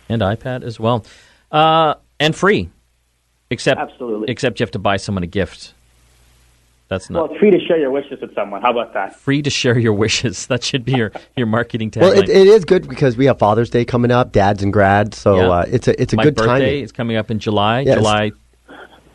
And 0.10 0.22
iPad 0.22 0.64
as 0.64 0.80
well, 0.80 1.06
uh, 1.52 1.96
and 2.20 2.36
free, 2.36 2.70
except 3.50 3.80
Absolutely. 3.80 4.30
except 4.30 4.60
you 4.60 4.64
have 4.64 4.72
to 4.72 4.80
buy 4.80 4.98
someone 4.98 5.24
a 5.24 5.28
gift. 5.28 5.74
That's 6.88 7.10
not 7.10 7.20
Well, 7.24 7.32
it's 7.32 7.40
free 7.40 7.52
to 7.52 7.60
share 7.60 7.80
your 7.80 7.90
wishes 7.92 8.22
with 8.22 8.34
someone. 8.36 8.62
How 8.62 8.72
about 8.72 8.94
that? 8.94 9.16
free 9.16 9.42
to 9.42 9.50
share 9.50 9.78
your 9.78 9.94
wishes. 9.94 10.46
That 10.48 10.64
should 10.64 10.86
be 10.86 10.94
your, 10.94 11.12
your 11.38 11.48
marketing 11.48 11.90
tagline. 11.92 12.02
Well, 12.02 12.12
it, 12.20 12.30
it 12.30 12.48
is 12.48 12.64
good 12.66 12.88
because 12.88 13.18
we 13.18 13.26
have 13.26 13.40
Father's 13.40 13.70
Day 13.72 13.86
coming 13.86 14.12
up, 14.12 14.32
dads 14.32 14.62
and 14.62 14.72
grads, 14.72 15.18
so 15.18 15.36
Yeah. 15.38 15.50
uh, 15.50 15.66
it's 15.68 15.88
a 15.88 16.00
it's 16.02 16.14
a 16.14 16.18
my 16.18 16.24
good 16.24 16.36
birthday 16.36 16.70
timing. 16.72 16.84
is 16.84 16.92
coming 16.92 17.18
up 17.18 17.32
in 17.32 17.40
July, 17.40 17.80
Yes. 17.82 17.98
July 17.98 18.32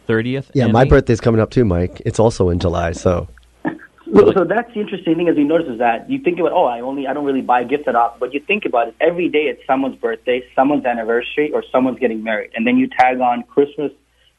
thirtieth. 0.07 0.51
Yeah, 0.55 0.67
my 0.67 0.85
birthday's 0.85 1.21
coming 1.21 1.41
up 1.41 1.51
too, 1.51 1.65
Mike. 1.65 2.03
It's 2.05 2.19
also 2.19 2.49
in 2.51 2.59
July, 2.59 2.93
so 2.93 3.29
So, 4.13 4.33
so 4.33 4.45
that's 4.45 4.75
the 4.75 4.81
interesting 4.81 5.15
thing 5.15 5.29
as 5.29 5.37
we 5.37 5.45
notice 5.45 5.69
is 5.69 5.79
that 5.79 6.11
you 6.11 6.19
think 6.19 6.41
about, 6.41 6.51
oh, 6.51 6.65
I 6.65 6.81
only, 6.81 7.07
I 7.07 7.13
don't 7.13 7.25
really 7.25 7.43
buy 7.43 7.63
gifts 7.63 7.87
at 7.87 7.95
all. 7.95 8.17
But 8.19 8.35
you 8.35 8.41
think 8.41 8.65
about 8.65 8.89
it, 8.89 8.97
every 9.01 9.29
day 9.29 9.43
it's 9.45 9.65
someone's 9.69 9.95
birthday, 10.01 10.43
someone's 10.57 10.85
anniversary, 10.85 11.53
or 11.53 11.63
someone's 11.71 12.01
getting 12.01 12.25
married. 12.25 12.51
And 12.57 12.67
then 12.67 12.77
you 12.77 12.89
tag 12.89 13.21
on 13.21 13.45
Christmas, 13.45 13.93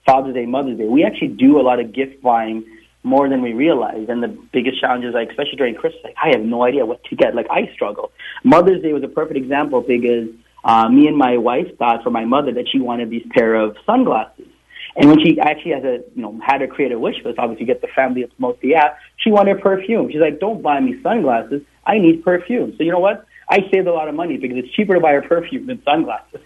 Father's 0.06 0.34
Day, 0.34 0.46
Mother's 0.46 0.78
Day. 0.78 0.88
We 0.90 1.06
actually 1.06 1.30
do 1.30 1.58
a 1.58 1.64
lot 1.64 1.80
of 1.80 1.94
gift 1.94 2.22
buying 2.22 2.66
more 3.04 3.28
than 3.30 3.42
we 3.42 3.54
realize. 3.54 4.08
And 4.10 4.22
the 4.22 4.28
biggest 4.28 4.80
challenge 4.80 5.06
is 5.06 5.14
like, 5.14 5.30
especially 5.30 5.58
during 5.58 5.76
Christmas, 5.76 6.04
like, 6.04 6.16
I 6.22 6.30
have 6.30 6.42
no 6.42 6.64
idea 6.64 6.86
what 6.86 7.04
to 7.06 7.16
get. 7.16 7.36
Like, 7.36 7.48
I 7.50 7.72
struggle. 7.74 8.12
Mother's 8.44 8.82
Day 8.82 8.94
was 8.94 9.04
a 9.04 9.08
perfect 9.08 9.38
example 9.38 9.82
because 9.82 10.30
uh, 10.64 10.88
me 10.90 11.08
and 11.08 11.18
my 11.18 11.38
wife 11.38 11.78
thought 11.78 12.04
for 12.04 12.12
my 12.12 12.26
mother 12.26 12.54
that 12.54 12.66
she 12.72 12.80
wanted 12.80 13.10
these 13.10 13.26
pair 13.32 13.56
of 13.56 13.76
sunglasses. 13.86 14.48
And 14.96 15.10
when 15.10 15.20
she 15.24 15.40
actually 15.40 15.72
has 15.72 15.84
a, 15.84 16.00
you 16.16 16.22
know, 16.22 16.40
had 16.46 16.62
her 16.62 16.68
create 16.68 16.92
a 16.92 17.00
wish 17.00 17.16
list, 17.24 17.40
obviously 17.40 17.66
get 17.66 17.82
the 17.82 17.88
family 17.96 18.22
to 18.22 18.28
promote 18.28 18.60
the 18.62 18.76
app, 18.76 18.98
she 19.18 19.32
wanted 19.32 19.62
perfume. 19.62 20.12
She's 20.12 20.20
like, 20.20 20.40
don't 20.40 20.62
buy 20.62 20.80
me 20.80 21.02
sunglasses. 21.02 21.62
I 21.86 21.98
need 21.98 22.24
perfume. 22.24 22.76
So 22.78 22.84
you 22.84 22.92
know 22.92 23.00
what? 23.00 23.26
I 23.50 23.60
saved 23.72 23.88
a 23.88 23.94
lot 23.94 24.10
of 24.10 24.16
money 24.16 24.38
because 24.38 24.58
it's 24.58 24.72
cheaper 24.74 24.96
to 24.96 25.00
buy 25.00 25.14
her 25.14 25.22
perfume 25.22 25.68
than 25.68 25.82
sunglasses. 25.84 26.42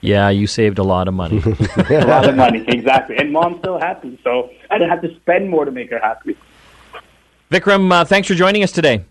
Yeah, 0.00 0.28
you 0.28 0.46
saved 0.46 0.78
a 0.78 0.84
lot 0.84 1.08
of 1.08 1.14
money. 1.14 1.42
a 1.90 2.04
lot 2.06 2.28
of 2.28 2.36
money, 2.36 2.64
exactly. 2.68 3.16
And 3.16 3.32
mom's 3.32 3.58
still 3.58 3.78
happy, 3.78 4.18
so 4.22 4.50
I 4.70 4.78
didn't 4.78 4.90
have 4.90 5.02
to 5.02 5.14
spend 5.16 5.50
more 5.50 5.64
to 5.64 5.72
make 5.72 5.90
her 5.90 5.98
happy. 5.98 6.36
Vikram, 7.50 7.90
uh, 7.90 8.04
thanks 8.04 8.28
for 8.28 8.34
joining 8.34 8.62
us 8.62 8.70
today. 8.70 9.04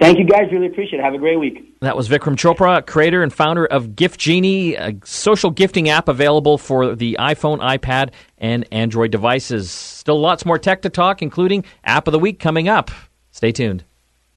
Thank 0.00 0.18
you 0.18 0.24
guys. 0.24 0.50
Really 0.50 0.66
appreciate 0.66 0.98
it. 0.98 1.02
Have 1.02 1.14
a 1.14 1.18
great 1.18 1.38
week. 1.38 1.78
That 1.80 1.96
was 1.96 2.08
Vikram 2.08 2.36
Chopra, 2.36 2.84
creator 2.84 3.22
and 3.22 3.32
founder 3.32 3.66
of 3.66 3.94
Gift 3.94 4.18
Genie, 4.18 4.74
a 4.74 4.94
social 5.04 5.50
gifting 5.50 5.88
app 5.88 6.08
available 6.08 6.58
for 6.58 6.96
the 6.96 7.16
iPhone, 7.20 7.60
iPad, 7.60 8.10
and 8.38 8.66
Android 8.72 9.12
devices. 9.12 9.70
Still 9.70 10.20
lots 10.20 10.44
more 10.44 10.58
tech 10.58 10.82
to 10.82 10.90
talk, 10.90 11.22
including 11.22 11.64
App 11.84 12.08
of 12.08 12.12
the 12.12 12.18
Week 12.18 12.40
coming 12.40 12.68
up. 12.68 12.90
Stay 13.30 13.52
tuned. 13.52 13.84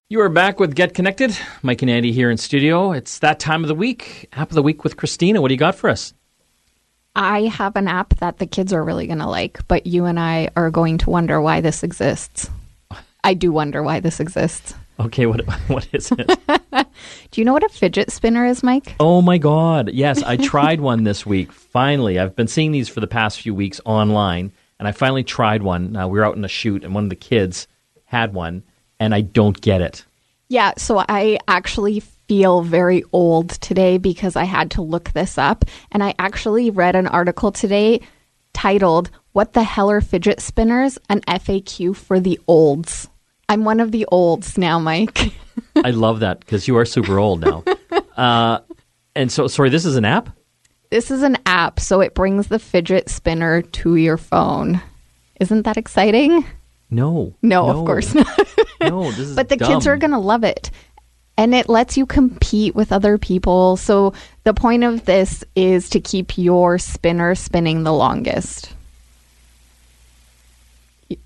You 0.07 0.21
are 0.21 0.29
back 0.29 0.59
with 0.59 0.75
Get 0.75 0.93
Connected. 0.93 1.35
Mike 1.63 1.81
and 1.81 1.89
Andy 1.89 2.11
here 2.11 2.29
in 2.29 2.37
studio. 2.37 2.91
It's 2.91 3.17
that 3.19 3.39
time 3.39 3.63
of 3.63 3.67
the 3.67 3.73
week. 3.73 4.29
App 4.33 4.51
of 4.51 4.53
the 4.53 4.61
Week 4.61 4.83
with 4.83 4.97
Christina. 4.97 5.41
What 5.41 5.47
do 5.47 5.55
you 5.55 5.59
got 5.59 5.73
for 5.73 5.89
us? 5.89 6.13
I 7.15 7.45
have 7.45 7.75
an 7.75 7.87
app 7.87 8.15
that 8.17 8.37
the 8.37 8.45
kids 8.45 8.71
are 8.71 8.83
really 8.83 9.07
going 9.07 9.17
to 9.17 9.27
like, 9.27 9.67
but 9.67 9.87
you 9.87 10.05
and 10.05 10.19
I 10.19 10.49
are 10.55 10.69
going 10.69 10.99
to 10.99 11.09
wonder 11.09 11.41
why 11.41 11.59
this 11.59 11.81
exists. 11.81 12.51
I 13.23 13.33
do 13.33 13.51
wonder 13.51 13.81
why 13.81 13.99
this 13.99 14.19
exists. 14.19 14.75
Okay, 14.99 15.25
what 15.25 15.41
what 15.69 15.87
is 15.91 16.11
it? 16.11 16.27
Do 17.31 17.41
you 17.41 17.45
know 17.45 17.53
what 17.53 17.63
a 17.63 17.69
fidget 17.69 18.11
spinner 18.11 18.45
is, 18.45 18.61
Mike? 18.61 18.95
Oh 18.99 19.23
my 19.23 19.39
God. 19.39 19.89
Yes, 19.91 20.21
I 20.21 20.37
tried 20.37 20.81
one 20.81 21.03
this 21.03 21.25
week. 21.25 21.51
Finally, 21.51 22.19
I've 22.19 22.35
been 22.35 22.47
seeing 22.47 22.71
these 22.71 22.89
for 22.89 22.99
the 22.99 23.07
past 23.07 23.41
few 23.41 23.55
weeks 23.55 23.81
online, 23.85 24.51
and 24.77 24.87
I 24.87 24.91
finally 24.91 25.23
tried 25.23 25.63
one. 25.63 25.95
Uh, 25.95 26.07
we 26.07 26.19
were 26.19 26.25
out 26.25 26.37
in 26.37 26.45
a 26.45 26.47
shoot, 26.47 26.83
and 26.83 26.93
one 26.93 27.05
of 27.05 27.09
the 27.09 27.15
kids 27.15 27.67
had 28.05 28.35
one, 28.35 28.61
and 29.05 29.15
I 29.15 29.21
don't 29.21 29.59
get 29.61 29.81
it. 29.81 30.03
Yeah, 30.49 30.73
so 30.77 31.03
I 31.07 31.39
actually 31.47 32.01
feel 32.27 32.61
very 32.61 33.03
old 33.13 33.49
today 33.49 33.97
because 33.97 34.35
I 34.35 34.43
had 34.43 34.71
to 34.71 34.81
look 34.81 35.11
this 35.11 35.37
up. 35.37 35.65
And 35.91 36.03
I 36.03 36.13
actually 36.19 36.69
read 36.69 36.95
an 36.95 37.07
article 37.07 37.51
today 37.51 38.01
titled, 38.53 39.09
What 39.31 39.53
the 39.53 39.63
Hell 39.63 39.91
Are 39.91 40.01
Fidget 40.01 40.39
Spinners? 40.39 40.97
An 41.09 41.21
FAQ 41.21 41.95
for 41.95 42.19
the 42.19 42.39
Olds. 42.47 43.09
I'm 43.47 43.63
one 43.63 43.79
of 43.79 43.91
the 43.91 44.07
olds 44.11 44.57
now, 44.57 44.79
Mike. 44.79 45.31
I 45.75 45.91
love 45.91 46.21
that 46.21 46.39
because 46.39 46.67
you 46.67 46.77
are 46.77 46.85
super 46.85 47.19
old 47.19 47.41
now. 47.41 47.63
Uh, 48.17 48.61
and 49.13 49.29
so, 49.29 49.45
sorry, 49.47 49.69
this 49.69 49.83
is 49.83 49.97
an 49.97 50.05
app? 50.05 50.29
This 50.89 51.11
is 51.11 51.21
an 51.21 51.37
app, 51.45 51.81
so 51.81 51.99
it 51.99 52.15
brings 52.15 52.47
the 52.47 52.59
fidget 52.59 53.09
spinner 53.09 53.61
to 53.61 53.97
your 53.97 54.15
phone. 54.15 54.81
Isn't 55.37 55.63
that 55.63 55.75
exciting? 55.75 56.45
No. 56.95 57.35
No, 57.41 57.69
of 57.69 57.85
course 57.85 58.13
not. 58.15 58.27
No, 58.81 59.09
this 59.11 59.19
is 59.19 59.35
but 59.35 59.49
the 59.49 59.57
kids 59.57 59.87
are 59.87 59.97
going 59.97 60.11
to 60.11 60.19
love 60.19 60.43
it. 60.43 60.69
And 61.37 61.53
it 61.55 61.67
lets 61.67 61.97
you 61.97 62.05
compete 62.05 62.75
with 62.75 62.91
other 62.91 63.17
people. 63.17 63.77
So 63.77 64.13
the 64.43 64.53
point 64.53 64.83
of 64.83 65.05
this 65.05 65.43
is 65.55 65.89
to 65.91 65.99
keep 65.99 66.37
your 66.37 66.77
spinner 66.77 67.33
spinning 67.35 67.83
the 67.83 67.91
longest. 67.93 68.71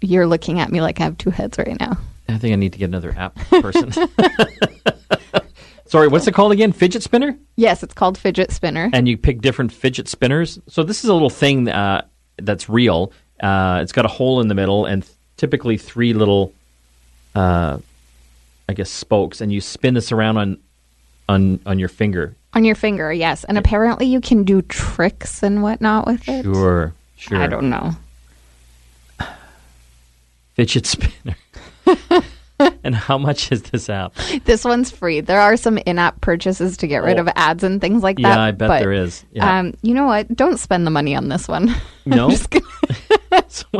You're 0.01 0.25
looking 0.27 0.59
at 0.59 0.71
me 0.71 0.81
like 0.81 0.99
I 0.99 1.03
have 1.03 1.17
two 1.17 1.29
heads 1.31 1.57
right 1.57 1.79
now. 1.79 1.97
I 2.27 2.37
think 2.37 2.53
I 2.53 2.55
need 2.55 2.73
to 2.73 2.79
get 2.79 2.85
another 2.85 3.13
app 3.17 3.35
person. 3.49 3.91
sorry, 5.85 6.07
what's 6.07 6.27
it 6.27 6.33
called 6.33 6.51
again? 6.51 6.71
Fidget 6.71 7.03
spinner? 7.03 7.37
Yes, 7.55 7.83
it's 7.83 7.93
called 7.93 8.17
fidget 8.17 8.51
spinner. 8.51 8.89
and 8.93 9.07
you 9.07 9.17
pick 9.17 9.41
different 9.41 9.71
fidget 9.71 10.07
spinners. 10.07 10.59
So 10.67 10.83
this 10.83 11.03
is 11.03 11.09
a 11.09 11.13
little 11.13 11.29
thing 11.29 11.67
uh, 11.69 12.05
that's 12.37 12.69
real. 12.69 13.11
Uh, 13.39 13.79
it's 13.81 13.91
got 13.91 14.05
a 14.05 14.09
hole 14.09 14.41
in 14.41 14.47
the 14.47 14.55
middle 14.55 14.85
and 14.85 15.07
typically 15.39 15.77
three 15.77 16.13
little, 16.13 16.53
uh, 17.33 17.79
I 18.67 18.73
guess, 18.73 18.89
spokes, 18.91 19.39
and 19.41 19.51
you 19.51 19.61
spin 19.61 19.93
this 19.95 20.11
around 20.11 20.37
on 20.37 20.57
on 21.27 21.59
on 21.65 21.79
your 21.79 21.89
finger. 21.89 22.35
On 22.53 22.65
your 22.65 22.75
finger, 22.75 23.11
yes. 23.13 23.43
And 23.45 23.57
apparently 23.57 24.05
you 24.05 24.19
can 24.21 24.43
do 24.43 24.61
tricks 24.63 25.41
and 25.41 25.63
whatnot 25.63 26.05
with 26.07 26.27
it. 26.27 26.43
Sure, 26.43 26.93
sure. 27.15 27.41
I 27.41 27.47
don't 27.47 27.69
know. 27.69 27.91
fidget 30.55 30.85
spinner. 30.85 31.37
and 32.83 32.95
how 32.95 33.17
much 33.17 33.51
is 33.51 33.61
this 33.63 33.89
app? 33.89 34.13
This 34.45 34.65
one's 34.65 34.91
free. 34.91 35.21
There 35.21 35.39
are 35.39 35.55
some 35.55 35.77
in-app 35.85 36.19
purchases 36.21 36.75
to 36.77 36.87
get 36.87 37.03
rid 37.03 37.17
Oh. 37.17 37.21
of 37.21 37.29
ads 37.35 37.63
and 37.63 37.79
things 37.79 38.03
like 38.03 38.17
that. 38.17 38.35
Yeah. 38.35 38.41
I 38.41 38.51
bet 38.51 38.67
but, 38.67 38.79
there 38.79 38.91
is. 38.91 39.23
Yeah. 39.31 39.59
Um, 39.59 39.73
you 39.81 39.93
know 39.93 40.05
what? 40.05 40.35
Don't 40.35 40.57
spend 40.57 40.85
the 40.85 40.91
money 40.91 41.15
on 41.15 41.29
this 41.29 41.47
one. 41.47 41.73
No? 42.05 42.27
Just 42.31 42.49
gonna 42.49 42.65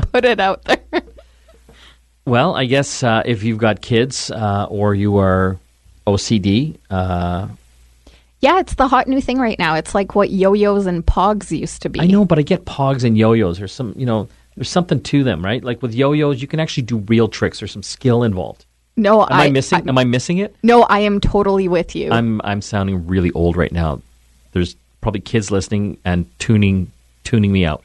put 0.13 0.23
it 0.23 0.39
out 0.39 0.63
there. 0.65 1.01
Well, 2.29 2.55
I 2.55 2.65
guess 2.65 3.03
uh, 3.03 3.23
if 3.25 3.43
you've 3.43 3.57
got 3.57 3.81
kids 3.81 4.29
uh, 4.31 4.67
or 4.69 4.93
you 4.95 5.17
are 5.17 5.57
OCD, 6.05 6.77
uh, 6.89 7.47
Yeah, 8.41 8.59
it's 8.59 8.75
the 8.75 8.87
hot 8.87 9.07
new 9.07 9.19
thing 9.21 9.37
right 9.39 9.57
now. 9.59 9.75
It's 9.75 9.93
like 9.95 10.15
what 10.15 10.29
yo-yos 10.29 10.85
and 10.85 11.05
pogs 11.05 11.51
used 11.57 11.81
to 11.81 11.89
be. 11.89 11.99
I 11.99 12.05
know, 12.05 12.25
but 12.25 12.39
I 12.39 12.41
get 12.43 12.65
pogs 12.65 13.03
and 13.03 13.17
yo-yos. 13.17 13.57
There's 13.57 13.73
some, 13.73 13.93
you 13.97 14.05
know, 14.05 14.27
there's 14.55 14.69
something 14.69 15.01
to 15.01 15.23
them, 15.23 15.43
right? 15.43 15.63
Like 15.63 15.81
with 15.81 15.93
yo-yos, 15.93 16.41
you 16.41 16.47
can 16.47 16.59
actually 16.59 16.83
do 16.83 16.97
real 16.97 17.27
tricks. 17.27 17.59
There's 17.59 17.71
some 17.71 17.83
skill 17.83 18.23
involved. 18.23 18.65
No, 18.95 19.21
Am 19.23 19.27
I, 19.31 19.49
missing? 19.49 19.87
am 19.87 19.97
I 19.97 20.03
missing 20.03 20.39
it? 20.39 20.55
No, 20.61 20.83
I 20.83 20.99
am 20.99 21.21
totally 21.21 21.69
with 21.69 21.95
you. 21.95 22.11
I'm 22.11 22.41
I'm 22.43 22.61
sounding 22.61 23.07
really 23.07 23.31
old 23.31 23.55
right 23.55 23.71
now. 23.71 24.01
There's 24.51 24.75
probably 24.99 25.21
kids 25.21 25.51
listening 25.51 25.97
and 26.03 26.25
tuning 26.39 26.91
tuning 27.23 27.51
me 27.53 27.63
out, 27.65 27.81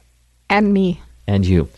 and 0.49 0.73
me. 0.73 0.99
and 1.25 1.45
you. 1.45 1.69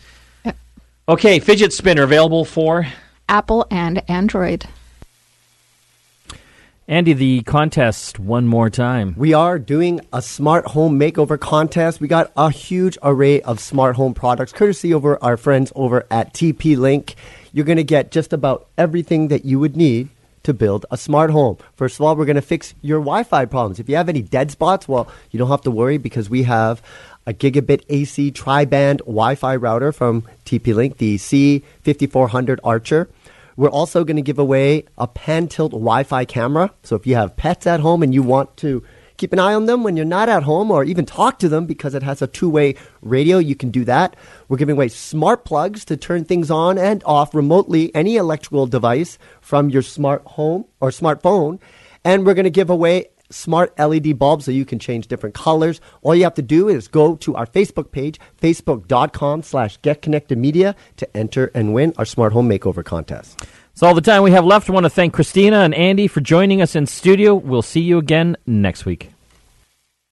Okay, 1.08 1.38
fidget 1.38 1.72
spinner 1.72 2.02
available 2.02 2.44
for 2.44 2.86
Apple 3.30 3.66
and 3.70 4.02
Android. 4.10 4.66
Andy. 6.86 7.14
The 7.14 7.40
contest 7.44 8.18
one 8.18 8.46
more 8.46 8.68
time. 8.68 9.14
We 9.16 9.32
are 9.32 9.58
doing 9.58 10.02
a 10.12 10.20
smart 10.20 10.66
home 10.66 11.00
makeover 11.00 11.40
contest. 11.40 12.02
We 12.02 12.08
got 12.08 12.30
a 12.36 12.50
huge 12.50 12.98
array 13.02 13.40
of 13.40 13.58
smart 13.58 13.96
home 13.96 14.12
products 14.12 14.52
courtesy 14.52 14.92
over 14.92 15.22
our 15.24 15.38
friends 15.38 15.72
over 15.74 16.06
at 16.10 16.34
TP 16.34 16.76
Link. 16.76 17.14
You're 17.54 17.64
going 17.64 17.76
to 17.78 17.84
get 17.84 18.10
just 18.10 18.34
about 18.34 18.68
everything 18.76 19.28
that 19.28 19.46
you 19.46 19.58
would 19.58 19.78
need 19.78 20.10
to 20.42 20.52
build 20.52 20.84
a 20.90 20.98
smart 20.98 21.30
home. 21.30 21.56
First 21.74 21.96
of 21.96 22.02
all, 22.02 22.16
we're 22.16 22.26
going 22.26 22.36
to 22.36 22.42
fix 22.42 22.74
your 22.82 23.00
Wi-Fi 23.00 23.46
problems. 23.46 23.80
If 23.80 23.88
you 23.88 23.96
have 23.96 24.08
any 24.10 24.22
dead 24.22 24.50
spots, 24.50 24.86
well, 24.86 25.10
you 25.30 25.38
don't 25.38 25.48
have 25.48 25.62
to 25.62 25.70
worry 25.70 25.96
because 25.96 26.28
we 26.28 26.42
have 26.44 26.82
a 27.28 27.34
gigabit 27.34 27.84
AC 27.90 28.30
tri-band 28.30 29.00
Wi-Fi 29.00 29.56
router 29.56 29.92
from 29.92 30.22
TP 30.46 30.74
Link, 30.74 30.96
the 30.96 31.16
C5400 31.18 32.58
Archer. 32.64 33.10
We're 33.54 33.68
also 33.68 34.02
going 34.02 34.16
to 34.16 34.22
give 34.22 34.38
away 34.38 34.84
a 34.96 35.06
pan 35.06 35.46
tilt 35.48 35.72
Wi 35.72 36.04
Fi 36.04 36.24
camera. 36.24 36.72
So 36.84 36.96
if 36.96 37.06
you 37.06 37.16
have 37.16 37.36
pets 37.36 37.66
at 37.66 37.80
home 37.80 38.02
and 38.02 38.14
you 38.14 38.22
want 38.22 38.56
to 38.58 38.82
keep 39.18 39.34
an 39.34 39.38
eye 39.40 39.52
on 39.52 39.66
them 39.66 39.82
when 39.82 39.94
you're 39.94 40.06
not 40.06 40.30
at 40.30 40.44
home 40.44 40.70
or 40.70 40.84
even 40.84 41.04
talk 41.04 41.38
to 41.40 41.50
them 41.50 41.66
because 41.66 41.94
it 41.94 42.02
has 42.02 42.22
a 42.22 42.26
two 42.26 42.48
way 42.48 42.76
radio, 43.02 43.36
you 43.36 43.54
can 43.54 43.70
do 43.70 43.84
that. 43.84 44.16
We're 44.48 44.56
giving 44.56 44.76
away 44.76 44.88
smart 44.88 45.44
plugs 45.44 45.84
to 45.86 45.98
turn 45.98 46.24
things 46.24 46.50
on 46.50 46.78
and 46.78 47.02
off 47.04 47.34
remotely, 47.34 47.94
any 47.94 48.16
electrical 48.16 48.66
device 48.66 49.18
from 49.42 49.68
your 49.68 49.82
smart 49.82 50.22
home 50.24 50.64
or 50.80 50.88
smartphone. 50.88 51.60
And 52.04 52.24
we're 52.24 52.34
going 52.34 52.44
to 52.44 52.50
give 52.50 52.70
away 52.70 53.08
smart 53.30 53.78
LED 53.78 54.18
bulbs 54.18 54.44
so 54.44 54.50
you 54.50 54.64
can 54.64 54.78
change 54.78 55.06
different 55.06 55.34
colors. 55.34 55.80
All 56.02 56.14
you 56.14 56.24
have 56.24 56.34
to 56.34 56.42
do 56.42 56.68
is 56.68 56.88
go 56.88 57.16
to 57.16 57.34
our 57.36 57.46
Facebook 57.46 57.90
page, 57.90 58.18
facebook.com 58.40 59.42
slash 59.42 59.80
getconnectedmedia 59.80 60.74
to 60.96 61.16
enter 61.16 61.50
and 61.54 61.74
win 61.74 61.92
our 61.96 62.04
smart 62.04 62.32
home 62.32 62.48
makeover 62.48 62.84
contest. 62.84 63.38
That's 63.38 63.82
all 63.82 63.94
the 63.94 64.00
time 64.00 64.22
we 64.22 64.32
have 64.32 64.44
left. 64.44 64.68
I 64.68 64.72
want 64.72 64.84
to 64.84 64.90
thank 64.90 65.14
Christina 65.14 65.60
and 65.60 65.74
Andy 65.74 66.08
for 66.08 66.20
joining 66.20 66.60
us 66.60 66.74
in 66.74 66.86
studio. 66.86 67.34
We'll 67.34 67.62
see 67.62 67.80
you 67.80 67.98
again 67.98 68.36
next 68.46 68.84
week. 68.84 69.10